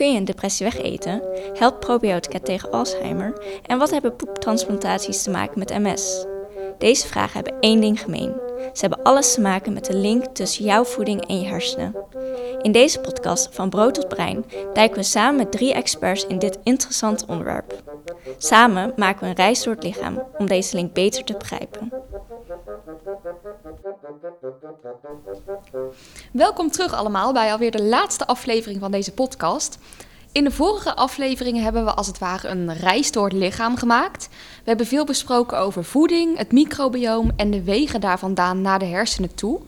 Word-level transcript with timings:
Kun 0.00 0.12
je 0.12 0.18
een 0.18 0.24
depressie 0.24 0.66
wegeten? 0.66 1.22
Helpt 1.54 1.80
probiotica 1.80 2.38
tegen 2.38 2.70
Alzheimer? 2.70 3.42
En 3.66 3.78
wat 3.78 3.90
hebben 3.90 4.16
poeptransplantaties 4.16 5.22
te 5.22 5.30
maken 5.30 5.58
met 5.58 5.78
MS? 5.78 6.26
Deze 6.78 7.06
vragen 7.06 7.34
hebben 7.34 7.60
één 7.60 7.80
ding 7.80 8.00
gemeen. 8.00 8.32
Ze 8.72 8.80
hebben 8.80 9.02
alles 9.02 9.34
te 9.34 9.40
maken 9.40 9.72
met 9.72 9.84
de 9.84 9.94
link 9.94 10.24
tussen 10.24 10.64
jouw 10.64 10.84
voeding 10.84 11.26
en 11.26 11.40
je 11.40 11.46
hersenen. 11.46 11.94
In 12.62 12.72
deze 12.72 13.00
podcast 13.00 13.48
Van 13.52 13.70
Brood 13.70 13.94
tot 13.94 14.08
Brein 14.08 14.44
duiken 14.72 14.98
we 14.98 15.04
samen 15.04 15.36
met 15.36 15.52
drie 15.52 15.72
experts 15.72 16.26
in 16.26 16.38
dit 16.38 16.58
interessante 16.62 17.24
onderwerp. 17.26 17.82
Samen 18.38 18.92
maken 18.96 19.20
we 19.20 19.26
een 19.26 19.34
reis 19.34 19.62
door 19.62 19.74
het 19.74 19.84
lichaam 19.84 20.22
om 20.38 20.46
deze 20.46 20.76
link 20.76 20.92
beter 20.92 21.24
te 21.24 21.34
begrijpen. 21.38 21.92
Welkom 26.32 26.70
terug 26.70 26.92
allemaal 26.94 27.32
bij 27.32 27.52
alweer 27.52 27.70
de 27.70 27.82
laatste 27.82 28.26
aflevering 28.26 28.80
van 28.80 28.90
deze 28.90 29.12
podcast. 29.12 29.78
In 30.32 30.44
de 30.44 30.50
vorige 30.50 30.94
afleveringen 30.94 31.62
hebben 31.62 31.84
we 31.84 31.94
als 31.94 32.06
het 32.06 32.18
ware 32.18 32.48
een 32.48 32.74
reis 32.74 33.12
door 33.12 33.24
het 33.24 33.32
lichaam 33.32 33.76
gemaakt. 33.76 34.28
We 34.30 34.68
hebben 34.68 34.86
veel 34.86 35.04
besproken 35.04 35.58
over 35.58 35.84
voeding, 35.84 36.36
het 36.36 36.52
microbioom 36.52 37.32
en 37.36 37.50
de 37.50 37.62
wegen 37.62 38.00
daar 38.00 38.18
vandaan 38.18 38.60
naar 38.60 38.78
de 38.78 38.84
hersenen 38.84 39.34
toe. 39.34 39.60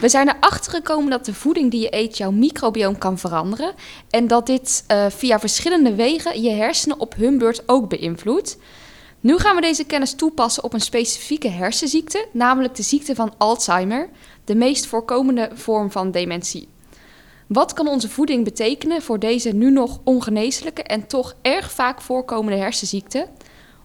We 0.00 0.08
zijn 0.08 0.28
erachter 0.28 0.72
gekomen 0.72 1.10
dat 1.10 1.24
de 1.24 1.34
voeding 1.34 1.70
die 1.70 1.80
je 1.80 1.94
eet 1.94 2.16
jouw 2.16 2.30
microbioom 2.30 2.98
kan 2.98 3.18
veranderen 3.18 3.74
en 4.10 4.26
dat 4.26 4.46
dit 4.46 4.84
uh, 4.92 5.06
via 5.08 5.38
verschillende 5.38 5.94
wegen 5.94 6.42
je 6.42 6.50
hersenen 6.50 7.00
op 7.00 7.14
hun 7.14 7.38
beurt 7.38 7.62
ook 7.66 7.88
beïnvloedt. 7.88 8.58
Nu 9.20 9.38
gaan 9.38 9.54
we 9.54 9.60
deze 9.60 9.84
kennis 9.84 10.14
toepassen 10.14 10.64
op 10.64 10.72
een 10.72 10.80
specifieke 10.80 11.48
hersenziekte, 11.48 12.26
namelijk 12.32 12.74
de 12.74 12.82
ziekte 12.82 13.14
van 13.14 13.34
Alzheimer, 13.38 14.08
de 14.48 14.54
meest 14.54 14.86
voorkomende 14.86 15.50
vorm 15.54 15.90
van 15.90 16.10
dementie. 16.10 16.68
Wat 17.46 17.72
kan 17.72 17.88
onze 17.88 18.08
voeding 18.08 18.44
betekenen 18.44 19.02
voor 19.02 19.18
deze 19.18 19.50
nu 19.50 19.70
nog 19.70 20.00
ongeneeslijke 20.04 20.82
en 20.82 21.06
toch 21.06 21.34
erg 21.42 21.72
vaak 21.72 22.00
voorkomende 22.00 22.58
hersenziekte? 22.58 23.26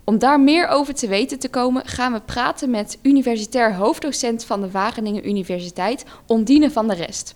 Om 0.04 0.18
daar 0.18 0.40
meer 0.40 0.68
over 0.68 0.94
te 0.94 1.08
weten 1.08 1.40
te 1.40 1.50
komen, 1.50 1.86
gaan 1.86 2.14
we 2.14 2.20
praten 2.20 2.70
met 2.70 2.98
universitair 3.02 3.76
hoofddocent 3.76 4.46
van 4.46 4.62
de 4.62 4.72
Wageningen 4.72 5.28
Universiteit, 5.28 6.06
Ondine 6.28 6.72
van 6.72 6.88
der 6.88 6.98
Rest. 6.98 7.36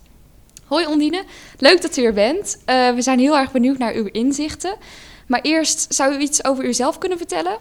Hoi 0.64 0.86
Ondine, 0.86 1.24
leuk 1.58 1.82
dat 1.82 1.96
u 1.96 2.04
er 2.04 2.12
bent. 2.12 2.58
Uh, 2.66 2.90
we 2.90 3.02
zijn 3.02 3.18
heel 3.18 3.38
erg 3.38 3.52
benieuwd 3.52 3.78
naar 3.78 3.94
uw 3.94 4.06
inzichten. 4.06 4.76
Maar 5.26 5.40
eerst, 5.40 5.94
zou 5.94 6.14
u 6.14 6.18
iets 6.18 6.44
over 6.44 6.64
uzelf 6.64 6.98
kunnen 6.98 7.18
vertellen? 7.18 7.58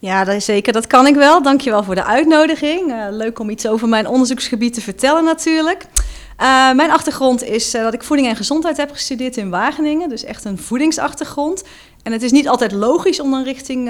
Ja, 0.00 0.40
zeker. 0.40 0.72
Dat 0.72 0.86
kan 0.86 1.06
ik 1.06 1.14
wel. 1.14 1.42
Dankjewel 1.42 1.82
voor 1.82 1.94
de 1.94 2.04
uitnodiging. 2.04 2.90
Uh, 2.90 3.04
leuk 3.10 3.38
om 3.38 3.50
iets 3.50 3.66
over 3.66 3.88
mijn 3.88 4.06
onderzoeksgebied 4.06 4.74
te 4.74 4.80
vertellen 4.80 5.24
natuurlijk. 5.24 5.82
Uh, 5.82 6.72
mijn 6.72 6.90
achtergrond 6.90 7.42
is 7.42 7.74
uh, 7.74 7.82
dat 7.82 7.94
ik 7.94 8.02
voeding 8.02 8.28
en 8.28 8.36
gezondheid 8.36 8.76
heb 8.76 8.90
gestudeerd 8.90 9.36
in 9.36 9.50
Wageningen. 9.50 10.08
Dus 10.08 10.24
echt 10.24 10.44
een 10.44 10.58
voedingsachtergrond. 10.58 11.64
En 12.02 12.12
het 12.12 12.22
is 12.22 12.30
niet 12.30 12.48
altijd 12.48 12.72
logisch 12.72 13.20
om 13.20 13.30
dan 13.30 13.42
richting 13.42 13.88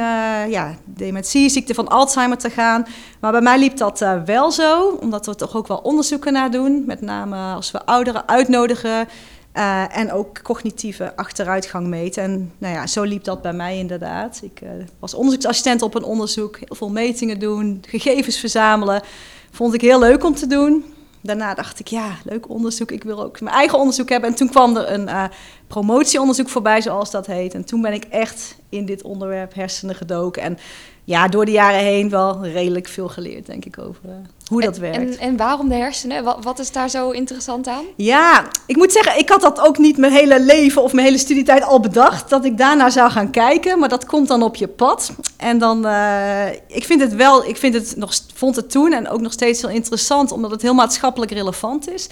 ja, 0.49 0.75
dementie, 0.85 1.49
ziekte 1.49 1.75
van 1.75 1.89
Alzheimer 1.89 2.39
te 2.39 2.51
gaan. 2.51 2.87
Maar 3.21 3.33
bij 3.33 3.41
mij 3.41 3.59
liep 3.59 3.77
dat 3.77 4.05
wel 4.25 4.51
zo, 4.51 4.99
omdat 5.01 5.27
we 5.27 5.35
toch 5.35 5.57
ook 5.57 5.67
wel 5.67 5.77
onderzoeken 5.77 6.33
naar 6.33 6.51
doen. 6.51 6.85
Met 6.87 7.01
name 7.01 7.55
als 7.55 7.71
we 7.71 7.87
ouderen 7.87 8.29
uitnodigen 8.29 9.09
uh, 9.55 9.97
en 9.97 10.13
ook 10.13 10.43
cognitieve 10.43 11.17
achteruitgang 11.17 11.87
meten. 11.87 12.23
En 12.23 12.53
nou 12.59 12.75
ja, 12.75 12.87
zo 12.87 13.03
liep 13.03 13.25
dat 13.25 13.43
bij 13.43 13.53
mij 13.53 13.79
inderdaad. 13.79 14.41
Ik 14.43 14.61
uh, 14.61 14.71
was 14.99 15.15
onderzoeksassistent 15.15 15.83
op 15.83 15.95
een 15.95 16.03
onderzoek, 16.03 16.57
heel 16.57 16.77
veel 16.77 16.91
metingen 16.91 17.39
doen, 17.39 17.83
gegevens 17.89 18.39
verzamelen. 18.39 19.03
Vond 19.51 19.75
ik 19.75 19.81
heel 19.81 19.99
leuk 19.99 20.25
om 20.25 20.35
te 20.35 20.47
doen. 20.47 20.85
Daarna 21.21 21.55
dacht 21.55 21.81
ik, 21.81 21.87
ja, 21.87 22.17
leuk 22.25 22.49
onderzoek. 22.49 22.91
Ik 22.91 23.03
wil 23.03 23.23
ook 23.23 23.41
mijn 23.41 23.55
eigen 23.55 23.79
onderzoek 23.79 24.09
hebben. 24.09 24.31
En 24.31 24.37
toen 24.37 24.49
kwam 24.49 24.77
er 24.77 24.93
een 24.93 25.09
uh, 25.09 25.25
promotieonderzoek 25.67 26.49
voorbij, 26.49 26.81
zoals 26.81 27.11
dat 27.11 27.27
heet. 27.27 27.55
En 27.55 27.65
toen 27.65 27.81
ben 27.81 27.93
ik 27.93 28.05
echt 28.05 28.57
in 28.69 28.85
dit 28.85 29.03
onderwerp 29.03 29.55
hersenen 29.55 29.95
gedoken. 29.95 30.43
En 30.43 30.59
ja, 31.05 31.29
door 31.29 31.45
de 31.45 31.51
jaren 31.51 31.81
heen 31.81 32.11
wel 32.11 32.47
redelijk 32.47 32.89
veel 32.89 33.09
geleerd, 33.09 33.47
denk 33.47 33.65
ik, 33.65 33.79
over 33.79 34.01
hoe 34.49 34.61
dat 34.61 34.75
en, 34.75 34.81
werkt. 34.81 34.97
En, 34.97 35.19
en, 35.19 35.37
waarom 35.37 35.69
de 35.69 35.75
hersenen? 35.75 36.25
Wat, 36.25 36.45
wat, 36.45 36.59
is 36.59 36.73
daar 36.73 36.91
zo 36.91 37.11
interessant 37.11 37.67
aan? 37.67 37.85
Ja, 37.97 38.47
ik 38.67 38.77
moet 38.77 38.93
zeggen, 38.93 39.19
ik 39.19 39.29
had 39.29 39.41
dat 39.41 39.61
ook 39.61 39.79
niet 39.79 39.97
mijn 39.97 40.13
hele 40.13 40.41
leven 40.41 40.83
of 40.83 40.93
mijn 40.93 41.07
hele 41.07 41.19
studietijd 41.19 41.63
al 41.63 41.81
bedacht, 41.81 42.31
dat 42.31 42.45
ik 42.45 42.59
daarna 42.59 42.91
zou 42.91 43.11
gaan 43.11 43.31
kijken. 43.31 43.79
Maar 43.79 43.89
dat 43.89 44.07
komt 44.07 44.29
dan 44.29 44.43
op 44.43 44.57
je 44.57 44.69
pad. 44.69 45.13
En 45.37 45.59
dan, 45.59 45.87
uh, 45.87 46.53
ik 46.67 46.85
vind 46.85 47.01
het 47.01 47.15
wel, 47.15 47.45
ik 47.45 47.57
vind 47.57 47.75
het 47.75 47.97
nog, 47.97 48.15
vond 48.35 48.57
het 48.57 48.71
toen 48.71 48.93
en 48.93 49.09
ook 49.09 49.21
nog 49.21 49.33
steeds 49.33 49.61
heel 49.61 49.71
interessant, 49.71 50.33
omdat 50.33 50.51
het 50.51 50.63
heel 50.63 50.75
maatschappelijk 50.75 51.31
relevant 51.31 51.91
is. 51.91 52.09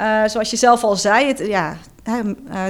Uh, 0.00 0.24
zoals 0.26 0.50
je 0.50 0.56
zelf 0.56 0.84
al 0.84 0.96
zei, 0.96 1.26
het, 1.26 1.38
ja, 1.38 1.76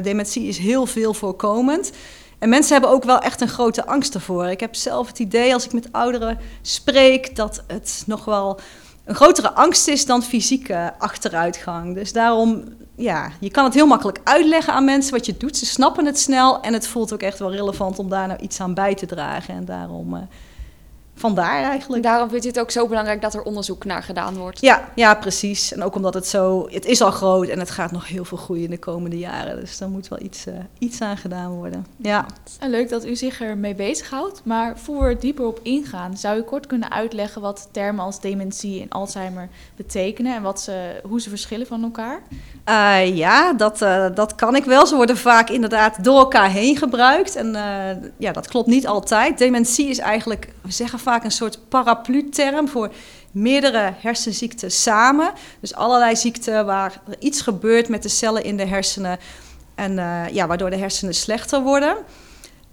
dementie 0.03 0.47
is 0.49 0.59
heel 0.59 0.87
veel 0.87 1.15
voorkomend. 1.15 1.93
En 2.39 2.49
mensen 2.49 2.73
hebben 2.73 2.91
ook 2.91 3.05
wel 3.05 3.19
echt 3.19 3.41
een 3.41 3.49
grote 3.49 3.87
angst 3.87 4.15
ervoor. 4.15 4.47
Ik 4.47 4.61
heb 4.61 4.75
zelf 4.75 5.07
het 5.07 5.19
idee 5.19 5.55
als 5.55 5.65
ik 5.65 5.73
met 5.73 5.89
ouderen 5.93 6.39
spreek 6.63 7.37
dat 7.37 7.65
het 7.67 8.03
nog 8.07 8.25
wel 8.25 8.61
een 9.07 9.15
grotere 9.15 9.53
angst 9.53 9.89
is 9.89 10.07
dan 10.07 10.23
fysieke 10.23 10.95
achteruitgang. 10.99 11.95
Dus 11.95 12.13
daarom, 12.13 12.65
ja, 12.97 13.31
je 13.41 13.51
kan 13.51 13.65
het 13.65 13.75
heel 13.75 13.87
makkelijk 13.87 14.21
uitleggen 14.25 14.73
aan 14.73 14.85
mensen 14.85 15.13
wat 15.13 15.27
je 15.27 15.37
doet. 15.37 15.57
Ze 15.57 15.67
snappen 15.67 16.07
het 16.07 16.19
snel 16.19 16.61
en 16.61 16.73
het 16.73 16.87
voelt 16.87 17.13
ook 17.13 17.23
echt 17.23 17.39
wel 17.39 17.53
relevant 17.53 17.99
om 17.99 18.09
daar 18.09 18.27
nou 18.27 18.41
iets 18.41 18.61
aan 18.61 18.75
bij 18.75 18.95
te 18.95 19.07
dragen. 19.07 19.55
En 19.55 19.65
daarom 19.65 20.15
uh, 20.15 20.21
vandaar 21.19 21.63
eigenlijk. 21.63 22.03
Daarom 22.03 22.29
vind 22.29 22.43
je 22.43 22.49
het 22.49 22.61
ook 22.61 22.71
zo 22.71 22.89
belangrijk 22.89 23.21
dat 23.21 23.35
er 23.35 23.43
onderzoek 23.43 23.85
naar 23.85 24.03
gedaan 24.03 24.37
wordt. 24.37 24.61
Ja, 24.61 24.89
ja, 24.95 25.15
precies. 25.15 25.73
En 25.73 25.83
ook 25.83 25.95
omdat 25.95 26.15
het 26.15 26.27
zo, 26.27 26.69
het 26.71 26.85
is 26.85 27.01
al 27.01 27.11
groot 27.11 27.49
en 27.49 27.59
het 27.59 27.71
gaat 27.71 27.93
nog 27.93 28.09
heel 28.09 28.25
veel 28.25 28.39
groeien 28.39 28.65
in 28.65 28.71
de 28.71 28.79
komende 28.79 29.19
jaren. 29.19 29.61
Dus 29.61 29.79
daar 29.79 29.89
moet 29.89 30.09
wel 30.09 30.23
iets, 30.23 30.47
uh, 30.47 30.55
iets 30.79 31.01
aan 31.01 31.17
gedaan 31.17 31.51
worden. 31.51 31.87
Ja. 31.97 32.27
En 32.59 32.71
leuk 32.71 32.89
dat 32.89 33.07
u 33.07 33.17
zich 33.17 33.41
ermee 33.41 33.75
bezighoudt. 33.75 34.41
Maar 34.45 34.79
voor 34.79 35.03
we 35.03 35.05
er 35.05 35.21
dieper 35.21 35.47
op 35.47 35.61
ingaan, 35.63 36.17
zou 36.17 36.39
u 36.39 36.43
kort 36.43 36.67
kunnen 36.67 36.91
uitleggen 36.91 37.41
wat 37.41 37.69
termen 37.71 38.05
als 38.05 38.21
dementie 38.21 38.83
en 38.83 38.89
Alzheimer 38.89 39.49
betekenen 39.77 40.35
en 40.35 40.43
wat 40.43 40.61
ze, 40.61 41.01
hoe 41.05 41.21
ze 41.21 41.29
verschillen 41.29 41.67
van 41.67 41.83
elkaar? 41.83 42.23
Uh, 42.69 43.17
ja, 43.17 43.53
dat, 43.53 43.83
uh, 43.83 44.07
dat 44.15 44.35
kan 44.35 44.57
ik 44.57 44.65
wel. 44.65 44.87
Ze 44.87 44.97
worden 44.97 45.17
vaak 45.17 45.51
inderdaad 45.51 46.05
door 46.05 46.19
elkaar 46.19 46.51
heen 46.51 46.77
gebruikt. 46.77 47.37
En 47.37 47.55
ja, 48.19 48.33
dat 48.33 48.49
klopt 48.49 48.67
niet 48.67 48.87
altijd. 48.87 49.39
Dementie 49.39 49.89
is 49.89 49.99
eigenlijk, 49.99 50.49
we 50.67 50.73
zeggen 50.73 50.99
vaak 50.99 51.25
een 51.25 51.31
soort 51.31 51.69
paraplu-term 51.69 52.69
voor 52.69 52.91
meerdere 53.31 53.93
hersenziekten 53.99 54.71
samen. 54.71 55.33
Dus 55.61 55.75
allerlei 55.75 56.17
ziekten 56.17 56.67
waar 56.67 57.01
er 57.09 57.17
iets 57.19 57.41
gebeurt 57.41 57.89
met 57.89 58.03
de 58.03 58.09
cellen 58.09 58.45
in 58.45 58.57
de 58.57 58.67
hersenen 58.67 59.19
en 59.75 59.93
uh, 59.93 60.29
ja, 60.33 60.47
waardoor 60.47 60.71
de 60.71 60.77
hersenen 60.77 61.15
slechter 61.15 61.63
worden. 61.63 61.97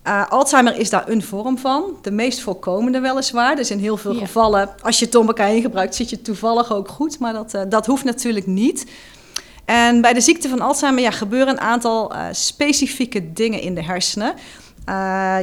Uh, 0.08 0.30
Alzheimer 0.30 0.78
is 0.78 0.90
daar 0.90 1.10
een 1.10 1.24
vorm 1.24 1.58
van, 1.58 1.84
de 2.02 2.12
meest 2.12 2.40
voorkomende 2.40 3.00
weliswaar. 3.00 3.56
Dus 3.56 3.72
in 3.72 3.80
heel 3.80 3.98
veel 3.98 4.14
ja. 4.14 4.20
gevallen, 4.20 4.70
als 4.82 5.00
je 5.00 5.04
het 5.04 5.14
door 5.14 5.26
elkaar 5.26 5.48
heen 5.48 5.62
gebruikt, 5.62 5.96
zit 5.96 6.10
je 6.10 6.22
toevallig 6.22 6.74
ook 6.74 6.88
goed. 6.88 7.20
Maar 7.20 7.34
dat, 7.34 7.54
uh, 7.54 7.62
dat 7.70 7.86
hoeft 7.86 8.04
natuurlijk 8.04 8.48
niet. 8.48 8.92
En 9.66 10.02
bij 10.02 10.14
de 10.14 10.22
ziekte 10.22 10.50
van 10.50 10.62
Alzheimer 10.62 11.04
ja, 11.04 11.12
gebeuren 11.12 11.54
een 11.54 11.60
aantal 11.60 12.14
specifieke 12.32 13.34
dingen 13.34 13.62
in 13.62 13.76
de 13.76 13.84
hersenen. 13.84 14.34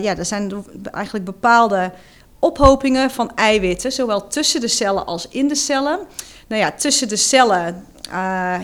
ja, 0.02 0.16
er 0.16 0.24
zijn 0.24 0.64
eigenlijk 0.92 1.24
bepaalde 1.24 1.92
ophopingen 2.40 3.10
van 3.10 3.34
eiwitten, 3.34 3.92
zowel 3.92 4.26
tussen 4.26 4.60
de 4.60 4.68
cellen 4.68 5.06
als 5.06 5.28
in 5.28 5.48
de 5.48 5.54
cellen. 5.54 5.98
Nou 6.46 6.62
ja, 6.62 6.72
tussen 6.72 7.08
de 7.08 7.16
cellen, 7.16 7.86
uh, 8.08 8.12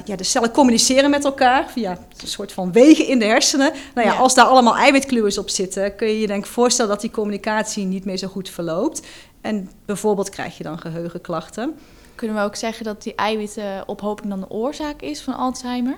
ja, 0.04 0.16
de 0.16 0.24
cellen 0.24 0.50
communiceren 0.50 1.10
met 1.10 1.24
elkaar 1.24 1.70
via 1.70 1.90
een 1.90 2.28
soort 2.28 2.52
van 2.52 2.72
wegen 2.72 3.06
in 3.06 3.18
de 3.18 3.24
hersenen. 3.24 3.72
Nou 3.94 4.06
ja, 4.06 4.12
ja. 4.12 4.18
als 4.18 4.34
daar 4.34 4.44
allemaal 4.44 4.76
eiwitkluwers 4.76 5.38
op 5.38 5.50
zitten, 5.50 5.96
kun 5.96 6.08
je 6.08 6.20
je 6.20 6.26
denk 6.26 6.44
ik 6.44 6.50
voorstellen 6.50 6.90
dat 6.90 7.00
die 7.00 7.10
communicatie 7.10 7.84
niet 7.84 8.04
meer 8.04 8.16
zo 8.16 8.28
goed 8.28 8.50
verloopt. 8.50 9.06
En 9.40 9.70
bijvoorbeeld 9.84 10.28
krijg 10.28 10.56
je 10.56 10.62
dan 10.62 10.78
geheugenklachten. 10.78 11.74
Kunnen 12.14 12.36
we 12.36 12.42
ook 12.42 12.56
zeggen 12.56 12.84
dat 12.84 13.02
die 13.02 13.14
eiwittenophoping 13.14 14.28
dan 14.28 14.40
de 14.40 14.50
oorzaak 14.50 15.02
is 15.02 15.20
van 15.20 15.34
Alzheimer? 15.34 15.96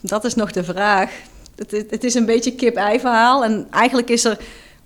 Dat 0.00 0.24
is 0.24 0.34
nog 0.34 0.52
de 0.52 0.64
vraag. 0.64 1.10
Het, 1.56 1.70
het 1.90 2.04
is 2.04 2.14
een 2.14 2.26
beetje 2.26 2.54
kip-ei 2.54 3.00
verhaal. 3.00 3.44
En 3.44 3.66
eigenlijk 3.70 4.08
is 4.08 4.24
er 4.24 4.38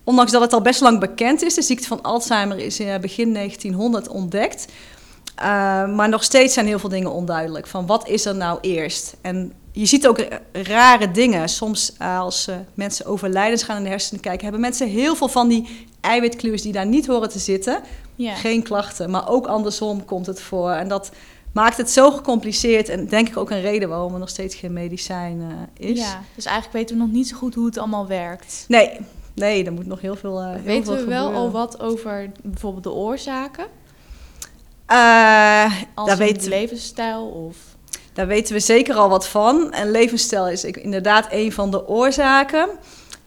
Ondanks 0.07 0.33
dat 0.33 0.41
het 0.41 0.53
al 0.53 0.61
best 0.61 0.81
lang 0.81 1.01
bekend 1.01 1.43
is, 1.43 1.55
de 1.55 1.63
ziekte 1.63 1.87
van 1.87 2.03
Alzheimer 2.03 2.59
is 2.59 2.81
in 2.81 3.01
begin 3.01 3.33
1900 3.33 4.09
ontdekt. 4.09 4.67
Uh, 5.39 5.45
maar 5.95 6.09
nog 6.09 6.23
steeds 6.23 6.55
zijn 6.55 6.67
heel 6.67 6.79
veel 6.79 6.89
dingen 6.89 7.13
onduidelijk. 7.13 7.67
Van 7.67 7.87
wat 7.87 8.09
is 8.09 8.25
er 8.25 8.35
nou 8.35 8.59
eerst? 8.61 9.17
En 9.21 9.53
je 9.73 9.87
ziet 9.87 10.09
ook 10.09 10.27
rare 10.53 11.11
dingen. 11.11 11.49
Soms 11.49 11.93
uh, 12.03 12.21
als 12.21 12.49
uh, 12.49 12.57
mensen 12.75 13.07
overlijdens 13.07 13.63
gaan 13.63 13.77
in 13.77 13.83
de 13.83 13.89
hersenen 13.89 14.21
kijken, 14.21 14.43
hebben 14.43 14.61
mensen 14.61 14.89
heel 14.89 15.17
veel 15.17 15.29
van 15.29 15.49
die 15.49 15.87
eiwitkluwers 16.01 16.63
die 16.63 16.73
daar 16.73 16.87
niet 16.87 17.07
horen 17.07 17.29
te 17.29 17.39
zitten. 17.39 17.81
Geen 18.19 18.63
klachten. 18.63 19.11
Maar 19.11 19.29
ook 19.29 19.47
andersom 19.47 20.05
komt 20.05 20.27
het 20.27 20.41
voor. 20.41 20.71
En 20.71 20.89
dat 20.89 21.11
maakt 21.53 21.77
het 21.77 21.91
zo 21.91 22.11
gecompliceerd. 22.11 22.89
En 22.89 23.07
denk 23.07 23.29
ik 23.29 23.37
ook 23.37 23.51
een 23.51 23.61
reden 23.61 23.89
waarom 23.89 24.13
er 24.13 24.19
nog 24.19 24.29
steeds 24.29 24.55
geen 24.55 24.73
medicijn 24.73 25.69
is. 25.77 25.99
Ja, 25.99 26.23
dus 26.35 26.45
eigenlijk 26.45 26.77
weten 26.77 26.97
we 26.97 27.03
nog 27.03 27.13
niet 27.13 27.29
zo 27.29 27.37
goed 27.37 27.55
hoe 27.55 27.67
het 27.67 27.79
allemaal 27.79 28.07
werkt. 28.07 28.65
Nee, 28.69 28.91
Nee, 29.37 29.65
er 29.65 29.73
moet 29.73 29.87
nog 29.87 30.01
heel 30.01 30.17
veel. 30.17 30.43
Uh, 30.43 30.53
heel 30.53 30.63
Weten 30.63 30.85
veel 30.85 31.05
we 31.05 31.11
wel 31.11 31.33
al 31.33 31.51
wat 31.51 31.81
over 31.81 32.31
bijvoorbeeld 32.43 32.85
de 32.85 32.93
oorzaken? 32.93 33.67
Uh, 34.91 35.73
Als 35.95 36.15
weet 36.15 36.47
levensstijl 36.47 37.27
of. 37.27 37.57
Daar 38.13 38.27
weten 38.27 38.55
we 38.55 38.61
zeker 38.61 38.95
al 38.95 39.09
wat 39.09 39.29
van. 39.29 39.73
En 39.73 39.91
levensstijl 39.91 40.49
is 40.49 40.65
inderdaad 40.65 41.27
een 41.31 41.53
van 41.53 41.71
de 41.71 41.89
oorzaken. 41.89 42.69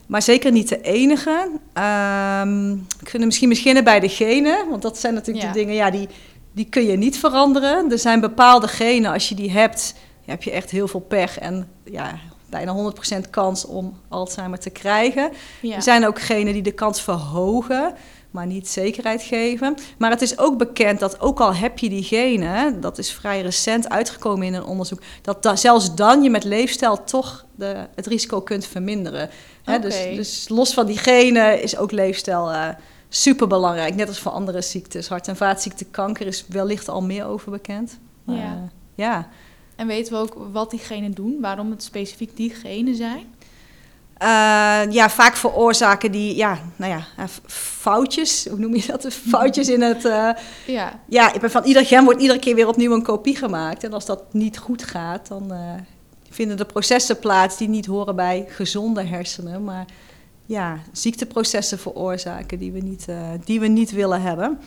Maar 0.05 0.21
zeker 0.21 0.51
niet 0.51 0.69
de 0.69 0.81
enige. 0.81 1.49
Um, 1.73 2.85
we 2.99 3.03
kunnen 3.03 3.27
misschien 3.27 3.49
beginnen 3.49 3.83
bij 3.83 3.99
de 3.99 4.09
genen. 4.09 4.69
Want 4.69 4.81
dat 4.81 4.97
zijn 4.97 5.13
natuurlijk 5.13 5.47
de 5.47 5.59
dingen 5.59 5.75
ja, 5.75 5.89
die, 5.89 6.07
die 6.51 6.65
kun 6.65 6.85
je 6.85 6.97
niet 6.97 7.19
veranderen. 7.19 7.91
Er 7.91 7.99
zijn 7.99 8.19
bepaalde 8.19 8.67
genen, 8.67 9.11
als 9.11 9.29
je 9.29 9.35
die 9.35 9.51
hebt, 9.51 9.95
heb 10.25 10.43
je 10.43 10.51
echt 10.51 10.69
heel 10.69 10.87
veel 10.87 10.99
pech. 10.99 11.39
En 11.39 11.69
ja, 11.83 12.19
bijna 12.49 12.91
100% 13.25 13.29
kans 13.29 13.65
om 13.65 13.99
Alzheimer 14.07 14.59
te 14.59 14.69
krijgen. 14.69 15.31
Er 15.61 15.81
zijn 15.81 16.07
ook 16.07 16.21
genen 16.21 16.53
die 16.53 16.61
de 16.61 16.71
kans 16.71 17.01
verhogen 17.01 17.93
maar 18.31 18.45
niet 18.45 18.67
zekerheid 18.67 19.21
geven. 19.21 19.75
Maar 19.97 20.09
het 20.09 20.21
is 20.21 20.37
ook 20.37 20.57
bekend 20.57 20.99
dat 20.99 21.19
ook 21.19 21.39
al 21.39 21.55
heb 21.55 21.77
je 21.77 21.89
die 21.89 22.03
genen, 22.03 22.81
dat 22.81 22.97
is 22.97 23.11
vrij 23.11 23.41
recent 23.41 23.89
uitgekomen 23.89 24.47
in 24.47 24.53
een 24.53 24.63
onderzoek, 24.63 25.01
dat 25.21 25.59
zelfs 25.59 25.95
dan 25.95 26.23
je 26.23 26.29
met 26.29 26.43
leefstijl 26.43 27.03
toch 27.03 27.45
de, 27.55 27.87
het 27.95 28.07
risico 28.07 28.41
kunt 28.41 28.65
verminderen. 28.65 29.29
Hè, 29.63 29.79
dus, 29.79 30.03
dus, 30.15 30.49
los 30.49 30.73
van 30.73 30.85
die 30.85 30.97
genen 30.97 31.61
is 31.61 31.77
ook 31.77 31.91
leefstijl 31.91 32.51
uh, 32.51 32.67
super 33.09 33.47
belangrijk. 33.47 33.95
Net 33.95 34.07
als 34.07 34.19
voor 34.19 34.31
andere 34.31 34.61
ziektes. 34.61 35.07
Hart- 35.07 35.27
en 35.27 35.35
vaatziekte, 35.35 35.85
kanker 35.85 36.27
is 36.27 36.45
wellicht 36.47 36.89
al 36.89 37.01
meer 37.01 37.25
over 37.25 37.51
bekend. 37.51 37.99
Maar, 38.23 38.35
ja. 38.35 38.53
Uh, 38.53 38.69
ja. 38.95 39.27
En 39.79 39.87
weten 39.87 40.13
we 40.13 40.19
ook 40.19 40.37
wat 40.51 40.71
die 40.71 40.79
genen 40.79 41.11
doen? 41.11 41.37
Waarom 41.41 41.71
het 41.71 41.83
specifiek 41.83 42.35
die 42.35 42.49
genen 42.49 42.95
zijn? 42.95 43.33
Uh, 44.21 44.91
ja, 44.91 45.09
vaak 45.09 45.35
veroorzaken 45.35 46.11
die, 46.11 46.35
ja, 46.35 46.59
nou 46.75 46.91
ja, 46.91 47.05
eh, 47.17 47.25
foutjes, 47.47 48.47
hoe 48.49 48.59
noem 48.59 48.75
je 48.75 48.85
dat? 48.87 49.13
Foutjes 49.29 49.69
in 49.69 49.81
het. 49.81 50.05
Uh, 50.05 50.29
ja. 50.65 50.99
ja, 51.05 51.33
van 51.41 51.63
ieder 51.63 51.85
gen 51.85 52.03
wordt 52.03 52.21
iedere 52.21 52.39
keer 52.39 52.55
weer 52.55 52.67
opnieuw 52.67 52.93
een 52.93 53.03
kopie 53.03 53.35
gemaakt. 53.35 53.83
En 53.83 53.93
als 53.93 54.05
dat 54.05 54.33
niet 54.33 54.57
goed 54.57 54.83
gaat, 54.83 55.27
dan 55.27 55.53
uh, 55.53 55.73
vinden 56.29 56.57
de 56.57 56.65
processen 56.65 57.19
plaats 57.19 57.57
die 57.57 57.69
niet 57.69 57.85
horen 57.85 58.15
bij 58.15 58.45
gezonde 58.49 59.03
hersenen, 59.03 59.63
maar 59.63 59.85
ja, 60.45 60.79
ziekteprocessen 60.91 61.79
veroorzaken 61.79 62.59
die 62.59 62.71
we 62.71 62.79
niet, 62.79 63.05
die 63.43 63.59
we 63.59 63.67
niet 63.67 63.91
willen 63.91 64.21
hebben. 64.21 64.59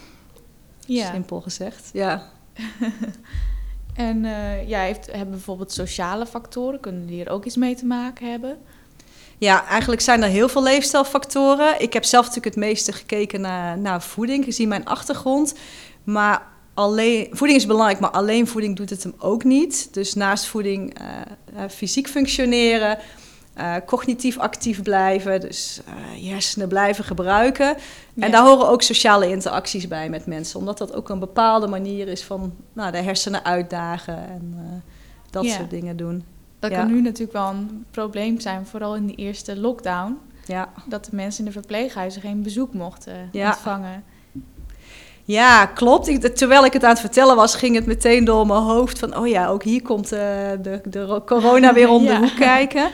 Ja. 0.86 1.10
Simpel 1.10 1.40
gezegd, 1.40 1.90
ja. 1.92 2.22
en 3.94 4.24
ja, 4.66 4.80
heeft, 4.80 5.06
hebben 5.06 5.30
bijvoorbeeld 5.30 5.72
sociale 5.72 6.26
factoren, 6.26 6.80
kunnen 6.80 7.06
die 7.06 7.24
er 7.24 7.32
ook 7.32 7.44
iets 7.44 7.56
mee 7.56 7.74
te 7.74 7.86
maken 7.86 8.30
hebben? 8.30 8.58
Ja, 9.42 9.66
eigenlijk 9.66 10.02
zijn 10.02 10.22
er 10.22 10.28
heel 10.28 10.48
veel 10.48 10.62
leefstijlfactoren. 10.62 11.80
Ik 11.80 11.92
heb 11.92 12.04
zelf 12.04 12.26
natuurlijk 12.26 12.54
het 12.54 12.64
meeste 12.64 12.92
gekeken 12.92 13.40
naar, 13.40 13.78
naar 13.78 14.02
voeding, 14.02 14.44
gezien 14.44 14.68
mijn 14.68 14.84
achtergrond. 14.84 15.54
Maar 16.04 16.42
alleen, 16.74 17.28
voeding 17.30 17.58
is 17.58 17.66
belangrijk, 17.66 18.00
maar 18.00 18.10
alleen 18.10 18.46
voeding 18.46 18.76
doet 18.76 18.90
het 18.90 19.02
hem 19.02 19.14
ook 19.18 19.44
niet. 19.44 19.88
Dus 19.94 20.14
naast 20.14 20.46
voeding 20.46 21.00
uh, 21.00 21.06
uh, 21.54 21.68
fysiek 21.68 22.08
functioneren, 22.08 22.98
uh, 23.62 23.74
cognitief 23.86 24.38
actief 24.38 24.82
blijven, 24.82 25.40
dus 25.40 25.80
je 26.16 26.28
hersenen 26.28 26.68
blijven 26.68 27.04
gebruiken. 27.04 27.76
En 28.18 28.30
daar 28.30 28.44
horen 28.44 28.68
ook 28.68 28.82
sociale 28.82 29.28
interacties 29.28 29.88
bij 29.88 30.08
met 30.08 30.26
mensen, 30.26 30.58
omdat 30.58 30.78
dat 30.78 30.94
ook 30.94 31.08
een 31.08 31.18
bepaalde 31.18 31.66
manier 31.66 32.08
is 32.08 32.22
van 32.22 32.54
nou, 32.72 32.92
de 32.92 32.98
hersenen 32.98 33.44
uitdagen 33.44 34.28
en 34.28 34.82
dat 35.30 35.44
soort 35.44 35.70
dingen 35.70 35.96
doen. 35.96 36.24
Dat 36.58 36.70
kan 36.70 36.86
nu 36.86 37.00
natuurlijk 37.00 37.32
wel 37.32 37.48
een 37.48 37.84
probleem 37.90 38.40
zijn, 38.40 38.66
vooral 38.66 38.96
in 38.96 39.06
de 39.06 39.14
eerste 39.14 39.56
lockdown. 39.56 40.18
Ja. 40.46 40.68
Dat 40.86 41.04
de 41.04 41.16
mensen 41.16 41.38
in 41.38 41.46
de 41.46 41.58
verpleeghuizen 41.58 42.20
geen 42.20 42.42
bezoek 42.42 42.74
mochten 42.74 43.30
ontvangen. 43.32 44.04
Ja, 45.24 45.66
klopt. 45.66 46.08
Ik, 46.08 46.20
terwijl 46.20 46.64
ik 46.64 46.72
het 46.72 46.84
aan 46.84 46.90
het 46.90 47.00
vertellen 47.00 47.36
was, 47.36 47.54
ging 47.54 47.74
het 47.74 47.86
meteen 47.86 48.24
door 48.24 48.46
mijn 48.46 48.60
hoofd 48.60 48.98
van... 48.98 49.16
oh 49.16 49.28
ja, 49.28 49.48
ook 49.48 49.62
hier 49.62 49.82
komt 49.82 50.12
uh, 50.12 50.18
de, 50.62 50.80
de 50.84 51.22
corona 51.26 51.72
weer 51.72 51.88
om 51.88 52.06
de 52.06 52.18
hoek 52.22 52.36
kijken. 52.36 52.90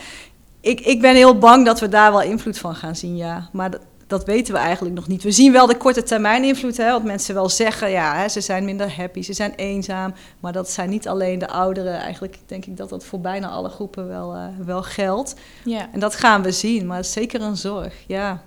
Ik, 0.60 0.81
ik 0.81 1.00
ben 1.00 1.14
heel 1.14 1.38
bang 1.38 1.64
dat 1.64 1.81
we 1.81 1.88
daar 1.88 2.10
wel 2.10 2.22
invloed 2.22 2.58
van 2.58 2.75
gaan 2.75 2.96
zien, 2.96 3.16
ja. 3.16 3.49
Maar 3.52 3.70
dat, 3.70 3.81
dat 4.06 4.25
weten 4.25 4.55
we 4.55 4.60
eigenlijk 4.60 4.94
nog 4.94 5.08
niet. 5.08 5.22
We 5.22 5.31
zien 5.31 5.52
wel 5.52 5.66
de 5.66 5.76
korte 5.76 6.02
termijn 6.02 6.44
invloed, 6.44 6.76
hè, 6.76 6.90
want 6.90 7.05
mensen 7.05 7.34
wel 7.34 7.49
zeggen, 7.49 7.90
ja, 7.90 8.16
hè, 8.16 8.28
ze 8.28 8.40
zijn 8.40 8.64
minder 8.64 8.96
happy, 8.96 9.22
ze 9.22 9.32
zijn 9.32 9.55
eenzaam. 9.55 10.14
Maar 10.40 10.52
dat 10.52 10.70
zijn 10.70 10.90
niet 10.90 11.08
alleen 11.08 11.38
de 11.38 11.49
ouderen. 11.49 11.99
Eigenlijk 11.99 12.38
denk 12.46 12.64
ik 12.64 12.76
dat 12.76 12.88
dat 12.88 13.05
voor 13.05 13.20
bijna 13.20 13.49
alle 13.49 13.69
groepen 13.69 14.08
wel, 14.08 14.34
uh, 14.34 14.46
wel 14.64 14.82
geldt. 14.82 15.34
Ja. 15.64 15.88
En 15.93 16.00
dat 16.00 16.14
gaan 16.14 16.43
we 16.43 16.52
zien, 16.52 16.87
maar 16.87 17.05
zeker 17.05 17.43
een 17.43 17.56
zorg, 17.56 17.94
ja. 18.06 18.43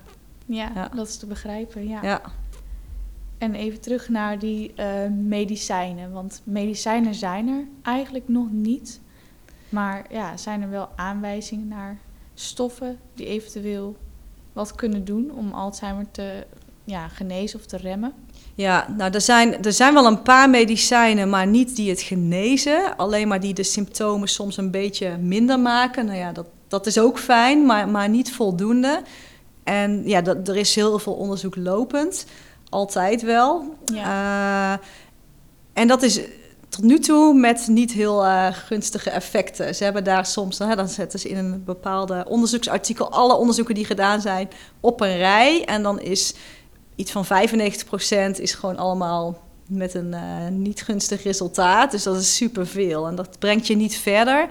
Ja, 0.46 0.70
ja. 0.74 0.90
dat 0.94 1.08
is 1.08 1.16
te 1.16 1.26
begrijpen, 1.26 1.88
ja. 1.88 1.98
ja. 2.02 2.20
En 3.38 3.54
even 3.54 3.80
terug 3.80 4.08
naar 4.08 4.38
die 4.38 4.72
uh, 4.76 4.86
medicijnen, 5.26 6.12
want 6.12 6.42
medicijnen 6.44 7.14
zijn 7.14 7.48
er 7.48 7.64
eigenlijk 7.82 8.28
nog 8.28 8.46
niet. 8.50 9.00
Maar 9.72 10.04
ja, 10.10 10.36
zijn 10.36 10.62
er 10.62 10.70
wel 10.70 10.88
aanwijzingen 10.96 11.68
naar 11.68 11.98
stoffen 12.34 12.98
die 13.14 13.26
eventueel 13.26 13.96
wat 14.52 14.74
kunnen 14.74 15.04
doen 15.04 15.30
om 15.30 15.52
Alzheimer 15.52 16.06
te 16.10 16.46
ja, 16.84 17.08
genezen 17.08 17.58
of 17.58 17.66
te 17.66 17.76
remmen? 17.76 18.12
Ja, 18.54 18.86
nou 18.96 19.12
er 19.12 19.20
zijn, 19.20 19.64
er 19.64 19.72
zijn 19.72 19.94
wel 19.94 20.06
een 20.06 20.22
paar 20.22 20.50
medicijnen, 20.50 21.30
maar 21.30 21.46
niet 21.46 21.76
die 21.76 21.90
het 21.90 22.00
genezen. 22.00 22.96
Alleen 22.96 23.28
maar 23.28 23.40
die 23.40 23.54
de 23.54 23.62
symptomen 23.62 24.28
soms 24.28 24.56
een 24.56 24.70
beetje 24.70 25.16
minder 25.16 25.60
maken. 25.60 26.06
Nou 26.06 26.18
ja, 26.18 26.32
dat, 26.32 26.46
dat 26.68 26.86
is 26.86 26.98
ook 26.98 27.18
fijn, 27.18 27.66
maar, 27.66 27.88
maar 27.88 28.08
niet 28.08 28.32
voldoende. 28.32 29.02
En 29.64 30.02
ja, 30.04 30.20
dat, 30.20 30.48
er 30.48 30.56
is 30.56 30.74
heel 30.74 30.98
veel 30.98 31.14
onderzoek 31.14 31.56
lopend. 31.56 32.26
Altijd 32.68 33.22
wel. 33.22 33.74
Ja. 33.84 34.72
Uh, 34.72 34.86
en 35.72 35.88
dat 35.88 36.02
is 36.02 36.20
tot 36.72 36.84
nu 36.84 36.98
toe 36.98 37.34
met 37.34 37.66
niet 37.68 37.92
heel 37.92 38.24
uh, 38.24 38.46
gunstige 38.52 39.10
effecten. 39.10 39.74
Ze 39.74 39.84
hebben 39.84 40.04
daar 40.04 40.26
soms, 40.26 40.58
hè, 40.58 40.74
dan 40.76 40.88
zetten 40.88 41.18
ze 41.18 41.28
in 41.28 41.36
een 41.36 41.64
bepaalde 41.64 42.24
onderzoeksartikel 42.28 43.10
alle 43.10 43.34
onderzoeken 43.34 43.74
die 43.74 43.84
gedaan 43.84 44.20
zijn 44.20 44.50
op 44.80 45.00
een 45.00 45.16
rij. 45.16 45.64
En 45.64 45.82
dan 45.82 46.00
is 46.00 46.34
iets 46.94 47.12
van 47.12 47.24
95% 47.24 47.28
is 48.40 48.54
gewoon 48.54 48.76
allemaal 48.76 49.40
met 49.66 49.94
een 49.94 50.12
uh, 50.12 50.48
niet 50.50 50.82
gunstig 50.82 51.22
resultaat. 51.22 51.90
Dus 51.90 52.02
dat 52.02 52.16
is 52.16 52.36
superveel 52.36 53.06
en 53.06 53.14
dat 53.14 53.38
brengt 53.38 53.66
je 53.66 53.76
niet 53.76 53.96
verder. 53.96 54.48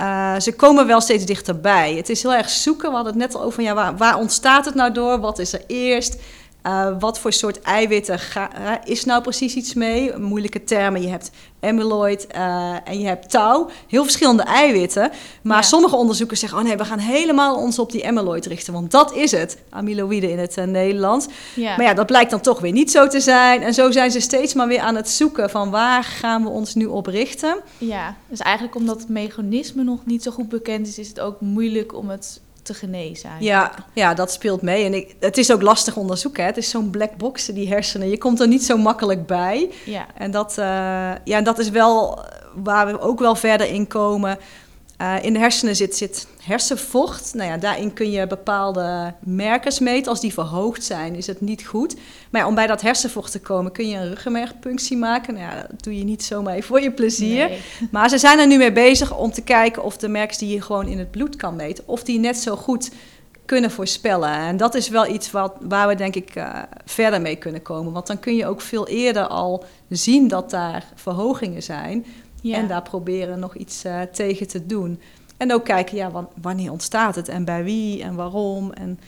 Uh, 0.00 0.38
ze 0.38 0.54
komen 0.54 0.86
wel 0.86 1.00
steeds 1.00 1.24
dichterbij. 1.24 1.94
Het 1.94 2.08
is 2.08 2.22
heel 2.22 2.34
erg 2.34 2.48
zoeken. 2.48 2.88
We 2.88 2.94
hadden 2.94 3.12
het 3.12 3.22
net 3.22 3.34
al 3.34 3.42
over, 3.42 3.62
ja, 3.62 3.94
waar 3.96 4.18
ontstaat 4.18 4.64
het 4.64 4.74
nou 4.74 4.92
door? 4.92 5.20
Wat 5.20 5.38
is 5.38 5.52
er 5.52 5.62
eerst? 5.66 6.16
Uh, 6.66 6.88
wat 6.98 7.18
voor 7.18 7.32
soort 7.32 7.60
eiwitten 7.60 8.18
ga, 8.18 8.50
uh, 8.60 8.72
is 8.84 9.04
nou 9.04 9.22
precies 9.22 9.54
iets 9.54 9.74
mee? 9.74 10.16
Moeilijke 10.16 10.64
termen. 10.64 11.02
Je 11.02 11.08
hebt 11.08 11.30
amyloid 11.60 12.26
uh, 12.36 12.74
en 12.84 13.00
je 13.00 13.06
hebt 13.06 13.30
tau. 13.30 13.70
Heel 13.88 14.02
verschillende 14.02 14.42
eiwitten. 14.42 15.10
Maar 15.42 15.56
ja. 15.56 15.62
sommige 15.62 15.96
onderzoekers 15.96 16.40
zeggen: 16.40 16.58
oh 16.58 16.64
nee, 16.64 16.76
we 16.76 16.84
gaan 16.84 16.98
helemaal 16.98 17.56
ons 17.56 17.78
op 17.78 17.92
die 17.92 18.06
amyloid 18.06 18.46
richten. 18.46 18.72
Want 18.72 18.90
dat 18.90 19.14
is 19.14 19.30
het. 19.30 19.58
Amyloïde 19.68 20.30
in 20.30 20.38
het 20.38 20.56
Nederlands. 20.66 21.26
Ja. 21.54 21.76
Maar 21.76 21.86
ja, 21.86 21.94
dat 21.94 22.06
blijkt 22.06 22.30
dan 22.30 22.40
toch 22.40 22.60
weer 22.60 22.72
niet 22.72 22.90
zo 22.90 23.06
te 23.06 23.20
zijn. 23.20 23.62
En 23.62 23.74
zo 23.74 23.90
zijn 23.90 24.10
ze 24.10 24.20
steeds 24.20 24.54
maar 24.54 24.68
weer 24.68 24.80
aan 24.80 24.96
het 24.96 25.08
zoeken 25.08 25.50
van 25.50 25.70
waar 25.70 26.04
gaan 26.04 26.42
we 26.42 26.48
ons 26.48 26.74
nu 26.74 26.86
op 26.86 27.06
richten. 27.06 27.56
Ja, 27.78 28.16
dus 28.28 28.38
eigenlijk 28.40 28.76
omdat 28.76 28.98
het 28.98 29.08
mechanisme 29.08 29.82
nog 29.82 30.06
niet 30.06 30.22
zo 30.22 30.30
goed 30.30 30.48
bekend 30.48 30.86
is, 30.86 30.98
is 30.98 31.08
het 31.08 31.20
ook 31.20 31.40
moeilijk 31.40 31.94
om 31.94 32.08
het 32.08 32.40
te 32.70 32.78
genezen. 32.78 33.30
Ja, 33.38 33.72
ja, 33.94 34.14
dat 34.14 34.32
speelt 34.32 34.62
mee. 34.62 34.84
En 34.84 34.94
ik, 34.94 35.16
het 35.20 35.38
is 35.38 35.52
ook 35.52 35.62
lastig 35.62 35.96
onderzoeken. 35.96 36.44
Het 36.44 36.56
is 36.56 36.70
zo'n 36.70 36.90
black 36.90 37.16
box, 37.16 37.46
die 37.46 37.68
hersenen. 37.68 38.08
Je 38.08 38.18
komt 38.18 38.40
er 38.40 38.48
niet 38.48 38.64
zo 38.64 38.76
makkelijk 38.76 39.26
bij. 39.26 39.70
Ja. 39.84 40.06
En 40.14 40.30
dat, 40.30 40.56
uh, 40.58 40.64
ja, 41.24 41.40
dat 41.40 41.58
is 41.58 41.70
wel 41.70 42.24
waar 42.54 42.86
we 42.86 43.00
ook 43.00 43.18
wel 43.18 43.34
verder 43.34 43.66
in 43.66 43.86
komen. 43.86 44.38
Uh, 45.00 45.14
in 45.22 45.32
de 45.32 45.38
hersenen 45.38 45.76
zit, 45.76 45.96
zit 45.96 46.26
hersenvocht. 46.42 47.34
Nou 47.34 47.50
ja, 47.50 47.56
daarin 47.56 47.92
kun 47.92 48.10
je 48.10 48.26
bepaalde 48.26 49.14
merkers 49.20 49.78
meten. 49.78 50.10
Als 50.10 50.20
die 50.20 50.32
verhoogd 50.32 50.84
zijn, 50.84 51.14
is 51.14 51.26
het 51.26 51.40
niet 51.40 51.66
goed. 51.66 51.96
Maar 52.30 52.40
ja, 52.40 52.46
om 52.46 52.54
bij 52.54 52.66
dat 52.66 52.80
hersenvocht 52.80 53.32
te 53.32 53.40
komen, 53.40 53.72
kun 53.72 53.88
je 53.88 53.96
een 53.96 54.08
ruggenmergpunctie 54.08 54.96
maken. 54.96 55.34
Nou 55.34 55.46
ja, 55.46 55.66
dat 55.70 55.82
doe 55.82 55.98
je 55.98 56.04
niet 56.04 56.24
zomaar 56.24 56.54
even 56.54 56.66
voor 56.66 56.80
je 56.80 56.92
plezier. 56.92 57.48
Nee. 57.48 57.60
Maar 57.90 58.08
ze 58.08 58.18
zijn 58.18 58.38
er 58.38 58.46
nu 58.46 58.56
mee 58.56 58.72
bezig 58.72 59.16
om 59.16 59.32
te 59.32 59.42
kijken 59.42 59.84
of 59.84 59.96
de 59.96 60.08
merkers 60.08 60.38
die 60.38 60.54
je 60.54 60.62
gewoon 60.62 60.86
in 60.86 60.98
het 60.98 61.10
bloed 61.10 61.36
kan 61.36 61.56
meten, 61.56 61.84
of 61.86 62.02
die 62.02 62.18
net 62.18 62.36
zo 62.36 62.56
goed 62.56 62.90
kunnen 63.44 63.70
voorspellen. 63.70 64.30
En 64.30 64.56
dat 64.56 64.74
is 64.74 64.88
wel 64.88 65.06
iets 65.06 65.30
wat, 65.30 65.52
waar 65.60 65.88
we 65.88 65.94
denk 65.94 66.14
ik 66.14 66.36
uh, 66.36 66.58
verder 66.84 67.20
mee 67.20 67.36
kunnen 67.36 67.62
komen. 67.62 67.92
Want 67.92 68.06
dan 68.06 68.20
kun 68.20 68.36
je 68.36 68.46
ook 68.46 68.60
veel 68.60 68.88
eerder 68.88 69.26
al 69.26 69.64
zien 69.88 70.28
dat 70.28 70.50
daar 70.50 70.84
verhogingen 70.94 71.62
zijn. 71.62 72.06
Ja. 72.40 72.56
En 72.56 72.68
daar 72.68 72.82
proberen 72.82 73.38
nog 73.38 73.54
iets 73.54 73.84
uh, 73.84 74.00
tegen 74.12 74.48
te 74.48 74.66
doen. 74.66 75.00
En 75.36 75.52
ook 75.52 75.64
kijken, 75.64 75.96
ja, 75.96 76.28
wanneer 76.40 76.70
ontstaat 76.70 77.14
het 77.14 77.28
en 77.28 77.44
bij 77.44 77.64
wie 77.64 78.02
en 78.02 78.14
waarom. 78.14 78.72
En 78.72 79.00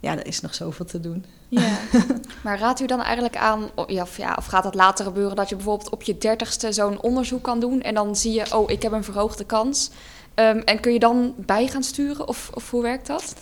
ja, 0.00 0.12
er 0.12 0.26
is 0.26 0.40
nog 0.40 0.54
zoveel 0.54 0.84
te 0.84 1.00
doen. 1.00 1.24
Ja. 1.48 1.78
maar 2.44 2.58
raadt 2.58 2.80
u 2.80 2.86
dan 2.86 3.02
eigenlijk 3.02 3.36
aan, 3.36 3.70
of, 3.74 4.16
ja, 4.16 4.34
of 4.38 4.46
gaat 4.46 4.62
dat 4.62 4.74
later 4.74 5.04
gebeuren, 5.04 5.36
dat 5.36 5.48
je 5.48 5.54
bijvoorbeeld 5.54 5.90
op 5.90 6.02
je 6.02 6.18
dertigste 6.18 6.72
zo'n 6.72 7.00
onderzoek 7.00 7.42
kan 7.42 7.60
doen 7.60 7.80
en 7.82 7.94
dan 7.94 8.16
zie 8.16 8.32
je, 8.32 8.56
oh, 8.56 8.70
ik 8.70 8.82
heb 8.82 8.92
een 8.92 9.04
verhoogde 9.04 9.44
kans. 9.44 9.90
Um, 10.34 10.58
en 10.58 10.80
kun 10.80 10.92
je 10.92 10.98
dan 10.98 11.34
bij 11.36 11.66
gaan 11.66 11.82
sturen 11.82 12.28
of, 12.28 12.50
of 12.54 12.70
hoe 12.70 12.82
werkt 12.82 13.06
dat? 13.06 13.34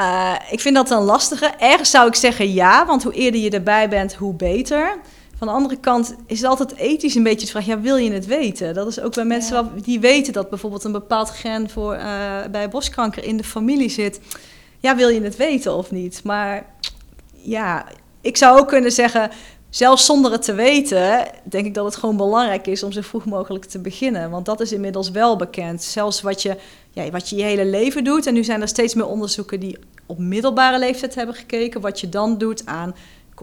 Uh, 0.00 0.34
ik 0.50 0.60
vind 0.60 0.74
dat 0.74 0.90
een 0.90 1.02
lastige. 1.02 1.46
Ergens 1.46 1.90
zou 1.90 2.08
ik 2.08 2.14
zeggen 2.14 2.52
ja, 2.52 2.86
want 2.86 3.02
hoe 3.02 3.12
eerder 3.12 3.40
je 3.40 3.50
erbij 3.50 3.88
bent, 3.88 4.14
hoe 4.14 4.34
beter. 4.34 4.98
Van 5.40 5.48
de 5.48 5.54
andere 5.54 5.76
kant 5.76 6.14
is 6.26 6.40
het 6.40 6.48
altijd 6.48 6.76
ethisch 6.76 7.14
een 7.14 7.22
beetje 7.22 7.44
de 7.44 7.52
vraag, 7.52 7.66
ja, 7.66 7.80
wil 7.80 7.96
je 7.96 8.12
het 8.12 8.26
weten? 8.26 8.74
Dat 8.74 8.86
is 8.86 9.00
ook 9.00 9.14
bij 9.14 9.24
mensen 9.24 9.56
Ja. 9.56 9.82
die 9.82 10.00
weten 10.00 10.32
dat 10.32 10.50
bijvoorbeeld 10.50 10.84
een 10.84 10.92
bepaald 10.92 11.30
gen 11.30 11.70
voor, 11.70 11.94
eh, 11.94 12.38
bij 12.50 12.68
borstkanker 12.68 13.24
in 13.24 13.36
de 13.36 13.44
familie 13.44 13.88
zit. 13.88 14.20
Ja, 14.78 14.96
wil 14.96 15.08
je 15.08 15.22
het 15.22 15.36
weten 15.36 15.74
of 15.74 15.90
niet? 15.90 16.20
Maar 16.24 16.66
ja, 17.32 17.86
ik 18.20 18.36
zou 18.36 18.58
ook 18.58 18.68
kunnen 18.68 18.92
zeggen, 18.92 19.30
zelfs 19.70 20.04
zonder 20.04 20.32
het 20.32 20.42
te 20.42 20.54
weten, 20.54 21.26
denk 21.44 21.66
ik 21.66 21.74
dat 21.74 21.84
het 21.84 21.96
gewoon 21.96 22.16
belangrijk 22.16 22.66
is 22.66 22.82
om 22.82 22.92
zo 22.92 23.00
vroeg 23.00 23.24
mogelijk 23.24 23.64
te 23.64 23.78
beginnen. 23.78 24.30
Want 24.30 24.46
dat 24.46 24.60
is 24.60 24.72
inmiddels 24.72 25.10
wel 25.10 25.36
bekend. 25.36 25.82
Zelfs 25.82 26.20
wat 26.20 26.42
je, 26.42 26.56
ja, 26.90 27.10
wat 27.10 27.28
je 27.28 27.36
je 27.36 27.42
hele 27.42 27.66
leven 27.66 28.04
doet. 28.04 28.26
En 28.26 28.34
nu 28.34 28.44
zijn 28.44 28.60
er 28.60 28.68
steeds 28.68 28.94
meer 28.94 29.06
onderzoeken 29.06 29.60
die 29.60 29.78
op 30.06 30.18
middelbare 30.18 30.78
leeftijd 30.78 31.14
hebben 31.14 31.34
gekeken. 31.34 31.80
Wat 31.80 32.00
je 32.00 32.08
dan 32.08 32.38
doet 32.38 32.66
aan 32.66 32.94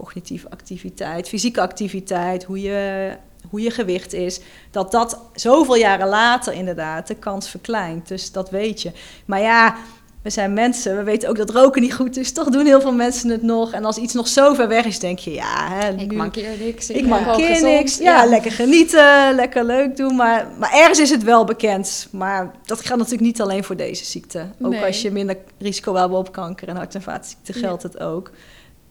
cognitieve 0.02 0.50
activiteit, 0.50 1.28
fysieke 1.28 1.60
activiteit, 1.60 2.44
hoe 2.44 2.60
je, 2.62 3.10
hoe 3.50 3.60
je 3.60 3.70
gewicht 3.70 4.12
is. 4.12 4.40
Dat 4.70 4.90
dat 4.92 5.18
zoveel 5.34 5.76
jaren 5.76 6.08
later 6.08 6.52
inderdaad 6.52 7.06
de 7.06 7.14
kans 7.14 7.48
verkleint. 7.50 8.08
Dus 8.08 8.32
dat 8.32 8.50
weet 8.50 8.82
je. 8.82 8.92
Maar 9.24 9.40
ja, 9.40 9.76
we 10.22 10.30
zijn 10.30 10.52
mensen, 10.52 10.96
we 10.96 11.02
weten 11.02 11.28
ook 11.28 11.36
dat 11.36 11.50
roken 11.50 11.82
niet 11.82 11.94
goed 11.94 12.16
is. 12.16 12.32
Toch 12.32 12.48
doen 12.48 12.66
heel 12.66 12.80
veel 12.80 12.92
mensen 12.92 13.30
het 13.30 13.42
nog. 13.42 13.72
En 13.72 13.84
als 13.84 13.96
iets 13.96 14.14
nog 14.14 14.28
zo 14.28 14.54
ver 14.54 14.68
weg 14.68 14.84
is, 14.84 14.98
denk 14.98 15.18
je, 15.18 15.32
ja, 15.32 15.68
hè, 15.70 15.88
Ik 15.90 16.10
nu- 16.10 16.16
mankeer 16.16 16.48
niks. 16.60 16.90
ik 16.90 17.02
gewoon 17.02 17.22
mankeer 17.24 17.46
gezond. 17.46 17.72
niks. 17.72 17.98
Ja, 17.98 18.24
lekker 18.24 18.50
genieten, 18.52 19.34
lekker 19.34 19.64
leuk 19.64 19.96
doen. 19.96 20.16
Maar, 20.16 20.46
maar 20.58 20.72
ergens 20.72 20.98
is 20.98 21.10
het 21.10 21.22
wel 21.22 21.44
bekend. 21.44 22.08
Maar 22.10 22.50
dat 22.64 22.78
geldt 22.80 23.02
natuurlijk 23.02 23.28
niet 23.30 23.40
alleen 23.40 23.64
voor 23.64 23.76
deze 23.76 24.04
ziekte. 24.04 24.46
Ook 24.62 24.70
Nee. 24.70 24.84
als 24.84 25.02
je 25.02 25.10
minder 25.10 25.36
risico 25.58 25.92
wil 25.92 26.00
hebben 26.00 26.18
op 26.18 26.32
kanker 26.32 26.68
en 26.68 26.76
hart- 26.76 26.94
en 26.94 27.02
vaatziekten 27.02 27.54
Ja. 27.54 27.60
geldt 27.60 27.82
het 27.82 28.00
ook. 28.00 28.30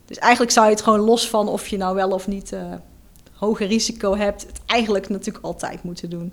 Dus 0.08 0.18
eigenlijk 0.18 0.52
zou 0.52 0.66
je 0.66 0.72
het 0.72 0.82
gewoon 0.82 1.00
los 1.00 1.28
van 1.28 1.48
of 1.48 1.66
je 1.66 1.76
nou 1.76 1.94
wel 1.94 2.10
of 2.10 2.26
niet 2.26 2.52
eh 2.52 2.72
hoger 3.34 3.66
risico 3.66 4.16
hebt, 4.16 4.42
het 4.46 4.60
eigenlijk 4.66 5.08
natuurlijk 5.08 5.44
altijd 5.44 5.82
moeten 5.82 6.10
doen. 6.10 6.32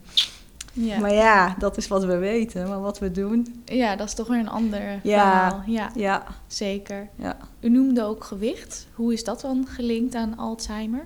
Ja. 0.73 0.99
Maar 0.99 1.13
ja, 1.13 1.55
dat 1.59 1.77
is 1.77 1.87
wat 1.87 2.03
we 2.03 2.17
weten. 2.17 2.67
Maar 2.67 2.81
wat 2.81 2.99
we 2.99 3.11
doen, 3.11 3.63
ja, 3.65 3.95
dat 3.95 4.07
is 4.07 4.13
toch 4.13 4.27
weer 4.27 4.39
een 4.39 4.49
ander 4.49 4.81
Ja. 4.81 5.01
verhaal. 5.01 5.63
Ja, 5.65 5.91
ja, 5.95 6.23
zeker. 6.47 7.09
ja. 7.15 7.37
U 7.59 7.69
noemde 7.69 8.03
ook 8.03 8.23
gewicht. 8.23 8.87
Hoe 8.93 9.13
is 9.13 9.23
dat 9.23 9.41
dan 9.41 9.67
gelinkt 9.69 10.15
aan 10.15 10.37
Alzheimer? 10.37 11.05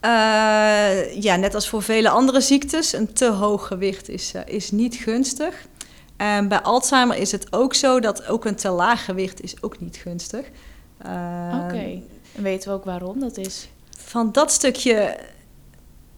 Eh, 0.00 1.22
ja, 1.22 1.36
net 1.36 1.54
als 1.54 1.68
voor 1.68 1.82
vele 1.82 2.08
andere 2.08 2.40
ziektes, 2.40 2.92
een 2.92 3.12
te 3.12 3.26
hoog 3.30 3.66
gewicht 3.66 4.08
is, 4.08 4.34
eh, 4.34 4.54
is 4.54 4.70
niet 4.70 4.94
gunstig. 4.94 5.66
En 6.16 6.48
bij 6.48 6.60
Alzheimer 6.60 7.16
is 7.16 7.32
het 7.32 7.52
ook 7.52 7.74
zo 7.74 8.00
dat 8.00 8.26
ook 8.26 8.44
een 8.44 8.56
te 8.56 8.68
laag 8.70 9.04
gewicht 9.04 9.42
is 9.42 9.62
ook 9.62 9.80
niet 9.80 9.96
gunstig. 9.96 10.44
Eh, 10.46 10.52
Oké. 11.64 12.00
En 12.36 12.42
weten 12.42 12.68
we 12.68 12.74
ook 12.74 12.84
waarom 12.84 13.20
dat 13.20 13.36
is? 13.36 13.68
Van 13.98 14.32
dat 14.32 14.52
stukje 14.52 15.18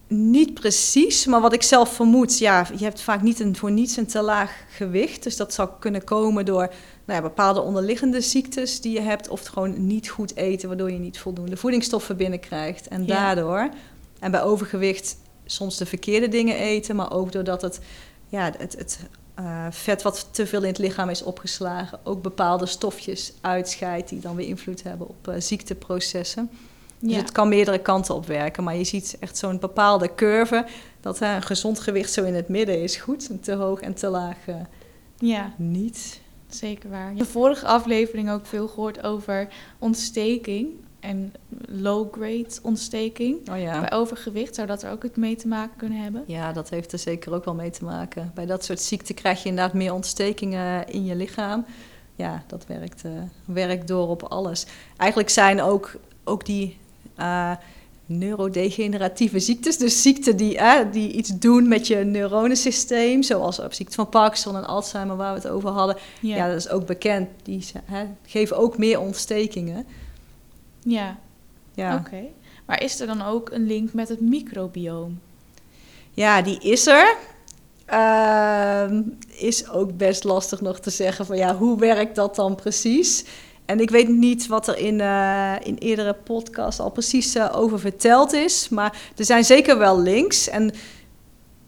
niet 0.09 0.55
precies, 0.55 1.27
maar 1.27 1.41
wat 1.41 1.53
ik 1.53 1.63
zelf 1.63 1.95
vermoed, 1.95 2.39
ja, 2.39 2.67
je 2.77 2.85
hebt 2.85 3.01
vaak 3.01 3.23
niet 3.23 3.41
een, 3.41 3.57
voor 3.57 3.71
niets 3.71 3.97
een 3.97 4.07
te 4.07 4.23
laag 4.23 4.65
gewicht. 4.69 5.23
Dus 5.23 5.37
dat 5.37 5.55
zou 5.55 5.69
kunnen 5.79 6.05
komen 6.05 6.45
door 6.45 6.69
nou 7.05 7.19
ja, 7.19 7.23
bepaalde 7.23 7.61
onderliggende 7.61 8.21
ziektes 8.21 8.81
die 8.81 8.93
je 8.93 9.01
hebt, 9.01 9.29
of 9.29 9.45
gewoon 9.47 9.87
niet 9.87 10.09
goed 10.09 10.37
eten, 10.37 10.69
waardoor 10.69 10.91
je 10.91 10.99
niet 10.99 11.19
voldoende 11.19 11.57
voedingsstoffen 11.57 12.17
binnenkrijgt. 12.17 12.89
En 12.89 13.01
Ja. 13.01 13.07
daardoor, 13.07 13.69
en 14.21 14.31
bij 14.31 14.43
overgewicht 14.43 15.17
soms 15.45 15.77
de 15.77 15.87
verkeerde 15.87 16.29
dingen 16.29 16.57
eten, 16.57 16.97
maar 16.97 17.13
ook 17.13 17.33
doordat 17.33 17.63
het, 17.63 17.81
ja, 18.29 18.53
het, 18.59 18.77
het 18.79 18.99
eh, 19.35 19.67
vet 19.71 20.03
wat 20.03 20.29
te 20.31 20.47
veel 20.47 20.61
in 20.63 20.69
het 20.69 20.79
lichaam 20.79 21.09
is 21.09 21.23
opgeslagen, 21.23 21.99
ook 22.03 22.23
bepaalde 22.23 22.67
stofjes 22.67 23.33
uitscheidt 23.41 24.09
die 24.09 24.21
dan 24.21 24.37
weer 24.37 24.47
invloed 24.47 24.83
hebben 24.83 25.09
op 25.09 25.29
eh, 25.29 25.35
ziekteprocessen. 25.41 26.51
Dus 26.99 27.13
Ja. 27.13 27.19
het 27.19 27.33
kan 27.33 27.49
meerdere 27.49 27.79
kanten 27.79 28.15
op 28.15 28.27
werken. 28.27 28.65
Maar 28.65 28.77
je 28.77 28.85
ziet 28.85 29.17
echt 29.21 29.39
zo'n 29.39 29.59
bepaalde 29.59 30.15
curve. 30.15 30.67
Dat 31.01 31.19
hè, 31.19 31.35
een 31.37 31.43
gezond 31.43 31.81
gewicht 31.81 32.13
zo 32.13 32.25
in 32.25 32.35
het 32.35 32.49
midden 32.49 32.83
is 32.83 32.97
goed. 32.97 33.29
En 33.31 33.41
te 33.41 33.53
hoog 33.55 33.81
en 33.81 33.95
te 33.95 34.07
laag 34.09 34.37
eh, 34.47 34.55
ja, 35.19 35.53
niet. 35.57 36.21
zeker 36.49 36.91
waar. 36.91 37.15
De 37.15 37.25
vorige 37.25 37.67
aflevering 37.67 38.31
ook 38.31 38.47
veel 38.47 38.69
gehoord 38.69 39.03
over 39.03 39.49
ontsteking 39.79 40.69
en 41.05 41.33
low-grade 41.69 42.51
ontsteking. 42.63 43.51
Oh 43.51 43.61
ja. 43.61 43.81
Bij 43.81 43.93
overgewicht 43.93 44.55
zou 44.55 44.67
dat 44.67 44.83
er 44.83 44.91
ook 44.91 45.03
het 45.03 45.17
mee 45.17 45.37
te 45.37 45.49
maken 45.49 45.77
kunnen 45.77 45.99
hebben? 46.03 46.25
Ja, 46.27 46.53
dat 46.53 46.71
heeft 46.71 46.93
er 46.93 46.99
zeker 46.99 47.35
ook 47.35 47.45
wel 47.45 47.55
mee 47.55 47.71
te 47.71 47.85
maken. 47.85 48.31
Bij 48.35 48.47
dat 48.47 48.65
soort 48.65 48.81
ziekten 48.81 49.15
krijg 49.15 49.43
je 49.43 49.49
inderdaad 49.49 49.75
meer 49.75 49.93
ontstekingen 49.93 50.89
in 50.89 51.05
je 51.05 51.17
lichaam. 51.17 51.65
Ja, 52.17 52.45
dat 52.47 52.67
werkt, 52.67 53.05
eh, 53.05 53.11
werkt 53.45 53.89
door 53.89 54.09
op 54.09 54.23
alles. 54.23 54.67
Eigenlijk 54.97 55.31
zijn 55.31 55.63
ook, 55.63 55.93
ook 56.25 56.45
die 56.47 56.79
eh, 57.15 57.53
neurodegeneratieve 58.07 59.41
ziektes, 59.41 59.79
dus 59.79 60.03
ziekten 60.03 60.37
die, 60.37 60.59
eh, 60.59 60.93
die 60.93 61.13
iets 61.13 61.39
doen 61.39 61.69
met 61.69 61.87
je 61.87 61.97
neuronensysteem, 61.97 63.23
zoals 63.23 63.59
op 63.59 63.73
ziekte 63.73 63.95
van 63.95 64.09
Parkinson 64.09 64.57
en 64.57 64.67
Alzheimer 64.67 65.17
waar 65.17 65.35
we 65.35 65.41
het 65.41 65.49
over 65.49 65.71
hadden. 65.71 65.97
Ja, 66.21 66.49
dat 66.49 66.57
is 66.57 66.69
ook 66.69 66.87
bekend. 66.87 67.29
Die 67.43 67.65
geven 68.27 68.57
ook 68.57 68.79
meer 68.79 69.01
ontstekingen. 69.01 69.87
Ja. 70.85 71.19
Ja. 71.75 71.97
oké. 71.97 72.23
Maar 72.67 72.83
is 72.83 73.01
er 73.01 73.07
dan 73.07 73.23
ook 73.23 73.51
een 73.51 73.67
link 73.67 73.93
met 73.93 74.09
het 74.09 74.21
microbioom? 74.21 75.21
Ja, 76.13 76.43
die 76.43 76.59
is 76.61 76.87
er. 76.87 77.17
Ehm, 77.85 79.03
is 79.37 79.69
ook 79.69 79.97
best 79.97 80.25
lastig 80.25 80.61
nog 80.61 80.81
te 80.81 80.91
zeggen 80.91 81.27
van 81.27 81.37
ja, 81.37 81.57
hoe 81.57 81.79
werkt 81.79 82.15
dat 82.15 82.37
dan 82.37 82.55
precies? 82.55 83.25
En 83.65 83.81
ik 83.81 83.91
weet 83.91 84.09
niet 84.09 84.47
wat 84.47 84.69
er 84.69 84.79
in, 84.79 85.01
eh, 85.01 85.55
in 85.63 85.77
eerdere 85.79 86.15
podcasts 86.15 86.81
al 86.81 86.91
precies 86.91 87.35
eh, 87.35 87.57
over 87.57 87.81
verteld 87.81 88.33
is. 88.33 88.69
Maar 88.69 88.99
er 89.17 89.25
zijn 89.25 89.45
zeker 89.45 89.79
wel 89.79 90.01
links. 90.01 90.49
En 90.49 90.73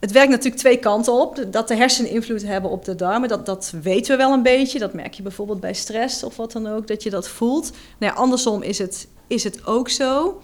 het 0.00 0.12
werkt 0.12 0.30
natuurlijk 0.30 0.56
twee 0.56 0.78
kanten 0.78 1.12
op. 1.12 1.44
Dat 1.50 1.68
de 1.68 1.76
hersenen 1.76 2.10
invloed 2.10 2.42
hebben 2.42 2.70
op 2.70 2.84
de 2.84 2.94
darmen, 2.94 3.28
dat, 3.28 3.46
dat 3.46 3.72
weten 3.82 4.10
we 4.10 4.22
wel 4.22 4.32
een 4.32 4.42
beetje. 4.42 4.78
Dat 4.78 4.92
merk 4.92 5.14
je 5.14 5.22
bijvoorbeeld 5.22 5.60
bij 5.60 5.74
stress 5.74 6.22
of 6.22 6.36
wat 6.36 6.52
dan 6.52 6.66
ook, 6.66 6.86
dat 6.86 7.02
je 7.02 7.10
dat 7.10 7.28
voelt. 7.28 7.70
Nou 7.98 8.12
ja, 8.12 8.18
andersom 8.18 8.62
is 8.62 8.78
het, 8.78 9.08
is 9.26 9.44
het 9.44 9.66
ook 9.66 9.88
zo. 9.88 10.40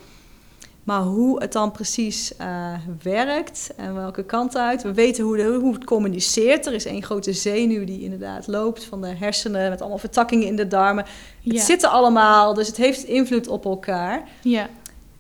Maar 0.84 1.00
hoe 1.00 1.40
het 1.40 1.52
dan 1.52 1.72
precies 1.72 2.36
eh, 2.36 2.74
werkt 3.02 3.70
en 3.76 3.94
welke 3.94 4.24
kant 4.24 4.56
uit. 4.56 4.82
We 4.82 4.94
weten 4.94 5.24
hoe, 5.24 5.36
de, 5.36 5.58
hoe 5.60 5.74
het 5.74 5.84
communiceert. 5.84 6.66
Er 6.66 6.72
is 6.72 6.84
één 6.84 7.02
grote 7.02 7.32
zenuw 7.32 7.84
die 7.84 8.02
inderdaad 8.02 8.46
loopt 8.46 8.84
van 8.84 9.00
de 9.00 9.14
hersenen 9.14 9.70
met 9.70 9.80
allemaal 9.80 9.98
vertakkingen 9.98 10.46
in 10.46 10.56
de 10.56 10.66
darmen. 10.66 11.04
Ja. 11.40 11.54
Het 11.54 11.62
zit 11.62 11.82
er 11.82 11.88
allemaal, 11.88 12.54
dus 12.54 12.66
het 12.66 12.76
heeft 12.76 13.04
invloed 13.04 13.48
op 13.48 13.64
elkaar. 13.64 14.28
Ja, 14.42 14.68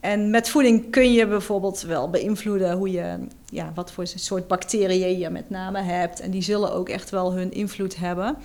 En 0.00 0.30
met 0.30 0.48
voeding 0.48 0.90
kun 0.90 1.12
je 1.12 1.26
bijvoorbeeld 1.26 1.80
wel 1.80 2.10
beïnvloeden 2.10 2.72
hoe 2.72 2.90
je, 2.90 3.18
ja, 3.52 3.72
wat 3.74 3.92
voor 3.92 4.06
soort 4.06 4.46
bacteriën 4.48 5.18
je 5.18 5.30
met 5.30 5.50
name 5.50 5.80
hebt. 5.80 6.20
En 6.20 6.30
die 6.30 6.42
zullen 6.42 6.72
ook 6.72 6.88
echt 6.88 7.10
wel 7.10 7.32
hun 7.32 7.52
invloed 7.52 7.96
hebben. 7.96 8.36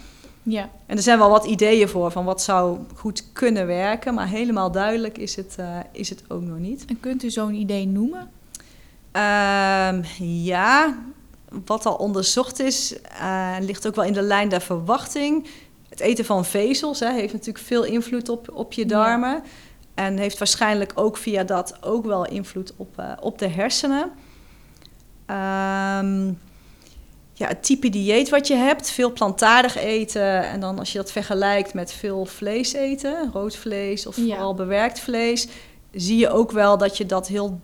ja. 0.44 0.70
En 0.86 0.98
er 0.98 1.04
zijn 1.04 1.18
wel 1.18 1.30
wat 1.30 1.46
ideeën 1.46 1.90
voor 1.90 2.12
van 2.12 2.26
wat 2.26 2.42
zou 2.42 2.78
goed 2.96 3.24
kunnen 3.34 3.68
werken, 3.68 4.14
maar 4.14 4.28
helemaal 4.28 4.72
duidelijk 4.72 5.18
is 5.18 5.36
het, 5.36 5.56
eh, 5.58 5.80
is 5.92 6.10
het 6.10 6.24
ook 6.28 6.42
nog 6.42 6.58
niet. 6.58 6.86
En 6.86 7.00
kunt 7.00 7.24
u 7.24 7.30
zo'n 7.30 7.54
idee 7.54 7.88
noemen? 7.88 8.30
Ehm, 9.12 10.02
ja, 10.44 10.98
wat 11.66 11.86
al 11.86 11.96
onderzocht 11.96 12.60
is, 12.60 13.00
eh, 13.20 13.56
ligt 13.60 13.88
ook 13.88 13.96
wel 13.96 14.06
in 14.06 14.14
de 14.14 14.22
lijn 14.22 14.50
der 14.50 14.62
verwachting. 14.62 15.48
Het 15.90 16.00
eten 16.00 16.26
van 16.26 16.46
vezels 16.46 17.00
hè, 17.00 17.12
heeft 17.12 17.34
natuurlijk 17.34 17.66
veel 17.66 17.84
invloed 17.84 18.30
op, 18.30 18.50
op 18.54 18.74
je 18.74 18.82
Ja. 18.82 18.88
darmen. 18.88 19.44
En 19.94 20.18
heeft 20.18 20.38
waarschijnlijk 20.38 20.92
ook 20.96 21.18
via 21.18 21.44
dat 21.44 21.78
ook 21.84 22.06
wel 22.06 22.26
invloed 22.26 22.74
op, 22.78 22.98
eh, 23.00 23.12
op 23.20 23.40
de 23.40 23.48
hersenen. 23.48 24.12
Ehm, 25.28 26.28
ja, 27.34 27.48
het 27.48 27.64
type 27.64 27.90
dieet 27.90 28.30
wat 28.30 28.48
je 28.48 28.56
hebt, 28.56 28.90
veel 28.92 29.12
plantaardig 29.12 29.78
eten. 29.78 30.44
En 30.44 30.60
dan 30.60 30.80
als 30.80 30.92
je 30.92 30.98
dat 30.98 31.12
vergelijkt 31.12 31.74
met 31.74 31.94
veel 31.94 32.26
vlees 32.26 32.74
eten, 32.74 33.30
rood 33.34 33.56
vlees 33.56 34.08
of 34.08 34.18
Ja. 34.18 34.24
vooral 34.24 34.54
bewerkt 34.54 35.00
vlees, 35.00 35.48
zie 35.92 36.18
je 36.18 36.30
ook 36.30 36.52
wel 36.52 36.78
dat 36.78 36.98
je 36.98 37.06
dat 37.06 37.28
heel 37.28 37.60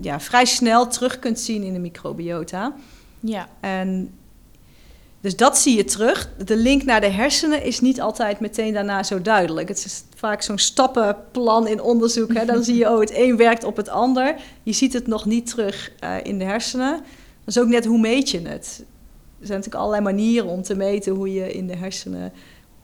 ja, 0.00 0.20
vrij 0.20 0.44
snel 0.44 0.86
terug 0.88 1.18
kunt 1.18 1.40
zien 1.40 1.62
in 1.62 1.72
de 1.72 1.78
microbiota. 1.78 2.74
Ja, 3.20 3.48
En 3.60 4.14
dus 5.22 5.36
dat 5.36 5.58
zie 5.58 5.76
je 5.76 5.84
terug. 5.84 6.28
De 6.44 6.56
link 6.56 6.82
naar 6.82 7.00
de 7.00 7.08
hersenen 7.10 7.62
is 7.64 7.80
niet 7.80 8.00
altijd 8.00 8.40
meteen 8.40 8.72
daarna 8.72 9.02
zo 9.02 9.22
duidelijk. 9.22 9.68
Het 9.68 9.84
is 9.84 10.04
vaak 10.14 10.42
zo'n 10.42 10.58
stappenplan 10.58 11.66
in 11.66 11.80
onderzoek. 11.82 12.34
Hè. 12.34 12.44
Dan 12.44 12.62
zie 12.64 12.76
je, 12.76 12.90
oh, 12.90 13.00
het 13.00 13.12
een 13.14 13.36
werkt 13.36 13.64
op 13.64 13.76
het 13.76 13.88
ander. 13.88 14.34
Je 14.62 14.72
ziet 14.72 14.92
het 14.92 15.06
nog 15.06 15.24
niet 15.24 15.46
terug 15.46 15.92
eh, 15.98 16.14
in 16.22 16.38
de 16.38 16.44
hersenen. 16.44 16.92
Dat 17.44 17.54
is 17.56 17.58
ook 17.58 17.68
net 17.68 17.84
hoe 17.84 17.98
meet 17.98 18.30
je 18.30 18.38
het. 18.40 18.84
Er 19.40 19.46
zijn 19.46 19.58
natuurlijk 19.58 19.74
allerlei 19.84 20.02
manieren 20.02 20.48
om 20.48 20.62
te 20.62 20.74
meten 20.76 21.14
hoe 21.14 21.32
je 21.32 21.52
in 21.52 21.66
de 21.66 21.76
hersenen, 21.76 22.32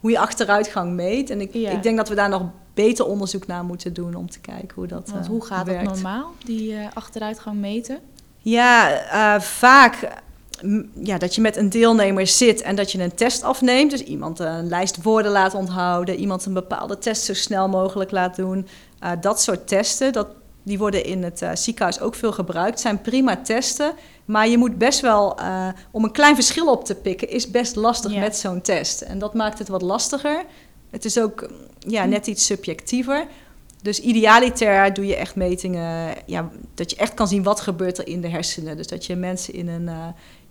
hoe 0.00 0.10
je 0.10 0.18
achteruitgang 0.18 0.92
meet. 0.92 1.30
En 1.30 1.40
ik, 1.40 1.54
Ja. 1.54 1.70
ik 1.70 1.82
denk 1.82 1.96
dat 1.96 2.08
we 2.08 2.14
daar 2.14 2.28
nog 2.28 2.42
beter 2.74 3.06
onderzoek 3.06 3.46
naar 3.46 3.64
moeten 3.64 3.92
doen 3.92 4.14
om 4.14 4.30
te 4.30 4.40
kijken 4.40 4.74
hoe 4.74 4.86
dat 4.86 5.10
want 5.10 5.24
eh, 5.24 5.30
hoe 5.30 5.44
gaat 5.44 5.66
werkt. 5.66 5.84
dat 5.84 5.94
normaal, 5.94 6.32
die 6.44 6.74
eh, 6.74 6.86
achteruitgang 6.94 7.56
meten? 7.56 7.98
Ja, 8.40 9.40
vaak 9.40 10.08
ja, 11.02 11.18
dat 11.18 11.34
je 11.34 11.40
met 11.40 11.56
een 11.56 11.70
deelnemer 11.70 12.26
zit 12.26 12.62
en 12.62 12.76
dat 12.76 12.92
je 12.92 13.02
een 13.02 13.14
test 13.14 13.42
afneemt. 13.42 13.90
Dus 13.90 14.02
iemand 14.02 14.38
een 14.38 14.68
lijst 14.68 15.02
woorden 15.02 15.32
laat 15.32 15.54
onthouden, 15.54 16.16
iemand 16.16 16.44
een 16.44 16.52
bepaalde 16.52 16.98
test 16.98 17.22
zo 17.22 17.34
snel 17.34 17.68
mogelijk 17.68 18.10
laat 18.10 18.36
doen. 18.36 18.66
Eh, 18.98 19.10
dat 19.20 19.42
soort 19.42 19.68
testen, 19.68 20.12
dat, 20.12 20.28
die 20.62 20.78
worden 20.78 21.04
in 21.04 21.22
het 21.22 21.42
uh, 21.42 21.50
ziekenhuis 21.54 22.00
ook 22.00 22.14
veel 22.14 22.32
gebruikt. 22.32 22.80
zijn 22.80 23.00
prima 23.00 23.36
testen. 23.36 23.92
Maar 24.24 24.48
je 24.48 24.58
moet 24.58 24.78
best 24.78 25.00
wel, 25.00 25.40
uh, 25.40 25.68
om 25.90 26.04
een 26.04 26.12
klein 26.12 26.34
verschil 26.34 26.70
op 26.70 26.84
te 26.84 26.94
pikken, 26.94 27.28
is 27.28 27.50
best 27.50 27.76
lastig 27.76 28.16
met 28.16 28.36
zo'n 28.36 28.60
test. 28.60 29.00
En 29.00 29.18
dat 29.18 29.34
maakt 29.34 29.58
het 29.58 29.68
wat 29.68 29.82
lastiger. 29.82 30.44
Het 30.90 31.04
is 31.04 31.20
ook 31.20 31.48
ja, 31.78 32.04
net 32.04 32.26
iets 32.26 32.46
subjectiever. 32.46 33.26
Dus 33.82 34.00
idealiter 34.00 34.94
doe 34.94 35.06
je 35.06 35.16
echt 35.16 35.34
metingen, 35.34 36.14
ja, 36.26 36.50
dat 36.74 36.90
je 36.90 36.96
echt 36.96 37.14
kan 37.14 37.28
zien 37.28 37.42
wat 37.42 37.60
gebeurt 37.60 37.98
er 37.98 38.06
in 38.06 38.20
de 38.20 38.28
hersenen. 38.28 38.76
Dus 38.76 38.86
dat 38.86 39.06
je 39.06 39.16
mensen 39.16 39.54
in 39.54 39.68
een, 39.68 39.82
uh, 39.82 40.06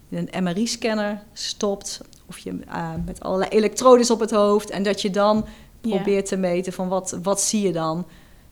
in 0.10 0.28
een 0.32 0.44
MRI-scanner 0.44 1.24
stopt, 1.34 2.02
of 2.26 2.38
je 2.38 2.52
uh, 2.52 2.90
met 3.06 3.20
allerlei 3.20 3.50
elektrodes 3.50 4.12
op 4.12 4.20
het 4.20 4.32
hoofd, 4.32 4.70
en 4.70 4.84
dat 4.84 5.02
je 5.02 5.10
dan 5.10 5.46
probeert 5.82 6.26
te 6.26 6.38
meten 6.38 6.74
van 6.74 6.88
wat, 6.88 7.18
wat 7.24 7.42
zie 7.42 7.62
je 7.62 7.72
dan. 7.72 8.06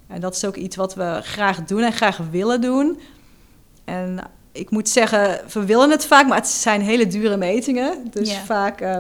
En 0.08 0.22
dat 0.22 0.36
is 0.36 0.46
ook 0.46 0.56
iets 0.56 0.76
wat 0.76 0.96
we 0.96 1.20
graag 1.22 1.66
doen 1.66 1.82
en 1.82 1.94
graag 1.94 2.18
willen 2.32 2.62
doen. 2.62 3.00
En 3.86 4.20
ik 4.52 4.70
moet 4.70 4.90
zeggen, 4.90 5.42
we 5.54 5.66
willen 5.66 5.90
het 5.90 6.06
vaak, 6.06 6.28
maar 6.28 6.38
het 6.38 6.48
zijn 6.48 6.82
hele 6.82 7.08
dure 7.08 7.38
metingen. 7.38 8.08
Dus 8.12 8.38
vaak 8.38 8.82
uh, 8.82 8.98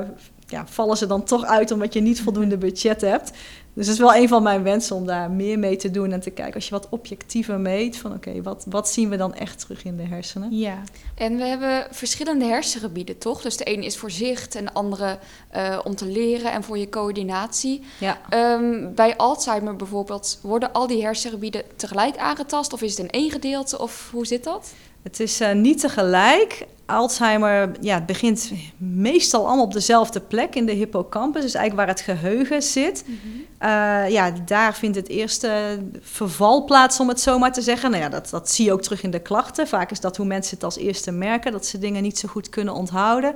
ja, 0.48 0.68
vallen 0.68 0.98
ze 0.98 1.06
dan 1.06 1.24
toch 1.24 1.44
uit 1.46 1.72
omdat 1.72 1.94
je 1.94 2.02
niet 2.02 2.22
voldoende 2.22 2.58
budget 2.58 3.02
hebt. 3.02 3.32
Dus 3.75 3.86
het 3.86 3.96
is 3.96 4.01
wel 4.01 4.15
een 4.15 4.27
van 4.27 4.44
mijn 4.44 4.63
wensen 4.63 4.96
om 4.96 5.05
daar 5.05 5.32
meer 5.32 5.60
mee 5.60 5.75
te 5.75 5.91
doen 5.91 6.12
en 6.12 6.20
te 6.20 6.29
kijken 6.29 6.53
als 6.53 6.65
je 6.65 6.72
wat 6.72 6.88
objectiever 6.89 7.60
meet 7.60 7.98
van 7.98 8.13
oké, 8.13 8.41
wat, 8.41 8.65
wat 8.70 8.89
zien 8.89 9.10
we 9.10 9.17
dan 9.17 9.34
echt 9.34 9.60
terug 9.60 9.84
in 9.84 9.98
de 9.98 10.03
hersenen? 10.03 10.58
Ja. 10.58 10.82
En 11.15 11.38
we 11.38 11.44
hebben 11.44 11.88
verschillende 11.91 12.46
hersengebieden, 12.46 13.17
toch? 13.17 13.41
Dus 13.41 13.58
de 13.58 13.63
ene 13.63 13.86
is 13.86 13.98
voor 13.98 14.12
zicht 14.12 14.55
en 14.55 14.65
de 14.65 14.74
andere 14.74 15.17
uh, 15.55 15.79
om 15.84 15.96
te 15.96 16.05
leren 16.05 16.51
en 16.51 16.63
voor 16.63 16.77
je 16.77 16.89
coördinatie. 16.89 17.82
Ja. 18.00 18.20
Um, 18.53 18.94
bij 18.96 19.17
Alzheimer 19.17 19.75
bijvoorbeeld, 19.75 20.39
worden 20.41 20.74
al 20.74 20.88
die 20.88 21.03
hersengebieden 21.03 21.63
tegelijk 21.75 22.17
aangetast 22.17 22.74
of 22.74 22.82
is 22.82 22.89
het 22.89 23.00
in 23.00 23.10
één 23.10 23.32
gedeelte 23.32 23.79
of 23.79 24.10
hoe 24.12 24.25
zit 24.25 24.44
dat? 24.44 24.74
Het 25.01 25.20
is 25.20 25.41
uh, 25.41 25.51
niet 25.51 25.79
tegelijk. 25.79 26.65
Alzheimer 26.86 27.72
ja, 27.82 27.96
het 27.96 28.06
begint 28.06 28.51
meestal 28.77 29.46
allemaal 29.48 29.65
op 29.65 29.74
dezelfde 29.74 30.20
plek 30.20 30.56
in 30.56 30.65
de 30.65 30.72
hippocampus, 30.72 31.42
dus 31.42 31.54
eigenlijk 31.54 31.88
waar 31.88 31.96
het 31.96 32.06
geheugen 32.06 32.62
zit. 32.62 33.04
Mm 33.08 33.20
-hmm. 33.22 33.70
uh, 33.70 34.10
ja, 34.10 34.32
daar 34.46 34.75
vindt 34.75 34.96
het 34.96 35.10
eerste 35.10 35.80
verval 36.01 36.65
plaats, 36.65 37.00
om 37.00 37.08
het 37.08 37.22
zo 37.22 37.39
maar 37.39 37.54
te 37.54 37.62
zeggen. 37.62 37.92
Nou 37.92 38.04
ja, 38.04 38.10
dat, 38.10 38.30
dat 38.30 38.51
zie 38.51 38.65
je 38.65 38.74
ook 38.74 38.82
terug 38.82 39.04
in 39.04 39.12
de 39.12 39.20
klachten. 39.20 39.68
Vaak 39.68 39.92
is 39.92 40.00
dat 40.00 40.18
hoe 40.18 40.25
mensen 40.25 40.56
het 40.56 40.63
als 40.63 40.77
eerste 40.77 41.12
merken, 41.12 41.51
dat 41.51 41.65
ze 41.65 41.77
dingen 41.77 42.01
niet 42.01 42.20
zo 42.20 42.27
goed 42.27 42.50
kunnen 42.50 42.74
onthouden. 42.74 43.36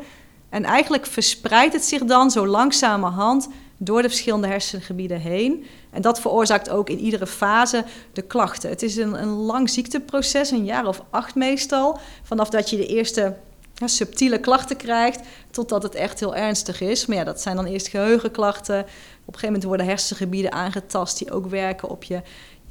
En 0.49 0.63
eigenlijk 0.63 1.05
verspreidt 1.05 1.73
het 1.73 1.85
zich 1.85 2.03
dan 2.03 2.31
zo 2.31 2.47
langzamerhand 2.47 3.47
door 3.81 4.01
de 4.01 4.09
verschillende 4.09 4.47
hersengebieden 4.47 5.19
heen. 5.19 5.65
En 5.91 6.01
dat 6.01 6.21
veroorzaakt 6.21 6.69
ook 6.69 6.89
in 6.89 6.99
iedere 6.99 7.27
fase 7.27 7.83
de 8.13 8.21
klachten. 8.21 8.69
Het 8.69 8.81
is 8.81 8.95
een, 8.95 9.21
een 9.21 9.29
lang 9.29 9.69
ziekteproces, 9.69 10.51
een 10.51 10.65
jaar 10.65 10.87
of 10.87 11.03
acht 11.09 11.35
meestal. 11.35 11.99
Vanaf 12.23 12.49
dat 12.49 12.69
je 12.69 12.77
de 12.77 12.87
eerste 12.87 13.35
ja, 13.73 13.87
subtiele 13.87 14.39
klachten 14.39 14.77
krijgt, 14.77 15.19
totdat 15.51 15.83
het 15.83 15.95
echt 15.95 16.19
heel 16.19 16.35
ernstig 16.35 16.81
is. 16.81 17.05
Maar 17.05 17.17
ja, 17.17 17.23
dat 17.23 17.41
zijn 17.41 17.55
dan 17.55 17.65
eerst 17.65 17.87
geheugenklachten. 17.87 18.79
Op 18.79 18.85
een 18.85 19.39
gegeven 19.39 19.45
moment 19.45 19.63
worden 19.63 19.85
hersengebieden 19.85 20.51
aangetast 20.51 21.17
die 21.17 21.31
ook 21.31 21.47
werken 21.47 21.89
op 21.89 22.03
je... 22.03 22.21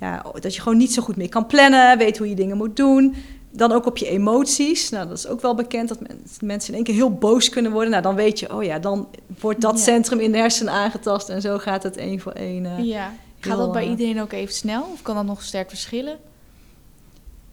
Ja, 0.00 0.24
dat 0.40 0.54
je 0.54 0.60
gewoon 0.60 0.78
niet 0.78 0.92
zo 0.92 1.02
goed 1.02 1.16
meer 1.16 1.28
kan 1.28 1.46
plannen, 1.46 1.98
weet 1.98 2.18
hoe 2.18 2.28
je 2.28 2.34
dingen 2.34 2.56
moet 2.56 2.76
doen. 2.76 3.16
Dan 3.50 3.72
ook 3.72 3.86
op 3.86 3.96
je 3.96 4.08
emoties. 4.08 4.88
Nou, 4.88 5.08
dat 5.08 5.18
is 5.18 5.26
ook 5.26 5.40
wel 5.40 5.54
bekend 5.54 5.88
dat 5.88 5.98
mensen 6.40 6.68
in 6.68 6.74
één 6.74 6.84
keer 6.84 6.94
heel 6.94 7.14
boos 7.14 7.48
kunnen 7.48 7.72
worden. 7.72 7.90
Nou, 7.90 8.02
dan 8.02 8.14
weet 8.14 8.38
je, 8.38 8.54
oh 8.54 8.62
ja, 8.62 8.78
dan 8.78 9.08
wordt 9.40 9.60
dat 9.60 9.80
centrum 9.80 10.20
in 10.20 10.32
de 10.32 10.38
hersenen 10.38 10.72
aangetast 10.72 11.28
en 11.28 11.40
zo 11.40 11.58
gaat 11.58 11.82
het 11.82 11.96
één 11.96 12.20
voor 12.20 12.32
één. 12.32 12.64
Uh, 12.64 12.84
ja. 12.84 13.12
Gaat 13.40 13.58
dat 13.58 13.72
bij 13.72 13.84
uh, 13.84 13.90
iedereen 13.90 14.20
ook 14.20 14.32
even 14.32 14.54
snel 14.54 14.82
of 14.92 15.02
kan 15.02 15.14
dat 15.14 15.24
nog 15.24 15.42
sterk 15.42 15.68
verschillen? 15.68 16.18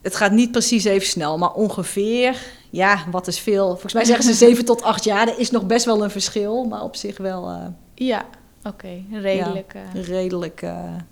Het 0.01 0.15
gaat 0.15 0.31
niet 0.31 0.51
precies 0.51 0.83
even 0.83 1.07
snel, 1.07 1.37
maar 1.37 1.53
ongeveer, 1.53 2.45
ja, 2.69 3.03
wat 3.11 3.27
is 3.27 3.39
veel? 3.39 3.67
Volgens 3.67 3.93
mij 3.93 4.05
zeggen 4.05 4.25
ze 4.25 4.33
7 4.45 4.65
tot 4.65 4.81
8 4.81 5.03
jaar. 5.03 5.27
Er 5.27 5.39
is 5.39 5.51
nog 5.51 5.65
best 5.65 5.85
wel 5.85 6.03
een 6.03 6.11
verschil, 6.11 6.63
maar 6.63 6.81
op 6.81 6.95
zich 6.95 7.17
wel. 7.17 7.49
Uh, 7.49 7.65
ja, 7.93 8.25
oké, 8.63 8.67
okay. 8.69 9.05
redelijk. 9.11 9.73
Ja, 9.73 10.01
redelijk, 10.01 10.61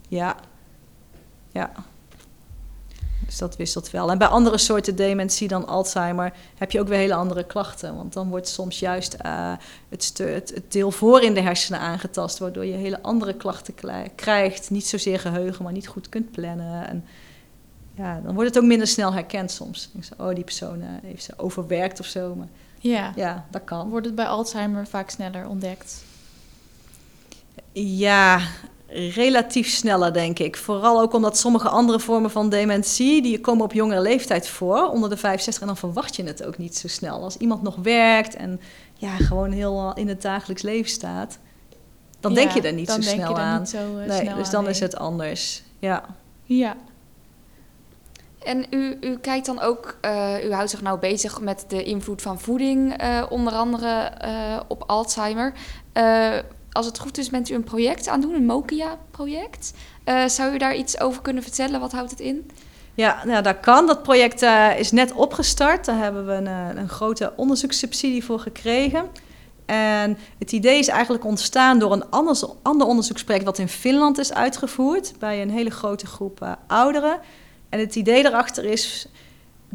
ja. 0.09 0.35
Ja. 1.51 1.71
Dus 3.25 3.37
dat 3.37 3.55
wisselt 3.55 3.91
wel. 3.91 4.11
En 4.11 4.17
bij 4.17 4.27
andere 4.27 4.57
soorten 4.57 4.95
dementie 4.95 5.47
dan 5.47 5.67
Alzheimer 5.67 6.33
heb 6.55 6.71
je 6.71 6.79
ook 6.79 6.87
weer 6.87 6.97
hele 6.97 7.15
andere 7.15 7.43
klachten. 7.43 7.95
Want 7.95 8.13
dan 8.13 8.29
wordt 8.29 8.47
soms 8.47 8.79
juist 8.79 9.17
uh, 9.25 9.53
het, 9.89 10.11
het, 10.17 10.51
het, 10.55 10.71
deel 10.71 10.91
voor 10.91 11.21
in 11.21 11.33
de 11.33 11.41
hersenen 11.41 11.79
aangetast, 11.79 12.37
waardoor 12.37 12.65
je 12.65 12.73
hele 12.73 13.01
andere 13.01 13.33
klachten 13.33 13.73
krijgt. 14.15 14.69
Niet 14.69 14.87
zozeer 14.87 15.19
geheugen, 15.19 15.63
maar 15.63 15.73
niet 15.73 15.87
goed 15.87 16.09
kunt 16.09 16.31
plannen. 16.31 16.87
En 16.87 17.05
ja, 17.95 18.19
dan 18.23 18.33
wordt 18.33 18.49
het 18.49 18.63
ook 18.63 18.69
minder 18.69 18.87
snel 18.87 19.13
herkend 19.13 19.51
soms. 19.51 19.91
Oh, 20.17 20.35
die 20.35 20.43
persoon 20.43 20.79
uh, 20.79 20.87
heeft 21.03 21.23
ze 21.23 21.33
overwerkt 21.37 21.99
of 21.99 22.05
zo. 22.05 22.35
Maar 22.35 22.47
ja. 22.79 23.11
ja, 23.15 23.45
dat 23.51 23.63
kan. 23.63 23.89
Wordt 23.89 24.05
het 24.05 24.15
bij 24.15 24.25
Alzheimer 24.25 24.87
vaak 24.87 25.09
sneller 25.09 25.47
ontdekt? 25.47 26.03
Ja, 27.71 28.41
relatief 28.93 29.69
sneller, 29.69 30.13
denk 30.13 30.39
ik. 30.39 30.57
Vooral 30.57 31.01
ook 31.01 31.13
omdat 31.13 31.37
sommige 31.37 31.69
andere 31.69 31.99
vormen 31.99 32.31
van 32.31 32.49
dementie... 32.49 33.21
die 33.21 33.39
komen 33.39 33.65
op 33.65 33.73
jongere 33.73 34.01
leeftijd 34.01 34.47
voor, 34.47 34.89
onder 34.89 35.09
de 35.09 35.17
65... 35.17 35.61
en 35.61 35.67
dan 35.67 35.77
verwacht 35.77 36.15
je 36.15 36.23
het 36.23 36.43
ook 36.43 36.57
niet 36.57 36.77
zo 36.77 36.87
snel. 36.87 37.23
Als 37.23 37.37
iemand 37.37 37.61
nog 37.61 37.75
werkt 37.75 38.35
en 38.35 38.61
ja, 38.93 39.15
gewoon 39.15 39.51
heel 39.51 39.93
in 39.93 40.07
het 40.07 40.21
dagelijks 40.21 40.61
leven 40.61 40.89
staat... 40.89 41.39
dan 42.19 42.33
denk 42.33 42.51
je 42.51 42.61
er 42.61 42.73
niet 42.73 42.89
zo 42.89 43.01
snel 43.01 43.37
aan. 43.37 43.59
Niet 43.59 43.69
zo, 43.69 43.97
uh, 43.97 44.05
nee, 44.05 44.21
snel 44.21 44.35
dus 44.35 44.49
dan 44.49 44.69
is 44.69 44.79
het 44.79 44.95
anders, 44.95 45.63
ja. 45.79 46.03
Ja. 46.43 46.75
En 48.43 48.65
u, 48.69 48.97
u 49.01 49.17
kijkt 49.17 49.45
dan 49.45 49.61
ook, 49.61 49.97
uh, 50.05 50.45
u 50.45 50.53
houdt 50.53 50.69
zich 50.69 50.81
nou 50.81 50.99
bezig 50.99 51.41
met 51.41 51.65
de 51.67 51.83
invloed 51.83 52.21
van 52.21 52.39
voeding, 52.39 53.03
uh, 53.03 53.23
onder 53.29 53.53
andere 53.53 54.11
op 54.67 54.83
Alzheimer 54.87 55.53
als 56.73 56.85
het 56.85 56.99
goed 56.99 57.17
is, 57.17 57.29
bent 57.29 57.49
u 57.49 57.53
een 57.53 57.63
project 57.63 58.07
aan 58.07 58.19
het 58.19 58.29
doen, 58.29 58.37
een 58.37 58.45
Mokia-project. 58.45 59.73
Uh, 60.05 60.27
zou 60.27 60.53
u 60.53 60.57
daar 60.57 60.75
iets 60.75 60.99
over 60.99 61.21
kunnen 61.21 61.43
vertellen? 61.43 61.79
Wat 61.79 61.91
houdt 61.91 62.11
het 62.11 62.19
in? 62.19 62.49
Ja, 62.93 63.21
nou, 63.25 63.43
dat 63.43 63.59
kan. 63.59 63.87
Dat 63.87 64.03
project 64.03 64.41
uh, 64.41 64.79
is 64.79 64.91
net 64.91 65.13
opgestart. 65.13 65.85
Daar 65.85 65.97
hebben 65.97 66.25
we 66.25 66.33
een, 66.33 66.47
eh, 66.47 66.67
een 66.75 66.89
grote 66.89 67.33
onderzoekssubsidie 67.35 68.23
voor 68.23 68.39
gekregen. 68.39 69.09
En 69.65 70.17
het 70.39 70.51
idee 70.51 70.79
is 70.79 70.87
eigenlijk 70.87 71.25
ontstaan 71.25 71.79
door 71.79 71.91
een 71.91 72.09
ander, 72.09 72.49
ander 72.61 72.87
onderzoeksproject 72.87 73.45
wat 73.45 73.57
in 73.57 73.67
Finland 73.67 74.17
is 74.17 74.33
uitgevoerd 74.33 75.13
bij 75.19 75.41
een 75.41 75.49
hele 75.49 75.69
grote 75.69 76.05
groep 76.05 76.57
ouderen. 76.67 77.19
En 77.69 77.79
het 77.79 77.95
idee 77.95 78.23
daarachter 78.23 78.65
is 78.65 79.07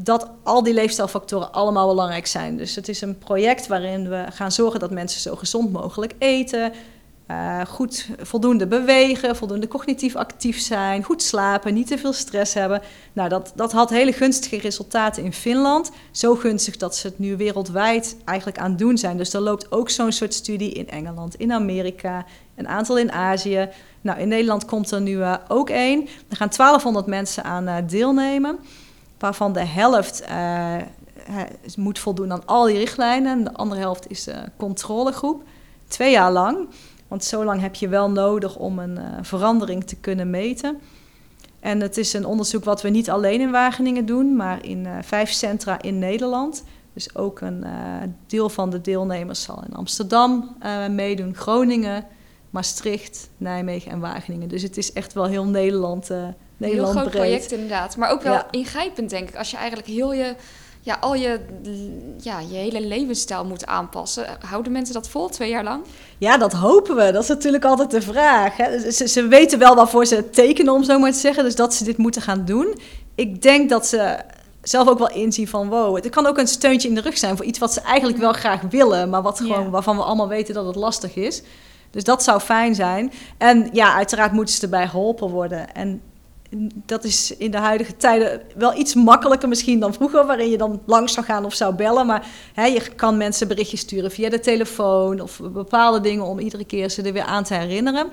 dat 0.00 0.30
al 0.42 0.62
die 0.62 0.74
leefstijlfactoren 0.74 1.52
allemaal 1.52 1.88
belangrijk 1.88 2.26
zijn. 2.26 2.56
Dus 2.56 2.74
het 2.74 2.88
is 2.88 3.00
een 3.00 3.18
project 3.18 3.66
waarin 3.66 4.08
we 4.08 4.24
gaan 4.32 4.52
zorgen 4.52 4.80
dat 4.80 4.90
mensen 4.90 5.20
zo 5.20 5.37
gezond 5.37 5.72
mogelijk 5.72 6.14
eten, 6.18 6.72
uh, 7.30 7.61
goed 7.66 8.08
voldoende 8.18 8.66
bewegen, 8.66 9.37
voldoende 9.37 9.68
cognitief 9.68 10.16
actief 10.16 10.61
zijn, 10.61 11.02
goed 11.02 11.22
slapen, 11.22 11.74
niet 11.74 11.87
te 11.87 11.98
veel 11.98 12.12
stress 12.12 12.54
hebben. 12.54 12.82
Nou, 13.12 13.28
dat, 13.28 13.52
dat 13.54 13.72
had 13.72 13.90
hele 13.90 14.12
gunstige 14.12 14.58
resultaten 14.58 15.24
in 15.24 15.32
Finland. 15.32 15.90
Zo 16.11 16.34
gunstig 16.34 16.76
dat 16.76 16.96
ze 16.96 17.06
het 17.06 17.18
nu 17.18 17.37
wereldwijd 17.37 18.16
eigenlijk 18.24 18.58
aan 18.58 18.70
het 18.70 18.78
doen 18.78 18.98
zijn. 18.98 19.16
Dus 19.16 19.32
er 19.32 19.40
loopt 19.40 19.72
ook 19.72 19.90
zo'n 19.90 20.12
soort 20.12 20.34
studie 20.34 20.72
in 20.72 20.88
Engeland, 20.88 21.34
in 21.34 21.52
Amerika, 21.52 22.24
een 22.54 22.68
aantal 22.68 22.98
in 22.98 23.12
Azië. 23.12 23.68
Nou, 24.00 24.20
in 24.20 24.28
Nederland 24.28 24.64
komt 24.64 24.90
er 24.90 25.00
nu 25.00 25.16
uh, 25.16 25.34
ook 25.48 25.70
één. 25.70 26.08
Er 26.28 26.37
gaan 26.37 26.50
1200 26.56 27.06
mensen 27.06 27.44
aan 27.44 27.68
uh, 27.68 27.76
deelnemen 27.87 28.58
waarvan 29.18 29.52
de 29.52 29.64
helft 29.64 30.22
uh, 30.31 30.74
moet 31.76 31.98
voldoen 31.98 32.33
aan 32.33 32.46
al 32.46 32.64
die 32.64 32.78
richtlijnen. 32.78 33.33
En 33.33 33.44
de 33.44 33.52
andere 33.52 33.81
helft 33.81 34.11
is 34.11 34.24
de 34.24 34.44
controlegroep. 34.57 35.42
Twee 35.88 36.11
jaar 36.11 36.33
lang. 36.33 36.68
Want 37.09 37.24
zo 37.24 37.44
lang 37.44 37.61
heb 37.61 37.74
je 37.74 37.88
wel 37.88 38.11
nodig 38.11 38.57
om 38.57 38.78
een 38.78 38.98
uh, 38.98 39.04
verandering 39.22 39.85
te 39.85 39.96
kunnen 39.96 40.31
meten. 40.31 40.81
En 41.61 41.81
het 41.81 41.96
is 41.96 42.12
een 42.12 42.26
onderzoek 42.26 42.64
wat 42.64 42.83
we 42.83 42.88
niet 42.88 43.11
alleen 43.11 43.40
in 43.40 43.50
Wageningen 43.50 44.07
doen, 44.07 44.37
maar 44.37 44.64
in 44.64 44.85
uh, 44.85 44.92
vijf 45.02 45.31
centra 45.31 45.83
in 45.83 45.98
Nederland. 45.98 46.64
Dus 46.92 47.14
ook 47.14 47.40
een 47.40 47.64
deel 48.26 48.48
van 48.48 48.70
de 48.70 48.81
deelnemers 48.81 49.42
zal 49.42 49.62
in 49.68 49.74
Amsterdam 49.74 50.57
meedoen, 50.90 51.35
Groningen, 51.35 52.04
Maastricht, 52.50 53.31
Nijmegen 53.37 53.90
en 53.90 54.00
Wageningen. 54.00 54.48
Dus 54.48 54.62
het 54.62 54.76
is 54.76 54.92
echt 54.92 55.12
wel 55.12 55.24
heel 55.24 55.44
Nederland 55.44 56.11
Nederland 56.59 56.92
Heel 56.92 57.01
groot 57.01 57.12
project 57.12 57.53
inderdaad. 57.53 57.97
Maar 57.97 58.11
ook 58.11 58.23
wel 58.23 58.42
ingrijpend, 58.51 59.11
denk 59.11 59.29
ik. 59.29 59.37
Als 59.37 59.51
je 59.51 59.57
eigenlijk 59.57 59.88
heel 59.88 60.12
je, 60.12 60.35
ja, 60.81 60.97
al 61.01 61.14
je, 61.14 61.40
ja, 62.21 62.40
je 62.40 62.57
hele 62.57 62.81
levensstijl 62.81 63.44
moet 63.44 63.66
aanpassen. 63.66 64.27
Houden 64.47 64.73
mensen 64.73 64.94
dat 64.94 65.09
vol 65.09 65.29
twee 65.29 65.51
jaar 65.51 65.64
lang? 65.64 65.85
Ja, 66.18 66.38
dat 66.38 66.53
hopen 66.53 66.97
we. 66.97 67.12
Dat 67.12 67.23
is 67.23 67.29
natuurlijk 67.29 67.64
altijd 67.64 67.90
de 67.90 68.03
vraag. 68.03 68.57
Hè. 68.57 68.90
Ze, 68.90 69.09
ze 69.09 69.27
weten 69.27 69.59
wel 69.59 69.75
waarvoor 69.75 70.07
ze 70.07 70.14
het 70.14 70.35
tekenen, 70.35 70.73
om 70.73 70.85
zo 70.85 70.99
maar 70.99 71.12
te 71.12 71.18
zeggen. 71.18 71.44
Dus 71.44 71.57
dat 71.57 71.75
ze 71.75 71.85
dit 71.85 71.97
moeten 71.97 72.23
gaan 72.23 72.44
doen. 72.44 72.79
Ik 73.14 73.42
denk 73.42 73.71
dat 73.71 73.87
ze 73.87 74.18
zelf 74.62 74.88
ook 74.88 74.99
wel 74.99 75.11
inzien 75.11 75.49
van 75.49 75.68
wow, 75.68 75.94
het 75.94 76.09
kan 76.09 76.27
ook 76.27 76.38
een 76.38 76.47
steuntje 76.47 76.88
in 76.88 76.94
de 76.94 77.01
rug 77.01 77.18
zijn 77.18 77.37
voor 77.37 77.47
iets 77.47 77.59
wat 77.59 77.73
ze 77.73 77.81
eigenlijk 77.81 78.18
wel 78.18 78.33
graag 78.33 78.61
willen, 78.71 79.11
maar 79.11 79.23
wat 79.23 79.38
gewoon, 79.38 79.71
waarvan 79.71 79.97
we 79.97 80.03
allemaal 80.03 80.29
weten 80.29 80.55
dat 80.55 80.66
het 80.66 80.77
lastig 80.77 81.14
is. 81.14 81.42
Dus 81.90 82.05
dat 82.05 82.23
zou 82.23 82.40
fijn 82.40 82.75
zijn. 82.75 83.12
En 83.38 83.68
ja, 83.73 83.94
uiteraard 83.94 84.33
moeten 84.33 84.55
ze 84.55 84.62
erbij 84.62 84.88
geholpen 84.88 85.29
worden. 85.29 85.75
En 85.75 86.03
dat 86.87 87.04
is 87.04 87.37
in 87.37 87.50
de 87.50 87.58
huidige 87.58 87.96
tijden 87.96 88.42
wel 88.56 88.78
iets 88.78 88.94
makkelijker 88.94 89.48
misschien 89.48 89.80
dan 89.80 89.94
vroeger, 89.94 90.26
waarin 90.26 90.50
je 90.50 90.58
dan 90.58 90.82
langs 90.87 91.12
zou 91.12 91.26
gaan 91.26 91.44
of 91.44 91.54
zou 91.54 91.74
bellen. 91.74 92.06
Maar 92.06 92.26
hè, 92.54 92.64
je 92.64 92.82
kan 92.96 93.16
mensen 93.16 93.48
berichtjes 93.48 93.80
sturen 93.80 94.11
via 94.11 94.28
de 94.28 94.40
telefoon 94.40 95.20
of 95.20 95.40
bepaalde 95.52 96.00
dingen 96.00 96.24
om 96.24 96.38
iedere 96.38 96.64
keer 96.64 96.90
ze 96.90 97.02
er 97.02 97.12
weer 97.12 97.22
aan 97.22 97.44
te 97.44 97.54
herinneren. 97.54 98.06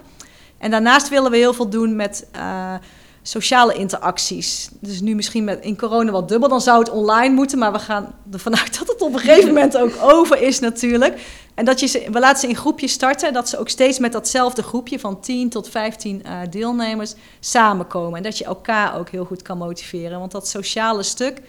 En 0.58 0.72
daarnaast 0.72 1.10
willen 1.10 1.32
we 1.32 1.38
heel 1.38 1.54
veel 1.54 1.70
doen 1.70 1.96
met 1.96 2.28
uh, 2.36 2.74
sociale 3.22 3.74
interacties. 3.74 4.70
Dus 4.80 5.02
nu 5.02 5.16
misschien 5.16 5.44
met, 5.44 5.64
in 5.64 5.78
corona 5.78 6.12
wat 6.12 6.30
dubbel, 6.30 6.50
dan 6.50 6.62
zou 6.62 6.80
het 6.80 6.90
online 6.90 7.34
moeten, 7.34 7.58
maar 7.58 7.72
we 7.72 7.80
gaan 7.80 8.16
ervan 8.32 8.58
uit 8.58 8.80
dat 8.80 8.88
het 8.88 9.02
op 9.02 9.14
een 9.14 9.20
gegeven 9.20 9.48
moment 9.48 9.78
ook 9.78 9.94
over 10.02 10.42
is 10.42 10.60
natuurlijk. 10.60 11.22
En 11.56 11.66
dat 11.66 11.80
je 11.80 11.86
ze, 11.86 12.08
we 12.12 12.20
laten 12.20 12.40
ze 12.40 12.48
in 12.48 12.56
groepjes 12.56 12.92
starten, 12.92 13.34
dat 13.34 13.50
ze 13.50 13.58
ook 13.58 13.70
steeds 13.70 14.00
met 14.00 14.12
datzelfde 14.12 14.64
groepje 14.64 15.00
van 15.00 15.20
10 15.20 15.50
tot 15.50 15.70
15 15.70 16.22
uh, 16.26 16.42
eh, 16.42 16.50
deelnemers 16.52 17.14
samenkomen. 17.40 18.18
En 18.18 18.24
dat 18.24 18.38
je 18.38 18.46
elkaar 18.46 18.98
ook 18.98 19.10
heel 19.10 19.26
goed 19.26 19.42
kan 19.42 19.58
motiveren. 19.58 20.20
Want 20.20 20.32
dat 20.32 20.48
sociale 20.48 21.04
stuk 21.04 21.42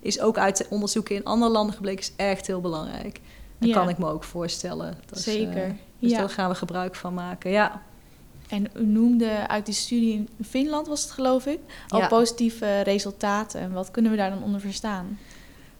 is 0.00 0.20
ook 0.20 0.38
uit 0.38 0.66
onderzoeken 0.70 1.14
in 1.14 1.24
andere 1.24 1.50
landen 1.52 1.74
gebleken, 1.74 2.00
is 2.00 2.12
echt 2.16 2.46
heel 2.46 2.60
belangrijk. 2.60 3.20
Dat 3.58 3.70
kan 3.70 3.88
ik 3.88 3.98
me 3.98 4.06
ook 4.06 4.24
voorstellen. 4.24 4.98
Dat 5.06 5.18
Zeker. 5.18 5.66
uh, 5.66 5.72
dus 5.98 6.10
ja. 6.10 6.18
daar 6.18 6.30
gaan 6.30 6.50
we 6.50 6.54
gebruik 6.54 6.94
van 6.94 7.14
maken, 7.14 7.50
ja. 7.50 7.82
En 8.48 8.66
u 8.76 8.86
noemde 8.86 9.48
uit 9.48 9.66
die 9.66 9.74
studie 9.74 10.12
in 10.12 10.44
Finland, 10.44 10.86
was 10.86 11.02
het 11.02 11.10
geloof 11.10 11.46
ik, 11.46 11.58
al 11.88 12.06
positieve 12.06 12.80
resultaten. 12.80 13.60
En 13.60 13.72
wat 13.72 13.90
kunnen 13.90 14.10
we 14.10 14.16
daar 14.16 14.30
dan 14.30 14.42
onder 14.42 14.60
verstaan? 14.60 15.18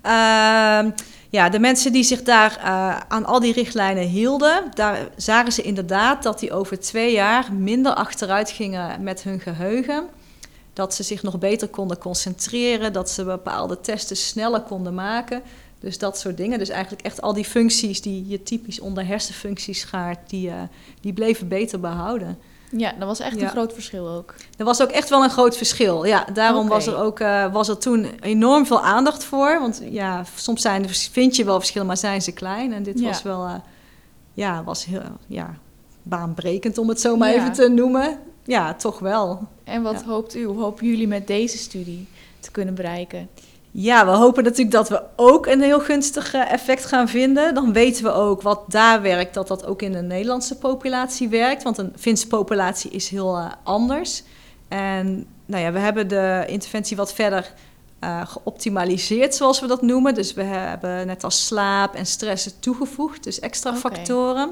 Uh, 0.06 0.90
ja, 1.30 1.48
de 1.48 1.58
mensen 1.58 1.92
die 1.92 2.02
zich 2.02 2.22
daar 2.22 2.58
uh, 2.58 2.96
aan 3.08 3.24
al 3.24 3.40
die 3.40 3.52
richtlijnen 3.52 4.06
hielden, 4.06 4.64
daar 4.74 5.08
zagen 5.16 5.52
ze 5.52 5.62
inderdaad 5.62 6.22
dat 6.22 6.38
die 6.38 6.52
over 6.52 6.80
twee 6.80 7.12
jaar 7.12 7.52
minder 7.52 7.94
achteruit 7.94 8.50
gingen 8.50 9.02
met 9.02 9.22
hun 9.22 9.40
geheugen. 9.40 10.04
Dat 10.72 10.94
ze 10.94 11.02
zich 11.02 11.22
nog 11.22 11.38
beter 11.38 11.68
konden 11.68 11.98
concentreren, 11.98 12.92
dat 12.92 13.10
ze 13.10 13.24
bepaalde 13.24 13.80
testen 13.80 14.16
sneller 14.16 14.60
konden 14.60 14.94
maken. 14.94 15.42
Dus 15.80 15.98
dat 15.98 16.18
soort 16.18 16.36
dingen. 16.36 16.58
Dus 16.58 16.68
eigenlijk 16.68 17.02
echt 17.02 17.22
al 17.22 17.32
die 17.32 17.44
functies 17.44 18.00
die 18.00 18.28
je 18.28 18.42
typisch 18.42 18.80
onder 18.80 19.06
hersenfuncties 19.06 19.80
schaart, 19.80 20.30
die, 20.30 20.48
uh, 20.48 20.54
die 21.00 21.12
bleven 21.12 21.48
beter 21.48 21.80
behouden. 21.80 22.38
Ja, 22.76 22.92
dat 22.98 23.08
was 23.08 23.20
echt 23.20 23.40
een 23.40 23.48
groot 23.48 23.72
verschil 23.72 24.08
ook. 24.08 24.34
Er 24.56 24.64
was 24.64 24.82
ook 24.82 24.90
echt 24.90 25.08
wel 25.08 25.22
een 25.22 25.30
groot 25.30 25.56
verschil. 25.56 26.04
Ja, 26.04 26.26
daarom 26.32 26.68
was 26.68 26.86
er 26.86 26.96
ook 26.96 27.20
uh, 27.20 27.52
was 27.52 27.68
er 27.68 27.78
toen 27.78 28.06
enorm 28.20 28.66
veel 28.66 28.82
aandacht 28.82 29.24
voor. 29.24 29.58
Want 29.60 29.82
ja, 29.90 30.24
soms 30.34 30.62
zijn, 30.62 30.88
vind 30.88 31.36
je 31.36 31.44
wel 31.44 31.58
verschillen, 31.58 31.86
maar 31.86 31.96
zijn 31.96 32.22
ze 32.22 32.32
klein. 32.32 32.72
En 32.72 32.82
dit 32.82 33.00
was 33.00 33.22
wel, 33.22 33.46
uh, 33.46 33.54
ja, 34.32 34.64
was 34.64 34.84
heel, 34.84 35.02
ja, 35.26 35.54
baanbrekend 36.02 36.78
om 36.78 36.88
het 36.88 37.00
zo 37.00 37.16
maar 37.16 37.32
even 37.32 37.52
te 37.52 37.68
noemen. 37.68 38.18
Ja, 38.44 38.74
toch 38.74 38.98
wel. 38.98 39.48
En 39.64 39.82
wat 39.82 40.02
hoopt 40.02 40.36
u, 40.36 40.44
hoe 40.44 40.60
hopen 40.60 40.86
jullie 40.86 41.08
met 41.08 41.26
deze 41.26 41.58
studie 41.58 42.08
te 42.40 42.50
kunnen 42.50 42.74
bereiken? 42.74 43.28
Ja, 43.74 44.04
we 44.04 44.10
hopen 44.10 44.44
natuurlijk 44.44 44.70
dat 44.70 44.88
we 44.88 45.02
ook 45.16 45.46
een 45.46 45.60
heel 45.60 45.80
gunstig 45.80 46.34
eh, 46.34 46.52
effect 46.52 46.84
gaan 46.84 47.08
vinden. 47.08 47.54
Dan 47.54 47.72
weten 47.72 48.04
we 48.04 48.12
ook 48.12 48.42
wat 48.42 48.64
daar 48.68 49.02
werkt, 49.02 49.34
dat 49.34 49.48
dat 49.48 49.66
ook 49.66 49.82
in 49.82 49.92
de 49.92 50.02
Nederlandse 50.02 50.58
populatie 50.58 51.28
werkt. 51.28 51.62
Want 51.62 51.78
een 51.78 51.92
Finse 51.96 52.26
populatie 52.26 52.90
is 52.90 53.08
heel 53.08 53.38
uh, 53.38 53.52
anders. 53.62 54.22
En 54.68 55.26
nou 55.46 55.62
ja, 55.62 55.72
we 55.72 55.78
hebben 55.78 56.08
de 56.08 56.44
interventie 56.46 56.96
wat 56.96 57.12
verder 57.12 57.52
uh, 58.00 58.26
geoptimaliseerd, 58.26 59.34
zoals 59.34 59.60
we 59.60 59.66
dat 59.66 59.82
noemen. 59.82 60.14
Dus 60.14 60.34
we 60.34 60.42
hebben 60.42 61.06
net 61.06 61.24
als 61.24 61.46
slaap 61.46 61.94
en 61.94 62.06
stressen 62.06 62.60
toegevoegd, 62.60 63.24
dus 63.24 63.40
extra 63.40 63.70
okay. 63.76 63.80
factoren. 63.80 64.50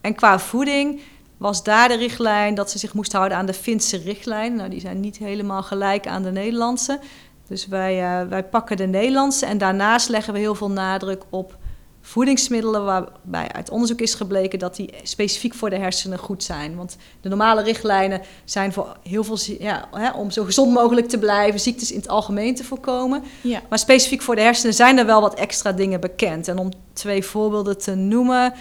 En 0.00 0.14
qua 0.14 0.38
voeding 0.38 1.00
was 1.36 1.62
daar 1.62 1.88
de 1.88 1.96
richtlijn 1.96 2.54
dat 2.54 2.70
ze 2.70 2.78
zich 2.78 2.94
moest 2.94 3.12
houden 3.12 3.38
aan 3.38 3.46
de 3.46 3.54
Finse 3.54 3.96
richtlijn. 3.96 4.54
Nou, 4.54 4.68
die 4.68 4.80
zijn 4.80 5.00
niet 5.00 5.18
helemaal 5.18 5.62
gelijk 5.62 6.06
aan 6.06 6.22
de 6.22 6.32
Nederlandse. 6.32 7.00
Dus 7.48 7.66
wij, 7.66 8.22
uh, 8.22 8.28
wij 8.28 8.44
pakken 8.44 8.76
de 8.76 8.86
Nederlandse 8.86 9.46
en 9.46 9.58
daarnaast 9.58 10.08
leggen 10.08 10.32
we 10.32 10.38
heel 10.38 10.54
veel 10.54 10.70
nadruk 10.70 11.22
op 11.30 11.56
voedingsmiddelen 12.00 12.84
waarbij 12.84 13.48
uit 13.52 13.70
onderzoek 13.70 14.00
is 14.00 14.14
gebleken 14.14 14.58
dat 14.58 14.76
die 14.76 14.94
specifiek 15.02 15.54
voor 15.54 15.70
de 15.70 15.76
hersenen 15.76 16.18
goed 16.18 16.42
zijn. 16.42 16.76
Want 16.76 16.96
de 17.20 17.28
normale 17.28 17.62
richtlijnen 17.62 18.20
zijn 18.44 18.72
voor 18.72 18.96
heel 19.02 19.24
veel, 19.24 19.38
ja, 19.58 19.88
hè, 19.92 20.10
om 20.10 20.30
zo 20.30 20.44
gezond 20.44 20.72
mogelijk 20.72 21.08
te 21.08 21.18
blijven, 21.18 21.60
ziektes 21.60 21.92
in 21.92 21.98
het 21.98 22.08
algemeen 22.08 22.54
te 22.54 22.64
voorkomen. 22.64 23.22
Ja. 23.40 23.62
Maar 23.68 23.78
specifiek 23.78 24.22
voor 24.22 24.34
de 24.34 24.40
hersenen 24.40 24.74
zijn 24.74 24.98
er 24.98 25.06
wel 25.06 25.20
wat 25.20 25.34
extra 25.34 25.72
dingen 25.72 26.00
bekend. 26.00 26.48
En 26.48 26.58
om 26.58 26.70
twee 26.92 27.24
voorbeelden 27.24 27.78
te 27.78 27.94
noemen, 27.94 28.54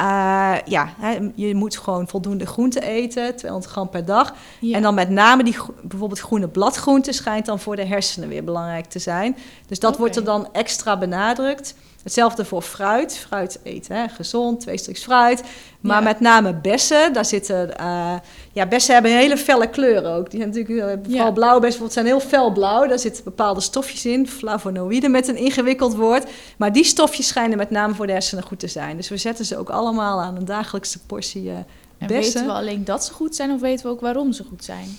uh, 0.00 0.56
ja, 0.64 0.88
hè, 0.98 1.30
je 1.34 1.54
moet 1.54 1.78
gewoon 1.78 2.08
voldoende 2.08 2.46
groente 2.46 2.80
eten, 2.80 3.36
200 3.36 3.72
gram 3.72 3.88
per 3.88 4.04
dag. 4.04 4.34
En 4.72 4.82
dan 4.82 4.94
met 4.94 5.10
name 5.10 5.44
die 5.44 5.56
bijvoorbeeld 5.82 6.20
groene 6.20 6.48
bladgroenten 6.48 7.14
schijnt 7.14 7.46
dan 7.46 7.60
voor 7.60 7.76
de 7.76 7.84
hersenen 7.84 8.28
weer 8.28 8.44
belangrijk 8.44 8.86
te 8.86 8.98
zijn. 8.98 9.36
Dus 9.66 9.78
dat 9.78 9.98
wordt 9.98 10.16
er 10.16 10.24
dan 10.24 10.48
extra 10.52 10.98
benadrukt. 10.98 11.74
Hetzelfde 12.06 12.44
voor 12.44 12.62
fruit. 12.62 13.18
Fruit 13.18 13.58
eten, 13.62 13.96
hè, 13.96 14.08
gezond, 14.08 14.60
twee 14.60 14.78
stukjes 14.78 15.04
fruit. 15.04 15.42
Maar 15.80 16.02
met 16.02 16.20
name 16.20 16.54
bessen, 16.54 17.12
daar 17.12 17.24
zitten... 17.24 17.70
Uh, 17.80 18.14
ja, 18.52 18.66
bessen 18.66 18.94
hebben 18.94 19.16
hele 19.16 19.36
felle 19.36 19.70
kleuren 19.70 20.12
ook. 20.14 20.30
Die 20.30 20.40
zijn 20.40 20.52
natuurlijk, 20.52 21.06
uh, 21.06 21.12
vooral 21.12 21.32
blauwe 21.32 21.60
bessen 21.60 21.90
zijn 21.90 22.06
heel 22.06 22.20
fel 22.20 22.52
blauw. 22.52 22.86
Daar 22.86 22.98
zitten 22.98 23.24
bepaalde 23.24 23.60
stofjes 23.60 24.06
in, 24.06 24.28
flavonoïden 24.28 25.10
met 25.10 25.28
een 25.28 25.36
ingewikkeld 25.36 25.94
woord. 25.94 26.30
Maar 26.56 26.72
die 26.72 26.84
stofjes 26.84 27.26
schijnen 27.26 27.58
met 27.58 27.70
name 27.70 27.94
voor 27.94 28.06
de 28.06 28.12
hersenen 28.12 28.44
goed 28.44 28.58
te 28.58 28.68
zijn. 28.68 28.96
Dus 28.96 29.08
we 29.08 29.16
zetten 29.16 29.44
ze 29.44 29.56
ook 29.56 29.70
allemaal 29.70 30.20
aan 30.20 30.36
een 30.36 30.44
dagelijkse 30.44 30.98
portie 30.98 31.44
uh, 31.44 31.54
en 31.98 32.08
weten 32.08 32.46
we 32.46 32.52
alleen 32.52 32.84
dat 32.84 33.04
ze 33.04 33.12
goed 33.12 33.36
zijn 33.36 33.50
of 33.50 33.60
weten 33.60 33.86
we 33.86 33.92
ook 33.92 34.00
waarom 34.00 34.32
ze 34.32 34.44
goed 34.44 34.64
zijn? 34.64 34.98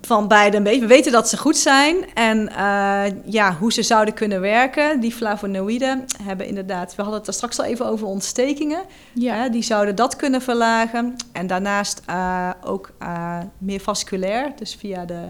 Van 0.00 0.28
beide 0.28 0.56
een 0.56 0.62
beetje. 0.62 0.80
We 0.80 0.86
weten 0.86 1.12
dat 1.12 1.28
ze 1.28 1.36
goed 1.36 1.56
zijn 1.56 2.14
en 2.14 2.38
uh, 2.38 3.04
ja, 3.24 3.56
hoe 3.56 3.72
ze 3.72 3.82
zouden 3.82 4.14
kunnen 4.14 4.40
werken. 4.40 5.00
Die 5.00 5.12
flavonoïden 5.12 6.04
hebben 6.22 6.46
inderdaad, 6.46 6.94
we 6.94 7.02
hadden 7.02 7.20
het 7.20 7.28
er 7.28 7.34
straks 7.34 7.58
al 7.58 7.64
even 7.64 7.86
over 7.86 8.06
ontstekingen. 8.06 8.82
Ja. 9.12 9.48
die 9.48 9.62
zouden 9.62 9.94
dat 9.94 10.16
kunnen 10.16 10.42
verlagen. 10.42 11.16
En 11.32 11.46
daarnaast 11.46 12.02
uh, 12.10 12.50
ook 12.64 12.92
uh, 13.02 13.38
meer 13.58 13.80
vasculair, 13.80 14.52
dus 14.56 14.74
via 14.74 15.04
de, 15.04 15.26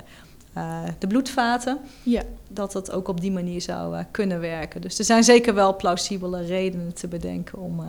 de 0.99 1.07
bloedvaten. 1.07 1.79
Ja. 2.03 2.23
Dat 2.49 2.73
het 2.73 2.93
ook 2.93 3.09
op 3.09 3.21
die 3.21 3.33
manier 3.33 3.61
zou 3.61 4.03
kunnen 4.11 4.41
werken. 4.41 4.81
Dus 4.81 4.99
er 4.99 5.05
zijn 5.05 5.25
zeker 5.25 5.55
wel 5.55 5.77
plausibele 5.77 6.47
redenen 6.47 6.95
te 6.95 7.09
bedenken 7.09 7.59
om. 7.59 7.85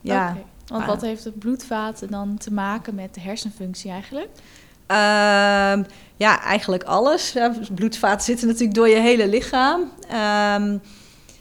ja, 0.00 0.30
okay. 0.30 0.44
Want 0.66 0.86
wat 0.86 1.00
heeft 1.00 1.24
het 1.24 1.38
bloedvaten 1.38 2.10
dan 2.10 2.38
te 2.38 2.52
maken 2.52 2.94
met 2.94 3.14
de 3.14 3.20
hersenfunctie 3.20 3.90
eigenlijk? 3.90 4.28
Uh, 4.90 5.84
ja, 6.16 6.42
eigenlijk 6.42 6.84
alles. 6.84 7.36
Bloedvaten 7.74 8.24
zitten 8.24 8.46
natuurlijk 8.46 8.74
door 8.74 8.88
je 8.88 9.00
hele 9.00 9.28
lichaam. 9.28 9.80
Um, 10.60 10.80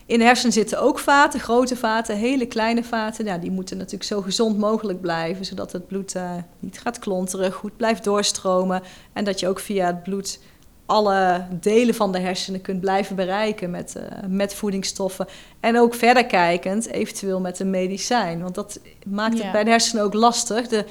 in 0.05 0.19
de 0.19 0.25
hersenen 0.25 0.53
zitten 0.53 0.81
ook 0.81 0.99
vaten, 0.99 1.39
grote 1.39 1.75
vaten, 1.75 2.15
hele 2.15 2.45
kleine 2.45 2.83
vaten. 2.83 3.25
Ja, 3.25 3.37
die 3.37 3.51
moeten 3.51 3.77
natuurlijk 3.77 4.03
zo 4.03 4.21
gezond 4.21 4.57
mogelijk 4.57 5.01
blijven, 5.01 5.45
zodat 5.45 5.71
het 5.71 5.87
bloed 5.87 6.15
uh, 6.15 6.31
niet 6.59 6.79
gaat 6.79 6.99
klonteren, 6.99 7.51
goed 7.51 7.77
blijft 7.77 8.03
doorstromen. 8.03 8.81
En 9.13 9.23
dat 9.23 9.39
je 9.39 9.47
ook 9.47 9.59
via 9.59 9.85
het 9.85 10.03
bloed 10.03 10.39
alle 10.85 11.47
delen 11.59 11.95
van 11.95 12.11
de 12.11 12.19
hersenen 12.19 12.61
kunt 12.61 12.79
blijven 12.79 13.15
bereiken 13.15 13.71
met, 13.71 13.95
uh, 13.97 14.03
met 14.27 14.53
voedingsstoffen. 14.53 15.27
En 15.59 15.79
ook 15.79 15.93
verder 15.93 16.25
kijkend, 16.25 16.87
eventueel 16.87 17.39
met 17.39 17.59
een 17.59 17.69
medicijn. 17.69 18.41
Want 18.41 18.55
dat 18.55 18.79
maakt 19.05 19.39
het 19.39 19.51
bij 19.51 19.63
de 19.63 19.69
hersenen 19.69 20.03
ook 20.03 20.13
lastig. 20.13 20.67
De, 20.67 20.85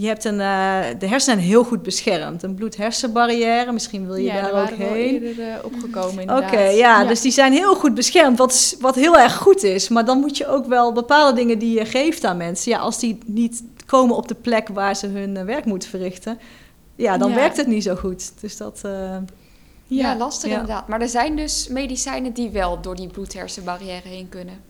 je 0.00 0.06
hebt 0.06 0.24
een, 0.24 0.38
uh, 0.38 0.80
de 0.98 1.08
hersenen 1.08 1.38
heel 1.38 1.64
goed 1.64 1.82
beschermd. 1.82 2.42
Een 2.42 2.54
bloed-hersenbarrière, 2.54 3.72
misschien 3.72 4.06
wil 4.06 4.16
je 4.16 4.22
ja, 4.22 4.40
daar, 4.40 4.62
ook 4.62 4.78
heen. 4.78 5.34
Ja, 5.36 5.58
uh, 5.58 5.64
opgekomen 5.64 6.22
Oké, 6.22 6.60
ja, 6.60 6.70
ja, 6.70 7.04
dus 7.04 7.20
die 7.20 7.32
zijn 7.32 7.52
heel 7.52 7.74
goed 7.74 7.94
beschermd, 7.94 8.38
wat, 8.38 8.76
wat 8.80 8.94
heel 8.94 9.18
erg 9.18 9.36
goed 9.36 9.62
is. 9.62 9.88
Maar 9.88 10.04
dan 10.04 10.18
moet 10.18 10.36
je 10.36 10.46
ook 10.46 10.66
wel 10.66 10.92
bepaalde 10.92 11.36
dingen 11.36 11.58
die 11.58 11.78
je 11.78 11.84
geeft 11.84 12.24
aan 12.24 12.36
mensen... 12.36 12.72
ja, 12.72 12.78
als 12.78 12.98
die 12.98 13.18
niet 13.26 13.62
komen 13.86 14.16
op 14.16 14.28
de 14.28 14.34
plek 14.34 14.68
waar 14.68 14.96
ze 14.96 15.06
hun 15.06 15.36
uh, 15.36 15.42
werk 15.42 15.64
moeten 15.64 15.88
verrichten... 15.88 16.38
ja, 16.96 17.18
dan 17.18 17.34
werkt 17.34 17.56
het 17.56 17.66
niet 17.66 17.82
zo 17.82 17.94
goed. 17.94 18.32
Dus 18.40 18.56
dat... 18.56 18.80
ja, 19.86 20.16
lastig 20.16 20.50
inderdaad. 20.50 20.88
Maar 20.88 21.00
er 21.00 21.08
zijn 21.08 21.36
dus 21.36 21.68
medicijnen 21.68 22.32
die 22.32 22.50
wel 22.50 22.80
door 22.80 22.96
die 22.96 23.08
bloed-hersenbarrière 23.08 24.08
heen 24.08 24.28
kunnen. 24.28 24.67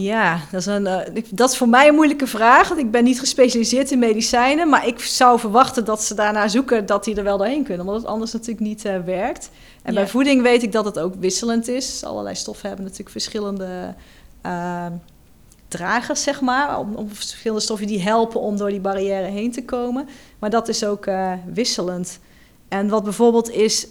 Ja, 0.00 0.40
dat 0.50 0.60
is, 0.60 0.66
een, 0.66 0.86
uh, 0.86 1.22
dat 1.30 1.50
is 1.50 1.56
voor 1.56 1.68
mij 1.68 1.88
een 1.88 1.94
moeilijke 1.94 2.26
vraag. 2.26 2.68
Want 2.68 2.80
ik 2.80 2.90
ben 2.90 3.04
niet 3.04 3.18
gespecialiseerd 3.18 3.90
in 3.90 3.98
medicijnen. 3.98 4.68
Maar 4.68 4.86
ik 4.86 5.00
zou 5.00 5.38
verwachten 5.38 5.84
dat 5.84 6.02
ze 6.02 6.14
daarna 6.14 6.48
zoeken 6.48 6.86
dat 6.86 7.04
die 7.04 7.16
er 7.16 7.24
wel 7.24 7.38
doorheen 7.38 7.64
kunnen. 7.64 7.86
Omdat 7.86 8.00
het 8.00 8.10
anders 8.10 8.32
natuurlijk 8.32 8.60
niet 8.60 8.84
uh, 8.84 8.98
werkt. 9.04 9.50
En 9.82 9.92
ja. 9.92 10.00
bij 10.00 10.08
voeding 10.08 10.42
weet 10.42 10.62
ik 10.62 10.72
dat 10.72 10.84
het 10.84 10.98
ook 10.98 11.14
wisselend 11.14 11.68
is. 11.68 12.04
Allerlei 12.04 12.34
stoffen 12.34 12.66
hebben 12.66 12.84
natuurlijk 12.84 13.10
verschillende 13.10 13.94
uh, 14.46 14.86
dragers, 15.68 16.22
zeg 16.22 16.40
maar. 16.40 16.78
Om, 16.78 16.94
om, 16.94 17.08
verschillende 17.10 17.62
stoffen 17.62 17.86
die 17.86 18.02
helpen 18.02 18.40
om 18.40 18.56
door 18.56 18.70
die 18.70 18.80
barrière 18.80 19.26
heen 19.26 19.52
te 19.52 19.64
komen. 19.64 20.08
Maar 20.38 20.50
dat 20.50 20.68
is 20.68 20.84
ook 20.84 21.06
wisselend. 21.52 22.18
En 22.68 22.88
wat 22.88 23.04
bijvoorbeeld 23.04 23.50
is... 23.50 23.88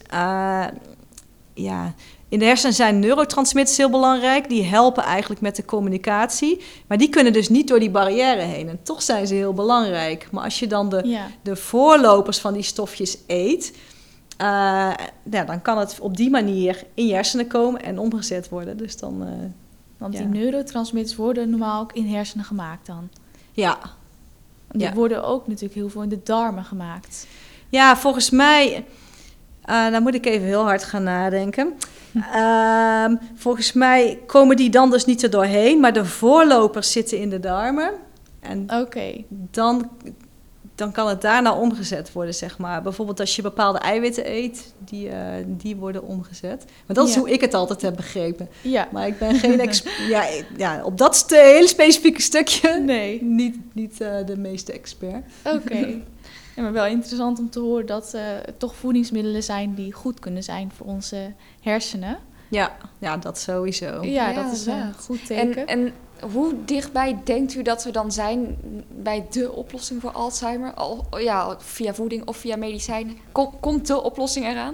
ja, 1.53 1.93
In 2.29 2.39
de 2.39 2.45
hersenen 2.45 2.73
zijn 2.73 2.99
neurotransmitters 2.99 3.77
heel 3.77 3.89
belangrijk. 3.89 4.49
Die 4.49 4.63
helpen 4.63 5.03
eigenlijk 5.03 5.41
met 5.41 5.55
de 5.55 5.65
communicatie. 5.65 6.61
Maar 6.87 6.97
die 6.97 7.09
kunnen 7.09 7.33
dus 7.33 7.49
niet 7.49 7.67
door 7.67 7.79
die 7.79 7.89
barrière 7.89 8.41
heen. 8.41 8.69
En 8.69 8.79
toch 8.83 9.01
zijn 9.01 9.27
ze 9.27 9.33
heel 9.33 9.53
belangrijk. 9.53 10.27
Maar 10.31 10.43
als 10.43 10.59
je 10.59 10.67
dan 10.67 10.89
de, 10.89 11.19
de 11.41 11.55
voorlopers 11.55 12.39
van 12.39 12.53
die 12.53 12.63
stofjes 12.63 13.17
eet... 13.27 13.77
Uh, 14.41 14.47
ja, 15.31 15.43
dan 15.45 15.61
kan 15.61 15.77
het 15.77 15.99
op 15.99 16.17
die 16.17 16.29
manier 16.29 16.83
in 16.93 17.07
je 17.07 17.13
hersenen 17.13 17.47
komen 17.47 17.83
en 17.83 17.99
omgezet 17.99 18.49
worden. 18.49 18.77
Dus 18.77 18.97
dan, 18.97 19.21
uh, 19.21 19.29
Want 19.97 20.17
die 20.17 20.25
neurotransmitters 20.25 21.15
worden 21.15 21.49
normaal 21.49 21.81
ook 21.81 21.93
in 21.93 22.07
hersenen 22.07 22.45
gemaakt 22.45 22.85
dan? 22.85 23.09
Ja. 23.51 23.77
Die 24.71 24.91
worden 24.93 25.23
ook 25.23 25.47
natuurlijk 25.47 25.73
heel 25.73 25.89
veel 25.89 26.01
in 26.01 26.09
de 26.09 26.23
darmen 26.23 26.63
gemaakt. 26.63 27.27
Ja, 27.69 27.97
volgens 27.97 28.29
mij... 28.29 28.85
Uh, 29.69 29.91
dan 29.91 30.03
moet 30.03 30.13
ik 30.13 30.25
even 30.25 30.47
heel 30.47 30.63
hard 30.63 30.83
gaan 30.83 31.03
nadenken. 31.03 31.73
Ehm, 32.33 33.15
volgens 33.35 33.73
mij 33.73 34.19
komen 34.25 34.55
die 34.55 34.69
dan 34.69 34.91
dus 34.91 35.05
niet 35.05 35.23
er 35.23 35.29
doorheen, 35.29 35.79
maar 35.79 35.93
de 35.93 36.05
voorlopers 36.05 36.91
zitten 36.91 37.19
in 37.19 37.29
de 37.29 37.39
darmen. 37.39 37.91
Oké. 38.67 39.23
Dan, 39.29 39.89
dan 40.75 40.91
kan 40.91 41.07
het 41.07 41.21
daarna 41.21 41.53
omgezet 41.53 42.11
worden, 42.11 42.33
zeg 42.33 42.57
maar. 42.57 42.81
Bijvoorbeeld 42.81 43.19
als 43.19 43.35
je 43.35 43.41
bepaalde 43.41 43.79
eiwitten 43.79 44.31
eet, 44.31 44.73
die, 44.79 45.07
uh, 45.07 45.15
die 45.45 45.75
worden 45.75 46.03
omgezet. 46.03 46.65
Maar 46.85 46.95
dat 46.95 47.07
is 47.07 47.15
hoe 47.15 47.29
ik 47.29 47.41
het 47.41 47.53
altijd 47.53 47.81
heb 47.81 47.95
begrepen. 47.95 48.49
Ja. 48.61 48.87
Maar 48.91 49.07
ik 49.07 49.19
ben 49.19 49.35
geen 49.35 49.59
expert. 49.59 50.07
ja, 50.15 50.25
ja, 50.57 50.83
op 50.83 50.97
dat 50.97 51.25
hele 51.27 51.67
specifieke 51.67 52.21
stukje 52.21 52.79
nee. 52.79 53.23
niet, 53.23 53.57
niet 53.73 54.01
uh, 54.01 54.09
de 54.25 54.37
meeste 54.37 54.71
expert. 54.71 55.25
Oké. 55.43 55.87
Ja, 56.57 56.63
maar 56.63 56.71
wel 56.71 56.85
interessant 56.85 57.39
om 57.39 57.49
te 57.49 57.59
horen 57.59 57.85
dat 57.85 58.11
uh, 58.15 58.21
toch 58.57 58.75
voedingsmiddelen 58.75 59.43
zijn 59.43 59.73
die 59.73 59.93
goed 59.93 60.19
kunnen 60.19 60.43
zijn 60.43 60.71
voor 60.75 60.85
onze 60.85 61.33
hersenen. 61.61 62.17
Ja, 62.47 62.77
ja 62.99 63.17
dat 63.17 63.37
sowieso. 63.37 64.03
Ja, 64.03 64.33
dat 64.33 64.51
is 64.51 64.65
een 64.65 64.93
goed 64.93 65.25
teken. 65.25 65.67
En, 65.67 65.85
en 65.85 65.93
hoe 66.31 66.53
dichtbij 66.65 67.19
denkt 67.23 67.55
u 67.55 67.61
dat 67.61 67.83
we 67.83 67.91
dan 67.91 68.11
zijn 68.11 68.57
bij 68.89 69.27
de 69.29 69.51
oplossing 69.51 70.01
voor 70.01 70.11
Alzheimer? 70.11 70.73
Al, 70.73 71.05
ja, 71.17 71.55
via 71.59 71.93
voeding 71.93 72.27
of 72.27 72.37
via 72.37 72.55
medicijnen? 72.55 73.17
Kom, 73.31 73.59
komt 73.59 73.87
de 73.87 74.01
oplossing 74.01 74.45
eraan? 74.45 74.73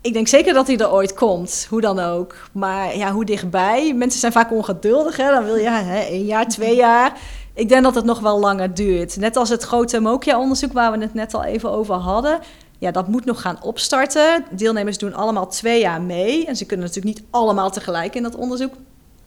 Ik 0.00 0.12
denk 0.12 0.28
zeker 0.28 0.52
dat 0.52 0.66
hij 0.66 0.76
er 0.76 0.92
ooit 0.92 1.14
komt, 1.14 1.66
hoe 1.70 1.80
dan 1.80 1.98
ook. 1.98 2.34
Maar 2.52 2.96
ja, 2.96 3.12
hoe 3.12 3.24
dichtbij? 3.24 3.94
Mensen 3.94 4.20
zijn 4.20 4.32
vaak 4.32 4.52
ongeduldig, 4.52 5.16
hè? 5.16 5.30
Dan 5.30 5.44
wil 5.44 5.56
je 5.56 5.70
hè, 5.70 6.00
één 6.00 6.24
jaar, 6.24 6.48
twee 6.48 6.76
jaar. 6.76 7.18
Ik 7.60 7.68
denk 7.68 7.82
dat 7.82 7.94
het 7.94 8.04
nog 8.04 8.20
wel 8.20 8.38
langer 8.38 8.74
duurt. 8.74 9.16
Net 9.16 9.36
als 9.36 9.48
het 9.48 9.62
grote 9.62 10.00
MOKIA-onderzoek 10.00 10.72
waar 10.72 10.92
we 10.92 10.98
het 10.98 11.14
net 11.14 11.34
al 11.34 11.44
even 11.44 11.70
over 11.70 11.94
hadden. 11.94 12.40
Ja, 12.78 12.90
dat 12.90 13.08
moet 13.08 13.24
nog 13.24 13.40
gaan 13.40 13.62
opstarten. 13.62 14.44
Deelnemers 14.50 14.98
doen 14.98 15.14
allemaal 15.14 15.48
twee 15.48 15.80
jaar 15.80 16.02
mee. 16.02 16.46
En 16.46 16.56
ze 16.56 16.66
kunnen 16.66 16.86
natuurlijk 16.86 17.16
niet 17.16 17.26
allemaal 17.30 17.70
tegelijk 17.70 18.14
in 18.14 18.22
dat 18.22 18.34
onderzoek. 18.34 18.74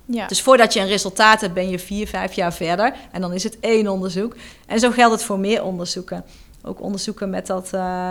Ja. 0.06 0.28
Dus 0.28 0.42
voordat 0.42 0.74
je 0.74 0.80
een 0.80 0.88
resultaat 0.88 1.42
hebt, 1.42 1.54
ben 1.54 1.70
je 1.70 1.80
vier, 1.80 2.08
vijf 2.08 2.34
jaar 2.34 2.54
verder. 2.54 2.94
En 3.12 3.22
dan 3.22 3.34
is 3.34 3.44
het 3.44 3.60
één 3.60 3.88
onderzoek. 3.88 4.36
En 4.68 4.80
zo 4.80 4.92
geldt 4.92 5.14
het 5.14 5.24
voor 5.24 5.40
meer 5.40 5.64
onderzoeken. 5.64 6.24
Ook 6.64 6.82
onderzoeken 6.82 7.30
met 7.30 7.48
dat 7.48 7.72
uh, 7.76 8.10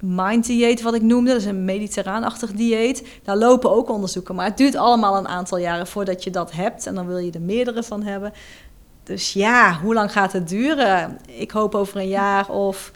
mind 0.00 0.46
dieet, 0.46 0.82
wat 0.82 0.94
ik 0.94 1.02
noemde. 1.02 1.30
Dat 1.30 1.40
is 1.40 1.46
een 1.46 1.64
mediterraanachtig 1.64 2.52
dieet. 2.52 3.06
Daar 3.22 3.36
lopen 3.36 3.70
ook 3.70 3.90
onderzoeken. 3.90 4.34
Maar 4.34 4.46
het 4.46 4.56
duurt 4.56 4.76
allemaal 4.76 5.16
een 5.16 5.28
aantal 5.28 5.58
jaren 5.58 5.86
voordat 5.86 6.24
je 6.24 6.30
dat 6.30 6.52
hebt. 6.52 6.86
En 6.86 6.94
dan 6.94 7.06
wil 7.06 7.18
je 7.18 7.30
er 7.30 7.40
meerdere 7.40 7.82
van 7.82 8.02
hebben. 8.02 8.32
Dus 9.04 9.32
ja, 9.32 9.78
hoe 9.82 9.94
lang 9.94 10.12
gaat 10.12 10.32
het 10.32 10.48
duren? 10.48 11.18
Ik 11.26 11.50
hoop 11.50 11.74
over 11.74 11.96
een 11.96 12.08
jaar 12.08 12.48
of 12.48 12.92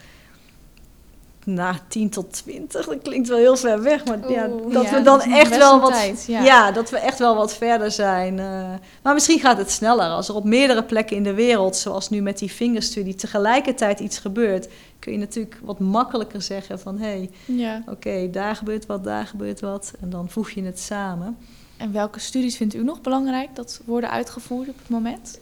na 1.49 1.71
nou, 1.71 1.77
10 1.89 2.11
tot 2.11 2.33
20. 2.33 2.87
Dat 2.87 3.03
klinkt 3.03 3.29
wel 3.29 3.39
heel 3.39 3.57
ver 3.57 3.83
weg, 3.83 4.05
maar 4.05 4.31
ja, 4.31 4.49
dat 4.73 4.91
we 4.91 5.03
dan 5.03 5.21
echt 5.21 5.57
wel 5.57 5.81
wat 5.81 5.93
tijd, 5.93 6.25
ja. 6.27 6.73
dat 6.73 6.91
we 6.91 6.99
echt 6.99 7.19
wel 7.19 7.35
wat 7.35 7.55
verder 7.55 7.91
zijn. 7.91 8.39
Uh, 8.39 8.71
maar 9.03 9.15
misschien 9.15 9.41
gaat 9.41 9.59
het 9.59 9.71
sneller 9.71 10.07
als 10.07 10.29
er 10.29 10.35
op 10.35 10.45
meerdere 10.45 10.85
plekken 10.85 11.17
in 11.17 11.23
de 11.23 11.35
wereld, 11.35 11.77
zoals 11.77 12.11
nu 12.11 12.21
met 12.21 12.39
die 12.39 12.53
vingerstudie, 12.53 13.15
tegelijkertijd 13.15 14.01
iets 14.01 14.19
gebeurt. 14.19 14.69
Kun 14.99 15.13
je 15.13 15.19
natuurlijk 15.19 15.59
wat 15.63 15.79
makkelijker 15.79 16.43
zeggen 16.43 16.81
van 16.81 16.99
hé, 16.99 17.07
hey, 17.07 17.31
ja. 17.45 17.83
oké, 17.87 18.31
daar 18.31 18.57
gebeurt 18.57 18.87
wat, 18.87 19.05
daar 19.05 19.27
gebeurt 19.27 19.61
wat. 19.61 19.93
En 20.01 20.11
dan 20.11 20.29
voeg 20.29 20.51
je 20.51 20.63
het 20.63 20.81
samen. 20.81 21.37
En 21.77 21.93
welke 21.93 22.21
studies 22.21 22.57
vindt 22.57 22.75
u 22.75 22.85
nog 22.85 23.01
belangrijk 23.01 23.49
dat 23.55 23.81
worden 23.85 24.11
uitgevoerd 24.11 24.69
op 24.69 24.79
het 24.79 24.89
moment? 24.89 25.39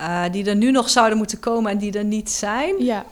Uh, 0.00 0.24
die 0.32 0.44
er 0.44 0.56
nu 0.56 0.70
nog 0.70 0.90
zouden 0.90 1.18
moeten 1.18 1.38
komen 1.40 1.70
en 1.70 1.78
die 1.78 1.92
er 1.92 2.04
niet 2.04 2.30
zijn. 2.30 2.84
Ja. 2.84 3.04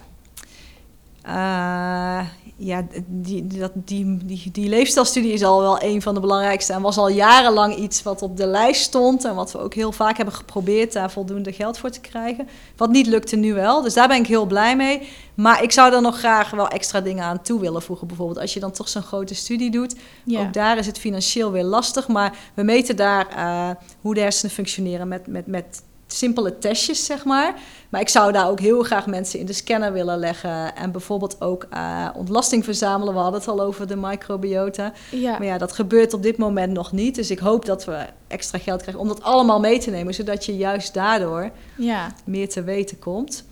Uh, 1.27 2.27
ja, 2.59 2.87
die, 3.07 3.47
dat, 3.47 3.71
die, 3.75 4.19
die, 4.25 4.51
die 4.53 4.69
leefstijlstudie 4.69 5.33
is 5.33 5.45
al 5.45 5.61
wel 5.61 5.83
een 5.83 6.03
van 6.03 6.15
de 6.15 6.21
belangrijkste 6.21 6.73
en 6.73 6.83
was 6.83 6.97
al 6.97 7.09
jarenlang 7.09 7.77
iets 7.77 8.03
wat 8.03 8.23
op 8.23 8.37
de 8.37 8.47
lijst 8.47 8.83
stond 8.83 9.25
en 9.25 9.35
wat 9.35 9.53
we 9.53 9.59
ook 9.59 9.75
heel 9.75 9.93
vaak 9.93 10.17
hebben 10.17 10.35
geprobeerd 10.35 10.93
daar 10.93 11.11
voldoende 11.11 11.53
geld 11.53 11.79
voor 11.79 11.91
te 11.91 12.01
krijgen. 12.01 12.49
Wat 12.77 12.91
niet 12.91 13.07
lukte 13.07 13.37
nu 13.37 13.55
wel, 13.55 13.83
dus 13.83 13.95
daar 13.95 14.09
ben 14.09 14.17
ik 14.17 14.27
heel 14.27 14.47
blij 14.47 14.77
mee. 14.77 15.09
Maar 15.35 15.63
ik 15.63 15.73
zou 15.73 15.95
er 15.95 16.03
nog 16.03 16.19
graag 16.19 16.51
wel 16.51 16.69
extra 16.69 17.01
dingen 17.01 17.25
aan 17.25 17.43
toe 17.43 17.61
willen 17.61 17.83
voegen. 17.83 18.07
Bijvoorbeeld 18.07 18.39
als 18.39 18.55
je 18.55 18.61
dan 18.61 18.73
toch 18.73 18.89
zo'n 18.89 19.03
grote 19.03 19.35
studie 19.35 19.71
doet, 19.71 19.95
ja. 20.25 20.41
ook 20.41 20.53
daar 20.53 20.79
is 20.79 20.87
het 20.87 20.99
financieel 20.99 21.51
weer 21.51 21.65
lastig, 21.65 22.09
maar 22.09 22.37
we 22.55 22.63
meten 22.63 22.97
daar 22.97 23.27
uh, 23.37 23.71
hoe 24.01 24.15
de 24.15 24.21
hersenen 24.21 24.55
functioneren 24.55 25.09
met, 25.09 25.27
met, 25.27 25.47
met 25.47 25.83
simpele 26.17 26.59
testjes, 26.59 27.05
zeg 27.05 27.25
maar. 27.25 27.55
Maar 27.89 28.01
ik 28.01 28.09
zou 28.09 28.33
daar 28.33 28.49
ook 28.49 28.61
heel 28.61 28.83
graag 28.83 29.07
mensen 29.07 29.39
in 29.39 29.47
de 29.47 29.53
scanner 29.53 29.93
willen 29.93 30.19
leggen. 30.19 30.77
En 30.77 30.93
bijvoorbeeld 30.93 31.41
ook 31.41 31.67
uh, 31.73 32.09
ontlasting 32.15 32.65
verzamelen. 32.65 33.15
We 33.15 33.21
hadden 33.21 33.41
het 33.41 33.49
al 33.49 33.61
over 33.61 33.87
de 33.87 33.97
microbiota. 33.97 34.93
Ja. 35.11 35.31
Maar 35.39 35.47
ja, 35.47 35.59
dat 35.59 35.73
gebeurt 35.73 36.15
op 36.15 36.23
dit 36.23 36.37
moment 36.37 36.73
nog 36.73 36.93
niet. 36.93 37.15
Dus 37.15 37.31
ik 37.31 37.39
hoop 37.39 37.65
dat 37.65 37.85
we 37.85 38.07
extra 38.29 38.59
geld 38.59 38.81
krijgen 38.81 39.03
om 39.03 39.09
dat 39.09 39.23
allemaal 39.23 39.61
mee 39.61 39.79
te 39.79 39.91
nemen. 39.91 40.15
Zodat 40.15 40.45
je 40.45 40.57
juist 40.57 40.95
daardoor 40.95 41.51
ja. 41.77 42.13
meer 42.25 42.49
te 42.49 42.63
weten 42.63 42.99
komt. 42.99 43.45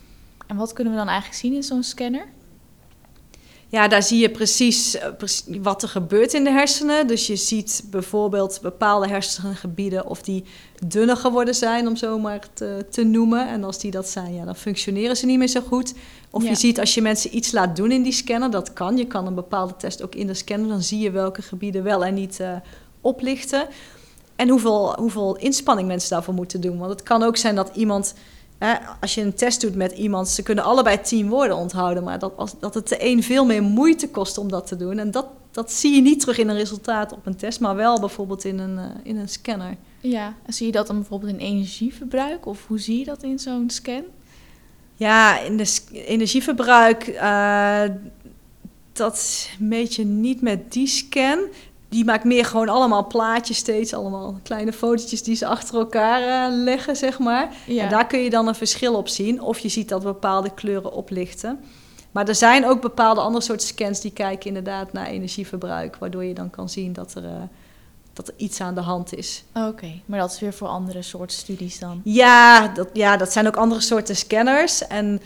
En 0.46 0.57
wat 0.57 0.72
kunnen 0.72 0.92
we 0.92 0.98
dan 0.98 1.09
eigenlijk 1.09 1.40
zien 1.40 1.55
in 1.55 1.62
zo'n 1.62 1.83
scanner? 1.83 2.27
Ja, 3.74 3.88
daar 3.88 4.02
zie 4.02 4.20
je 4.20 4.30
precies, 4.30 4.96
precies, 5.18 5.44
wat 5.62 5.82
er 5.82 5.88
gebeurt 5.88 6.32
in 6.34 6.44
de 6.44 6.50
hersenen. 6.50 7.06
Dus 7.06 7.26
je 7.26 7.37
ziet 7.37 7.84
bijvoorbeeld 7.90 8.58
bepaalde 8.62 9.08
hersengebieden 9.08 10.06
of 10.06 10.22
die 10.22 10.44
dunner 10.87 11.16
geworden 11.16 11.54
zijn, 11.54 11.88
om 11.88 11.96
zo 11.96 12.18
maar 12.18 12.38
te, 12.52 12.87
te 12.90 13.04
noemen. 13.04 13.48
En 13.48 13.64
als 13.64 13.78
die 13.78 13.90
dat 13.90 14.08
zijn, 14.08 14.34
ja, 14.34 14.44
dan 14.44 14.56
functioneren 14.56 15.16
ze 15.16 15.26
niet 15.26 15.38
meer 15.38 15.48
zo 15.48 15.60
goed. 15.60 15.94
Of 16.30 16.42
Ja. 16.42 16.48
je 16.48 16.54
ziet 16.56 16.80
als 16.80 16.94
je 16.94 17.02
mensen 17.02 17.37
iets 17.37 17.52
laat 17.52 17.76
doen 17.76 17.90
in 17.90 18.02
die 18.02 18.12
scanner, 18.12 18.50
dat 18.50 18.72
kan. 18.72 18.96
Je 18.96 19.06
kan 19.06 19.26
een 19.26 19.34
bepaalde 19.34 19.76
test 19.76 20.02
ook 20.02 20.14
in 20.14 20.26
de 20.26 20.34
scanner, 20.34 20.68
dan 20.68 20.82
zie 20.82 20.98
je 20.98 21.10
welke 21.10 21.42
gebieden 21.42 21.82
wel 21.82 22.04
en 22.04 22.14
niet 22.14 22.40
eh, 22.40 22.56
oplichten. 23.00 23.66
En 24.37 24.48
hoeveel, 24.48 24.94
hoeveel 24.98 25.37
inspanning 25.37 25.88
mensen 25.88 26.10
daarvoor 26.10 26.34
moeten 26.34 26.60
doen. 26.60 26.78
Want 26.78 26.90
het 26.90 27.02
kan 27.02 27.22
ook 27.22 27.37
zijn 27.37 27.54
dat 27.54 27.70
iemand 27.74 28.14
Hè, 28.59 28.75
als 29.01 29.14
je 29.14 29.21
een 29.21 29.35
test 29.35 29.61
doet 29.61 29.75
met 29.75 29.93
iemand, 29.93 30.29
ze 30.29 30.43
kunnen 30.43 30.64
allebei 30.64 31.01
tien 31.01 31.29
woorden 31.29 31.57
onthouden, 31.57 32.05
maar 32.05 32.19
dat, 32.19 32.33
als, 32.37 32.55
dat 32.59 32.75
het 32.75 32.88
de 32.88 32.97
een 32.99 33.23
veel 33.23 33.45
meer 33.45 33.62
moeite 33.62 34.09
kost 34.09 34.38
om 34.38 34.49
dat 34.49 34.67
te 34.67 34.77
doen. 34.77 34.99
En 34.99 35.11
dat, 35.11 35.27
dat 35.51 35.73
zie 35.73 35.95
je 35.95 36.03
niet 36.03 36.21
terug 36.21 36.38
in 36.38 36.49
een 36.49 36.57
resultaat 36.57 37.12
op 37.12 37.27
een 37.27 37.37
test, 37.37 37.61
maar 37.61 37.77
wel 37.77 38.01
bijvoorbeeld 38.01 38.45
in 38.45 38.59
een, 38.59 38.77
uh, 38.77 38.85
in 39.03 39.17
een 39.17 39.29
scanner. 39.29 39.77
Ja, 40.01 40.35
en 40.47 40.53
zie 40.53 40.67
je 40.67 40.73
dat 40.73 40.87
dan 40.87 40.97
bijvoorbeeld 40.97 41.33
in 41.33 41.38
energieverbruik? 41.38 42.47
Of 42.47 42.67
hoe 42.67 42.79
zie 42.79 42.99
je 42.99 43.05
dat 43.05 43.23
in 43.23 43.38
zo'n 43.38 43.71
scan? 43.71 44.03
Ja, 44.95 45.40
in 45.40 45.57
de 45.57 45.81
energieverbruik, 45.93 47.07
uh, 47.07 47.83
dat 48.93 49.49
meet 49.59 49.95
je 49.95 50.05
niet 50.05 50.40
met 50.40 50.73
die 50.73 50.87
scan 50.87 51.38
die 51.94 52.04
maakt 52.04 52.24
meer 52.24 52.44
gewoon 52.44 52.68
allemaal 52.68 53.07
plaatjes 53.07 53.57
steeds, 53.57 53.94
allemaal 53.94 54.38
kleine 54.42 54.72
fotootjes 54.72 55.22
die 55.22 55.37
ze 55.37 55.46
achter 55.46 55.78
elkaar 55.78 56.50
uh, 56.50 56.64
leggen, 56.64 56.96
zeg 56.96 57.18
maar. 57.18 57.54
Ja. 57.66 57.83
En 57.83 57.90
daar 57.90 58.07
kun 58.07 58.18
je 58.18 58.30
dan 58.30 58.48
een 58.48 58.54
verschil 58.54 58.94
op 58.94 59.09
zien. 59.09 59.40
Of 59.42 59.59
je 59.59 59.68
ziet 59.68 59.88
dat 59.88 60.02
bepaalde 60.02 60.54
kleuren 60.54 60.92
oplichten. 60.92 61.61
Maar 62.11 62.28
er 62.28 62.35
zijn 62.35 62.66
ook 62.66 62.80
bepaalde 62.80 63.20
andere 63.20 63.44
soorten 63.44 63.66
scans 63.66 64.00
die 64.00 64.12
kijken 64.12 64.46
inderdaad 64.46 64.92
naar 64.92 65.07
energieverbruik, 65.07 65.96
waardoor 65.96 66.24
je 66.24 66.35
dan 66.35 66.50
kan 66.50 66.68
zien 66.68 66.92
dat 66.92 67.14
er, 67.14 67.24
uh, 67.24 67.30
dat 68.12 68.28
er 68.28 68.35
iets 68.37 68.61
aan 68.61 68.74
de 68.74 68.80
hand 68.80 69.14
is. 69.14 69.44
Oké, 69.54 69.66
okay, 69.66 70.02
maar 70.07 70.18
dat 70.18 70.33
is 70.33 70.40
weer 70.40 70.54
voor 70.54 70.68
andere 70.68 71.02
soorten 71.02 71.37
studies 71.37 71.78
dan? 71.78 72.00
Ja 72.04 72.68
dat, 72.68 72.88
ja, 72.92 73.16
dat 73.16 73.33
zijn 73.33 73.46
ook 73.46 73.57
andere 73.57 73.80
soorten 73.80 74.16
scanners. 74.16 74.87
En 74.87 75.20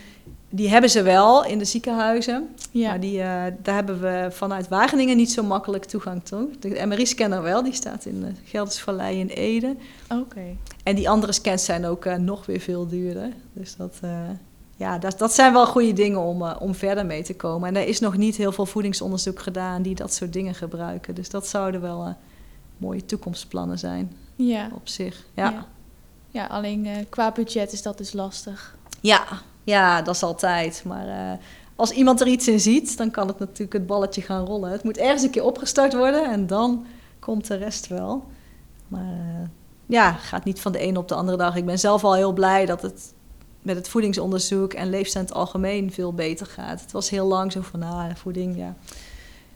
die 0.50 0.68
hebben 0.68 0.90
ze 0.90 1.02
wel 1.02 1.44
in 1.44 1.58
de 1.58 1.64
ziekenhuizen. 1.64 2.48
Ja. 2.70 2.88
Maar 2.88 3.00
die, 3.00 3.18
uh, 3.18 3.44
daar 3.62 3.74
hebben 3.74 4.00
we 4.00 4.28
vanuit 4.30 4.68
Wageningen 4.68 5.16
niet 5.16 5.32
zo 5.32 5.42
makkelijk 5.42 5.84
toegang 5.84 6.24
toe. 6.24 6.48
De 6.58 6.86
MRI-scanner 6.86 7.42
wel, 7.42 7.62
die 7.62 7.72
staat 7.72 8.04
in 8.04 8.20
de 8.20 8.32
Geldersvallei 8.44 9.18
in 9.18 9.26
Ede. 9.26 9.76
Oké. 10.08 10.20
Okay. 10.20 10.56
En 10.82 10.94
die 10.94 11.08
andere 11.08 11.32
scans 11.32 11.64
zijn 11.64 11.86
ook 11.86 12.04
uh, 12.04 12.14
nog 12.14 12.46
weer 12.46 12.60
veel 12.60 12.86
duurder. 12.86 13.32
Dus 13.52 13.76
dat, 13.76 13.94
uh, 14.04 14.10
ja, 14.76 14.98
dat, 14.98 15.18
dat 15.18 15.32
zijn 15.32 15.52
wel 15.52 15.66
goede 15.66 15.92
dingen 15.92 16.20
om, 16.20 16.42
om 16.42 16.74
verder 16.74 17.06
mee 17.06 17.22
te 17.22 17.34
komen. 17.34 17.68
En 17.68 17.76
er 17.76 17.86
is 17.86 18.00
nog 18.00 18.16
niet 18.16 18.36
heel 18.36 18.52
veel 18.52 18.66
voedingsonderzoek 18.66 19.40
gedaan 19.40 19.82
die 19.82 19.94
dat 19.94 20.14
soort 20.14 20.32
dingen 20.32 20.54
gebruiken. 20.54 21.14
Dus 21.14 21.30
dat 21.30 21.46
zouden 21.46 21.80
wel 21.80 22.16
mooie 22.76 23.04
toekomstplannen 23.04 23.78
zijn 23.78 24.12
ja. 24.36 24.70
op 24.74 24.88
zich. 24.88 25.24
Ja, 25.34 25.50
ja. 25.50 25.66
ja 26.30 26.46
alleen 26.46 27.06
qua 27.08 27.32
budget 27.32 27.72
is 27.72 27.82
dat 27.82 27.98
dus 27.98 28.12
lastig. 28.12 28.76
Ja, 29.00 29.26
ja, 29.68 30.02
dat 30.02 30.14
is 30.14 30.22
altijd. 30.22 30.82
Maar 30.84 31.06
uh, 31.06 31.32
als 31.76 31.90
iemand 31.90 32.20
er 32.20 32.26
iets 32.26 32.48
in 32.48 32.60
ziet, 32.60 32.96
dan 32.96 33.10
kan 33.10 33.28
het 33.28 33.38
natuurlijk 33.38 33.72
het 33.72 33.86
balletje 33.86 34.22
gaan 34.22 34.44
rollen. 34.46 34.70
Het 34.70 34.84
moet 34.84 34.98
ergens 34.98 35.22
een 35.22 35.30
keer 35.30 35.44
opgestart 35.44 35.94
worden 35.94 36.30
en 36.30 36.46
dan 36.46 36.86
komt 37.18 37.46
de 37.46 37.54
rest 37.54 37.86
wel. 37.86 38.24
Maar 38.88 39.12
uh, 39.12 39.48
ja, 39.86 40.12
gaat 40.12 40.44
niet 40.44 40.60
van 40.60 40.72
de 40.72 40.78
ene 40.78 40.98
op 40.98 41.08
de 41.08 41.14
andere 41.14 41.36
dag. 41.36 41.56
Ik 41.56 41.66
ben 41.66 41.78
zelf 41.78 42.04
al 42.04 42.14
heel 42.14 42.32
blij 42.32 42.66
dat 42.66 42.82
het 42.82 43.12
met 43.62 43.76
het 43.76 43.88
voedingsonderzoek 43.88 44.72
en 44.72 44.90
leefstijl 44.90 45.24
in 45.24 45.30
het 45.30 45.38
algemeen 45.38 45.92
veel 45.92 46.12
beter 46.12 46.46
gaat. 46.46 46.80
Het 46.80 46.92
was 46.92 47.10
heel 47.10 47.26
lang 47.26 47.52
zo 47.52 47.60
van, 47.60 47.80
nou, 47.80 48.12
voeding, 48.14 48.56
ja. 48.56 48.74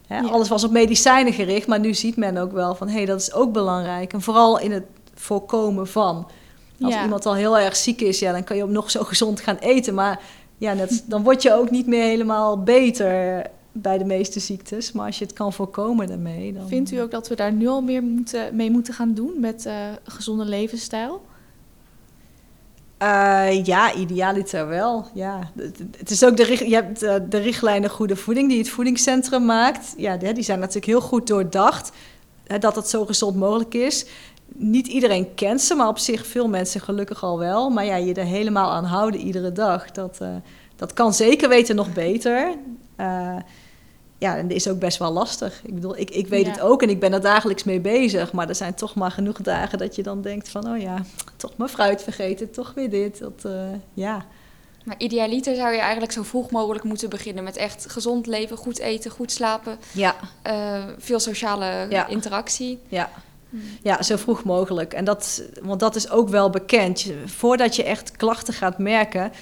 Alles 0.09 0.49
was 0.49 0.65
op 0.65 0.71
medicijnen 0.71 1.33
gericht, 1.33 1.67
maar 1.67 1.81
nu 1.81 1.95
ziet 1.95 2.17
men 2.17 2.37
ook 2.37 2.53
wel 2.53 2.75
van, 2.75 2.89
hé, 2.89 2.95
hey, 2.95 3.05
dat 3.05 3.21
is 3.21 3.33
ook 3.33 3.53
belangrijk. 3.53 4.13
En 4.13 4.23
vooral 4.23 4.59
in 4.59 4.73
het 4.73 4.85
voorkomen 5.15 5.89
van. 5.89 6.27
Als 6.83 7.03
iemand 7.03 7.27
al 7.27 7.35
heel 7.35 7.59
erg 7.59 7.77
ziek 7.77 8.01
is, 8.01 8.19
ja, 8.19 8.33
dan 8.33 8.45
kan 8.45 8.57
je 8.57 8.63
ook 8.63 8.71
nog 8.71 8.91
zo 8.91 9.05
gezond 9.13 9.41
gaan 9.41 9.57
eten. 9.57 9.95
Maar 9.95 10.21
ja, 10.59 10.73
net, 10.73 11.05
dan 11.07 11.23
word 11.23 11.43
je 11.43 11.55
ook 11.55 11.71
niet 11.71 11.87
meer 11.87 12.05
helemaal 12.05 12.63
beter 12.63 13.43
bij 13.73 13.99
de 13.99 14.05
meeste 14.05 14.41
ziektes. 14.41 14.93
Maar 14.93 15.07
als 15.07 15.19
je 15.19 15.25
het 15.25 15.35
kan 15.35 15.53
voorkomen 15.53 16.07
daarmee... 16.07 16.53
Dan... 16.53 16.69
Vindt 16.69 16.91
u 16.91 16.99
ook 16.99 17.11
dat 17.11 17.29
we 17.29 17.35
daar 17.35 17.53
nu 17.53 17.67
al 17.67 17.83
meer 17.83 18.03
moeten, 18.03 18.57
mee 18.57 18.71
moeten 18.71 18.95
gaan 18.95 19.15
doen 19.15 19.33
met 19.39 19.67
uh, 19.67 19.75
gezonde 20.05 20.45
levensstijl? 20.45 21.23
Uh, 23.03 23.65
ja, 23.65 23.95
idealiter 23.95 24.69
wel. 24.69 25.07
Ja. 25.15 25.51
Het 25.97 26.11
is 26.11 26.25
ook 26.25 26.37
de, 26.37 26.69
je 26.69 26.75
hebt 26.75 27.03
uh, 27.03 27.15
de 27.29 27.39
richtlijnen 27.39 27.91
Goede 27.91 28.17
Voeding 28.17 28.49
die 28.49 28.59
het 28.59 28.69
voedingscentrum 28.69 29.45
maakt. 29.45 29.95
Ja, 29.97 30.17
die 30.17 30.43
zijn 30.43 30.59
natuurlijk 30.59 30.87
heel 30.87 31.01
goed 31.01 31.27
doordacht. 31.27 31.93
dat 32.59 32.77
het 32.77 32.89
zo 32.89 33.05
gezond 33.05 33.37
mogelijk 33.37 33.75
is. 33.75 34.07
Niet 34.55 34.87
iedereen 34.87 35.35
kent 35.35 35.61
ze, 35.61 35.75
maar 35.75 35.89
op 35.89 35.99
zich 35.99 36.27
veel 36.27 36.49
mensen 36.49 36.81
gelukkig 36.81 37.23
al 37.23 37.39
wel. 37.39 37.71
Maar 37.71 37.85
ja, 37.85 37.97
je 37.97 38.15
er 38.15 38.25
helemaal 38.25 38.71
aan 38.71 38.85
houden 38.85 39.21
iedere 39.21 39.53
dag, 39.53 39.91
dat, 39.91 40.19
uh, 40.23 40.29
dat 40.77 40.93
kan 40.93 41.15
zeker 41.15 41.49
weten 41.49 41.77
nog 41.77 41.93
beter 41.93 42.57
ja, 44.23 44.37
en 44.37 44.49
dat 44.49 44.57
is 44.57 44.69
ook 44.69 44.79
best 44.79 44.99
wel 44.99 45.13
lastig. 45.13 45.61
Ik 45.65 45.75
bedoel, 45.75 45.99
ik, 45.99 46.11
ik 46.11 46.27
weet 46.27 46.47
het 46.47 46.61
ook 46.61 46.83
en 46.83 46.89
ik 46.89 47.01
ben 47.01 47.13
er 47.13 47.21
dagelijks 47.21 47.65
mee 47.65 47.81
bezig. 47.81 48.33
Maar 48.33 48.49
er 48.49 48.55
zijn 48.55 48.75
toch 48.75 48.95
maar 48.95 49.11
genoeg 49.11 49.37
dagen 49.37 49.79
dat 49.79 49.97
je 49.97 50.03
dan 50.03 50.23
denkt 50.23 50.49
van... 50.49 50.69
oh 50.69 50.81
ja, 50.81 51.05
toch 51.37 51.57
mijn 51.57 51.71
fruit 51.71 52.03
vergeten, 52.03 52.51
toch 52.51 52.73
weer 52.75 52.91
dit. 52.91 53.19
Dat, 53.19 53.43
uh, 53.47 53.53
ja. 53.95 54.25
Maar 54.85 54.95
idealiter 54.99 55.55
zou 55.55 55.73
je 55.73 55.81
eigenlijk 55.81 56.13
zo 56.13 56.23
vroeg 56.23 56.51
mogelijk 56.51 56.85
moeten 56.85 57.11
beginnen... 57.11 57.45
met 57.45 57.57
echt 57.57 57.87
gezond 57.89 58.27
leven, 58.27 58.57
goed 58.57 58.79
eten, 58.79 59.11
goed 59.11 59.33
slapen. 59.33 59.79
Ja. 59.93 60.15
Veel 60.99 61.21
sociale 61.21 61.87
ja. 61.91 62.07
interactie. 62.07 62.79
Ja. 62.89 63.11
Ja, 63.83 64.03
zo 64.03 64.17
vroeg 64.17 64.45
mogelijk. 64.45 64.93
En 64.93 65.05
dat, 65.05 65.43
want 65.63 65.81
dat 65.81 65.97
is 65.97 66.11
ook 66.11 66.29
wel 66.29 66.51
bekend. 66.51 67.07
Voordat 67.27 67.77
je 67.77 67.85
echt 67.85 68.17
klachten 68.17 68.55
gaat 68.55 68.79
merken 68.79 69.33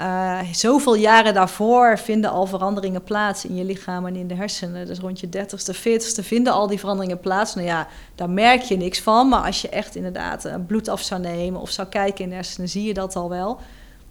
uh, 0.00 0.38
zoveel 0.52 0.94
jaren 0.94 1.34
daarvoor 1.34 1.98
vinden 1.98 2.30
al 2.30 2.46
veranderingen 2.46 3.02
plaats 3.02 3.44
in 3.44 3.54
je 3.54 3.64
lichaam 3.64 4.06
en 4.06 4.16
in 4.16 4.26
de 4.26 4.34
hersenen. 4.34 4.86
Dus 4.86 4.98
rond 4.98 5.20
je 5.20 5.28
30ste, 5.28 5.76
40ste 5.76 6.24
vinden 6.24 6.52
al 6.52 6.66
die 6.66 6.78
veranderingen 6.78 7.20
plaats. 7.20 7.54
Nou 7.54 7.66
ja, 7.66 7.88
daar 8.14 8.30
merk 8.30 8.62
je 8.62 8.76
niks 8.76 9.00
van. 9.00 9.28
Maar 9.28 9.46
als 9.46 9.62
je 9.62 9.68
echt 9.68 9.94
inderdaad 9.94 10.48
bloed 10.66 10.88
af 10.88 11.02
zou 11.02 11.20
nemen 11.20 11.60
of 11.60 11.70
zou 11.70 11.88
kijken 11.88 12.24
in 12.24 12.28
de 12.28 12.34
hersenen, 12.34 12.68
zie 12.68 12.84
je 12.84 12.94
dat 12.94 13.16
al 13.16 13.28
wel. 13.28 13.60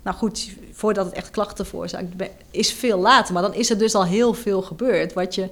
Nou 0.03 0.17
goed, 0.17 0.49
voordat 0.71 1.05
het 1.05 1.15
echt 1.15 1.29
klachten 1.29 1.65
veroorzaakt, 1.65 2.07
is 2.51 2.73
veel 2.73 2.97
later. 2.97 3.33
Maar 3.33 3.43
dan 3.43 3.53
is 3.53 3.69
er 3.69 3.77
dus 3.77 3.95
al 3.95 4.05
heel 4.05 4.33
veel 4.33 4.61
gebeurd. 4.61 5.13
Wat 5.13 5.35
je 5.35 5.49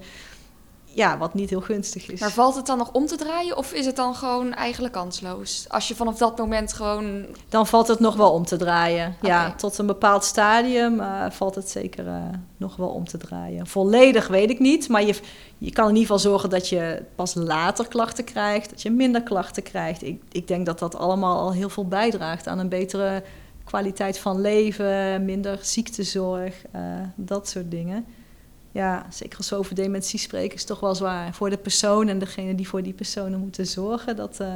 ja, 0.94 1.18
wat 1.18 1.34
niet 1.34 1.50
heel 1.50 1.60
gunstig 1.60 2.10
is. 2.10 2.20
Maar 2.20 2.30
valt 2.30 2.54
het 2.54 2.66
dan 2.66 2.78
nog 2.78 2.92
om 2.92 3.06
te 3.06 3.16
draaien 3.16 3.56
of 3.56 3.72
is 3.72 3.86
het 3.86 3.96
dan 3.96 4.14
gewoon 4.14 4.54
eigenlijk 4.54 4.94
kansloos? 4.94 5.66
Als 5.68 5.88
je 5.88 5.94
vanaf 5.94 6.18
dat 6.18 6.38
moment 6.38 6.72
gewoon... 6.72 7.26
Dan 7.48 7.66
valt 7.66 7.88
het 7.88 8.00
nog 8.00 8.16
wel 8.16 8.32
om 8.32 8.44
te 8.44 8.56
draaien. 8.56 9.16
Ja, 9.22 9.54
tot 9.54 9.78
een 9.78 9.86
bepaald 9.86 10.24
stadium 10.24 11.00
uh, 11.00 11.30
valt 11.30 11.54
het 11.54 11.70
zeker 11.70 12.06
uh, 12.06 12.14
nog 12.56 12.76
wel 12.76 12.88
om 12.88 13.04
te 13.04 13.18
draaien. 13.18 13.66
Volledig 13.66 14.28
weet 14.28 14.50
ik 14.50 14.58
niet, 14.58 14.88
maar 14.88 15.04
je, 15.04 15.14
je 15.58 15.72
kan 15.72 15.88
in 15.88 15.96
ieder 15.96 16.06
geval 16.06 16.30
zorgen 16.30 16.50
dat 16.50 16.68
je 16.68 17.02
pas 17.14 17.34
later 17.34 17.88
klachten 17.88 18.24
krijgt, 18.24 18.70
dat 18.70 18.82
je 18.82 18.90
minder 18.90 19.22
klachten 19.22 19.62
krijgt. 19.62 20.02
Ik, 20.02 20.22
ik 20.32 20.48
denk 20.48 20.66
dat 20.66 20.78
dat 20.78 20.96
allemaal 20.96 21.38
al 21.38 21.52
heel 21.52 21.68
veel 21.68 21.86
bijdraagt 21.88 22.46
aan 22.46 22.58
een 22.58 22.68
betere 22.68 23.22
kwaliteit 23.64 24.18
van 24.18 24.40
leven, 24.40 25.24
minder 25.24 25.58
ziektezorg, 25.62 26.62
uh, 26.74 26.80
dat 27.16 27.48
soort 27.48 27.70
dingen 27.70 28.04
ja, 28.78 29.06
zeker 29.10 29.38
als 29.38 29.50
we 29.50 29.56
over 29.56 29.74
dementie 29.74 30.18
spreken, 30.18 30.56
is 30.56 30.64
toch 30.64 30.80
wel 30.80 30.94
zwaar. 30.94 31.34
Voor 31.34 31.50
de 31.50 31.56
persoon 31.56 32.08
en 32.08 32.18
degene 32.18 32.54
die 32.54 32.68
voor 32.68 32.82
die 32.82 32.92
personen 32.92 33.40
moeten 33.40 33.66
zorgen. 33.66 34.16
Dat 34.16 34.38
uh, 34.40 34.54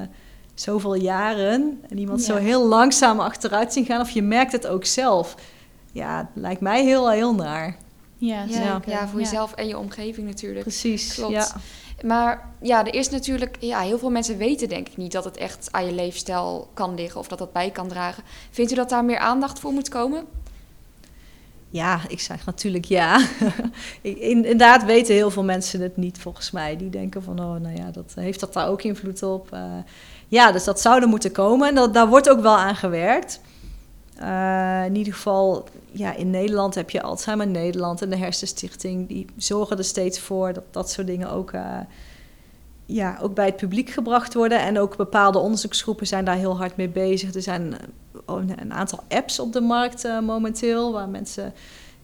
zoveel 0.55 0.95
jaren 0.95 1.81
en 1.89 1.99
iemand 1.99 2.23
zo 2.23 2.37
heel 2.37 2.67
langzaam 2.67 3.21
achteruit 3.21 3.73
zien 3.73 3.85
gaan. 3.85 4.01
Of 4.01 4.11
je 4.11 4.23
merkt 4.23 4.53
het 4.53 4.67
ook 4.67 4.85
zelf. 4.85 5.35
Ja, 5.93 6.31
lijkt 6.35 6.61
mij 6.61 6.85
heel, 6.85 7.11
heel 7.11 7.35
naar. 7.35 7.77
Ja, 8.17 8.45
ja, 8.49 8.81
ja 8.87 9.09
voor 9.09 9.21
jezelf 9.21 9.53
en 9.53 9.69
je 9.69 9.79
omgeving 9.79 10.27
natuurlijk. 10.27 10.63
Precies, 10.63 11.15
Klopt. 11.15 11.33
ja. 11.33 11.47
Maar 12.03 12.49
ja, 12.61 12.87
er 12.87 12.95
is 12.95 13.11
natuurlijk, 13.11 13.57
ja, 13.61 13.81
heel 13.81 13.99
veel 13.99 14.11
mensen 14.11 14.37
weten 14.37 14.69
denk 14.69 14.89
ik 14.89 14.97
niet 14.97 15.13
dat 15.13 15.25
het 15.25 15.37
echt 15.37 15.69
aan 15.71 15.87
je 15.87 15.93
leefstijl 15.93 16.71
kan 16.75 16.95
liggen 16.95 17.21
of 17.21 17.29
dat 17.29 17.39
dat 17.39 17.53
bij 17.53 17.71
kan 17.71 17.89
dragen. 17.89 18.25
Vindt 18.51 18.73
u 18.73 18.75
dat 18.75 18.89
daar 18.89 19.05
meer 19.05 19.19
aandacht 19.19 19.59
voor 19.59 19.73
moet 19.73 19.89
komen? 19.89 20.27
Ja, 21.73 22.01
ik 22.09 22.21
zeg 22.21 22.47
natuurlijk 22.47 22.85
ja. 22.85 23.27
Inderdaad 24.03 24.85
weten 24.85 25.15
heel 25.15 25.31
veel 25.31 25.45
mensen 25.45 25.81
het 25.81 25.97
niet 25.97 26.19
volgens 26.19 26.51
mij. 26.51 26.77
Die 26.77 26.91
denken 26.91 27.23
van, 27.23 27.41
oh, 27.41 27.61
nou 27.61 27.77
ja, 27.77 27.91
dat, 27.91 28.13
heeft 28.15 28.41
dat 28.41 28.53
daar 28.53 28.69
ook 28.69 28.83
invloed 28.83 29.23
op? 29.23 29.49
Uh, 29.55 29.61
ja, 30.29 30.53
dus 30.53 30.65
dat 30.65 30.81
zou 30.81 31.03
er 31.03 31.09
moeten 31.09 31.33
komen. 31.33 31.69
En 31.69 31.75
dat, 31.75 31.95
daar 31.95 32.09
wordt 32.09 32.29
ook 32.29 32.41
wel 32.41 32.57
aan 32.57 32.77
gewerkt. 32.77 33.41
Uh, 34.21 34.85
in 34.85 34.97
ieder 34.97 35.13
geval, 35.13 35.69
ja, 35.91 36.15
in 36.15 36.31
Nederland 36.31 36.75
heb 36.75 36.91
je 36.91 37.03
Alzheimer 37.03 37.47
Nederland 37.47 38.03
en 38.03 38.11
de 38.11 38.17
Hersenstichting. 38.17 39.09
Die 39.09 39.27
zorgen 39.37 39.79
er 39.79 39.85
steeds 39.85 40.19
voor 40.19 40.53
dat 40.53 40.65
dat 40.71 40.91
soort 40.91 41.07
dingen 41.07 41.31
ook, 41.31 41.53
ja, 42.95 43.19
ook 43.23 43.35
bij 43.35 43.47
het 43.47 43.57
publiek 43.57 43.91
gebracht 43.91 44.35
worden. 44.35 44.61
En 44.61 44.79
ook 44.79 44.97
bepaalde 44.97 45.39
onderzoeksgroepen 45.39 46.07
zijn 46.07 46.25
daar 46.25 46.37
heel 46.37 46.57
hard 46.57 46.77
mee 46.77 46.89
bezig. 46.89 47.35
Er 47.35 47.43
zijn 47.43 47.77
een 48.27 48.73
aantal 48.73 49.01
apps 49.09 49.39
op 49.39 49.53
de 49.53 49.61
markt 49.61 50.05
uh, 50.05 50.21
momenteel, 50.21 50.93
waar 50.93 51.09
mensen 51.09 51.55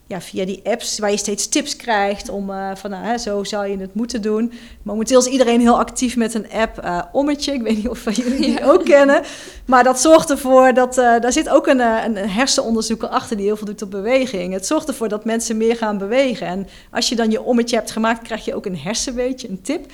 ja, 0.09 0.20
via 0.20 0.44
die 0.44 0.61
apps, 0.64 0.98
waar 0.98 1.11
je 1.11 1.16
steeds 1.16 1.48
tips 1.48 1.77
krijgt 1.77 2.29
om 2.29 2.51
uh, 2.51 2.70
van 2.74 2.90
nou, 2.90 3.05
hè, 3.05 3.18
zo 3.18 3.44
zou 3.44 3.66
je 3.66 3.79
het 3.79 3.94
moeten 3.94 4.22
doen. 4.22 4.53
Momenteel 4.83 5.18
is 5.18 5.27
iedereen 5.27 5.61
heel 5.61 5.79
actief 5.79 6.16
met 6.16 6.35
een 6.35 6.51
app, 6.51 6.85
uh, 6.85 7.03
Ommetje. 7.12 7.53
Ik 7.53 7.62
weet 7.62 7.77
niet 7.77 7.88
of 7.88 8.16
jullie 8.16 8.40
die 8.40 8.64
ook 8.64 8.85
kennen. 8.85 9.22
Maar 9.64 9.85
dat 9.85 10.01
zorgt 10.01 10.31
ervoor 10.31 10.74
dat, 10.74 10.98
uh, 10.98 11.20
daar 11.20 11.33
zit 11.33 11.48
ook 11.48 11.66
een, 11.66 11.81
een 11.81 12.16
hersenonderzoeker 12.16 13.09
achter 13.09 13.37
die 13.37 13.46
heel 13.46 13.57
veel 13.57 13.66
doet 13.66 13.83
op 13.83 13.90
beweging. 13.90 14.53
Het 14.53 14.66
zorgt 14.66 14.88
ervoor 14.88 15.09
dat 15.09 15.24
mensen 15.24 15.57
meer 15.57 15.77
gaan 15.77 15.98
bewegen. 15.98 16.46
En 16.46 16.68
als 16.90 17.09
je 17.09 17.16
dan 17.16 17.31
je 17.31 17.42
Ommetje 17.42 17.77
hebt 17.77 17.90
gemaakt, 17.90 18.22
krijg 18.22 18.44
je 18.44 18.55
ook 18.55 18.66
een 18.66 18.79
hersenweetje, 18.79 19.48
een 19.48 19.62
tip 19.62 19.87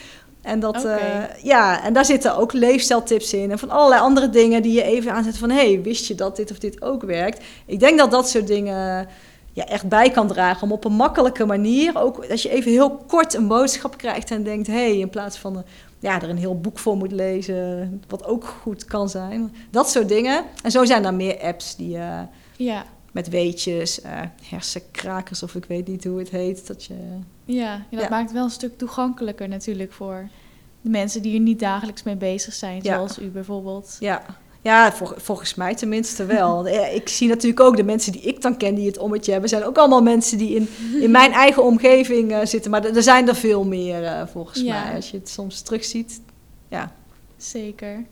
en, 0.45 0.61
dat, 0.61 0.85
uh, 0.85 0.97
ja, 1.43 1.85
en 1.85 1.93
daar 1.93 2.05
zitten 2.05 2.37
ook 2.37 2.53
leefstijltips 2.53 3.33
in 3.33 3.51
en 3.51 3.59
van 3.59 3.71
allerlei 3.71 4.01
andere 4.01 4.31
dingen 4.31 4.63
die 4.63 4.73
je 4.73 4.83
even 4.83 5.13
aanzet 5.13 5.39
van... 5.39 5.51
hé, 5.51 5.73
hey, 5.73 5.83
wist 5.83 6.07
je 6.07 6.15
dat 6.15 6.37
dit 6.37 6.51
of 6.51 6.59
dit 6.59 6.83
ook 6.83 7.03
werkt? 7.03 7.45
Ik 7.67 7.81
denk 7.81 7.99
dat 7.99 8.11
dat 8.11 8.29
soort 8.29 8.47
dingen 8.47 9.09
ja, 9.53 9.67
echt 9.67 9.89
bij 9.89 10.11
kan 10.11 10.27
dragen 10.27 10.63
om 10.63 10.73
op 10.73 10.85
een 10.85 10.93
makkelijke 10.93 11.45
manier... 11.45 11.99
ook 11.99 12.25
als 12.31 12.43
je 12.43 12.51
even 12.51 12.71
heel 12.71 12.97
kort 13.07 13.35
een 13.35 13.49
boodschap 13.49 13.97
krijgt 13.97 14.31
en 14.31 14.43
denkt... 14.43 14.67
hé, 14.67 14.73
hey, 14.73 14.99
in 14.99 15.11
plaats 15.11 15.39
van 15.39 15.65
ja, 15.99 16.23
er 16.23 16.29
een 16.29 16.39
heel 16.39 16.61
boek 16.61 16.79
voor 16.79 16.97
moet 16.97 17.13
lezen, 17.13 18.03
wat 18.09 18.25
ook 18.25 18.45
goed 18.45 18.85
kan 18.85 19.09
zijn. 19.09 19.55
Dat 19.71 19.91
soort 19.91 20.09
dingen. 20.09 20.45
En 20.63 20.71
zo 20.71 20.85
zijn 20.85 21.05
er 21.05 21.15
meer 21.15 21.41
apps 21.41 21.77
die... 21.77 21.97
Uh, 21.97 22.21
ja. 22.57 22.85
Met 23.15 23.29
weetjes, 23.29 24.01
uh, 24.05 24.21
hersenkrakers 24.43 25.43
of 25.43 25.55
ik 25.55 25.65
weet 25.65 25.89
niet 25.89 26.05
hoe 26.05 26.19
het 26.19 26.31
heet. 26.31 26.67
Dat 26.67 26.85
je, 26.85 26.95
ja, 27.45 27.87
ja 27.91 27.99
dat 27.99 28.09
maakt 28.09 28.33
wel 28.33 28.45
een 28.45 28.51
stuk 28.51 28.79
toegankelijker 28.79 29.49
natuurlijk 29.49 29.93
voor 29.93 30.29
de 30.81 30.91
mensen 30.91 31.23
die 31.23 31.35
er 31.35 31.41
niet 31.41 31.61
dagelijks 31.61 32.03
mee 32.03 32.17
bezig 32.17 32.55
zijn, 32.55 32.83
zoals 32.83 33.19
u 33.19 33.29
bijvoorbeeld. 33.29 33.97
Ja, 34.01 34.23
ja 34.63 34.93
volgens 35.17 35.55
mij 35.55 35.75
tenminste 35.75 36.25
wel. 36.25 36.69
ik 37.01 37.09
zie 37.09 37.29
natuurlijk 37.29 37.61
ook 37.61 37.77
de 37.77 37.85
mensen 37.85 38.13
die 38.13 38.21
ik 38.21 38.43
dan 38.43 38.57
ken 38.57 38.75
die 38.75 38.87
het 38.87 38.99
ommetje 38.99 39.33
hebben, 39.33 39.51
zijn 39.51 39.65
ook 39.65 39.77
allemaal 39.77 40.03
mensen 40.03 40.39
die 40.39 40.55
in, 40.55 40.69
in 41.01 41.11
mijn 41.11 41.33
eigen 41.45 41.65
omgeving 41.65 42.33
uh, 42.33 42.45
zitten. 42.45 42.71
Maar 42.71 42.85
er 42.85 43.03
zijn 43.03 43.29
er 43.29 43.37
veel 43.37 43.65
meer 43.65 44.03
uh, 44.03 44.27
volgens 44.27 44.63
mij, 44.63 44.95
als 44.95 45.11
je 45.11 45.17
het 45.17 45.29
soms 45.29 45.61
terugziet. 45.61 46.21
Ja. 46.69 46.93
Zeker. 47.37 48.05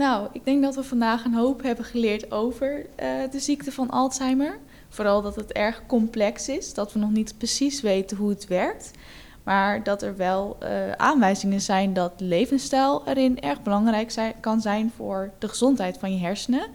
Nou, 0.00 0.28
ik 0.32 0.44
denk 0.44 0.62
dat 0.62 0.74
we 0.74 0.82
vandaag 0.82 1.24
een 1.24 1.34
hoop 1.34 1.62
hebben 1.62 1.84
geleerd 1.84 2.32
over 2.32 2.78
uh, 2.78 2.86
de 3.30 3.40
ziekte 3.40 3.72
van 3.72 3.90
Alzheimer. 3.90 4.58
Vooral 4.88 5.22
dat 5.22 5.36
het 5.36 5.52
erg 5.52 5.82
complex 5.86 6.48
is, 6.48 6.74
dat 6.74 6.92
we 6.92 6.98
nog 6.98 7.10
niet 7.10 7.34
precies 7.38 7.80
weten 7.80 8.16
hoe 8.16 8.28
het 8.30 8.46
werkt. 8.46 8.90
Maar 9.42 9.82
dat 9.82 10.02
er 10.02 10.16
wel 10.16 10.56
uh, 10.62 10.92
aanwijzingen 10.92 11.60
zijn 11.60 11.92
dat 11.92 12.12
levensstijl 12.16 13.02
erin 13.06 13.40
erg 13.40 13.62
belangrijk 13.62 14.34
kan 14.40 14.60
zijn 14.60 14.92
voor 14.96 15.30
de 15.38 15.48
gezondheid 15.48 15.98
van 15.98 16.12
je 16.12 16.20
hersenen. 16.20 16.66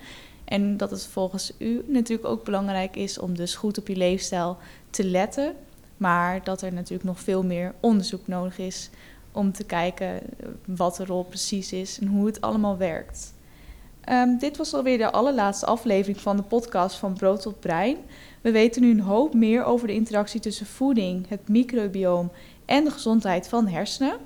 En 0.43 0.77
dat 0.77 0.91
het 0.91 1.05
volgens 1.05 1.53
u 1.57 1.83
natuurlijk 1.87 2.27
ook 2.27 2.43
belangrijk 2.43 2.95
is 2.95 3.19
om 3.19 3.35
dus 3.35 3.55
goed 3.55 3.77
op 3.77 3.87
je 3.87 3.95
leefstijl 3.95 4.57
te 4.89 5.03
letten. 5.03 5.55
Maar 5.97 6.43
dat 6.43 6.61
er 6.61 6.73
natuurlijk 6.73 7.09
nog 7.09 7.19
veel 7.19 7.43
meer 7.43 7.73
onderzoek 7.79 8.27
nodig 8.27 8.57
is 8.57 8.89
om 9.35 9.51
te 9.51 9.63
kijken 9.63 10.19
wat 10.65 10.95
de 10.95 11.05
rol 11.05 11.23
precies 11.23 11.71
is 11.71 11.99
en 11.99 12.07
hoe 12.07 12.25
het 12.25 12.41
allemaal 12.41 12.77
werkt. 12.77 13.33
Ehm, 14.01 14.37
dit 14.37 14.57
was 14.57 14.73
alweer 14.73 14.97
de 14.97 15.11
allerlaatste 15.11 15.65
aflevering 15.65 16.21
van 16.21 16.37
de 16.37 16.43
podcast 16.43 16.95
van 16.95 17.13
Brood 17.13 17.41
tot 17.41 17.59
Brein. 17.59 17.97
We 18.41 18.51
weten 18.51 18.81
nu 18.81 18.91
een 18.91 18.99
hoop 18.99 19.33
meer 19.33 19.63
over 19.63 19.87
de 19.87 19.93
interactie 19.93 20.39
tussen 20.39 20.65
voeding, 20.65 21.29
het 21.29 21.49
microbioom 21.49 22.31
en 22.65 22.83
de 22.83 22.91
gezondheid 22.91 23.47
van 23.47 23.67
hersenen. 23.67 24.17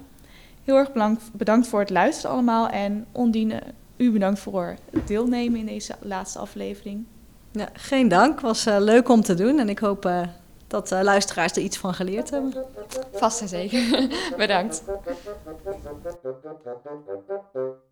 Heel 0.64 0.76
erg 0.76 0.92
bedankt 1.34 1.68
voor 1.68 1.80
het 1.80 1.90
luisteren 1.90 2.32
allemaal 2.32 2.70
en 2.70 3.06
Ondine, 3.12 3.62
u 3.98 4.12
bedankt 4.12 4.40
voor 4.40 4.76
het 4.92 5.08
deelnemen 5.08 5.60
in 5.60 5.66
deze 5.66 5.96
laatste 6.02 6.40
aflevering. 6.40 7.06
Ja, 7.52 7.70
geen 7.74 8.08
dank, 8.08 8.40
was 8.40 8.66
eh, 8.66 8.76
leuk 8.80 9.10
om 9.10 9.22
te 9.22 9.34
doen 9.34 9.60
en 9.60 9.70
ik 9.70 9.80
hoop 9.80 10.06
eh, 10.06 10.22
dat 10.70 10.92
eh, 10.92 11.02
luisteraars 11.02 11.52
er 11.52 11.62
iets 11.62 11.78
van 11.78 11.94
geleerd 11.94 12.30
hebben. 12.30 12.66
Vast 13.14 13.42
en 13.42 13.48
zeker. 13.48 14.08
Bedankt. 14.38 14.84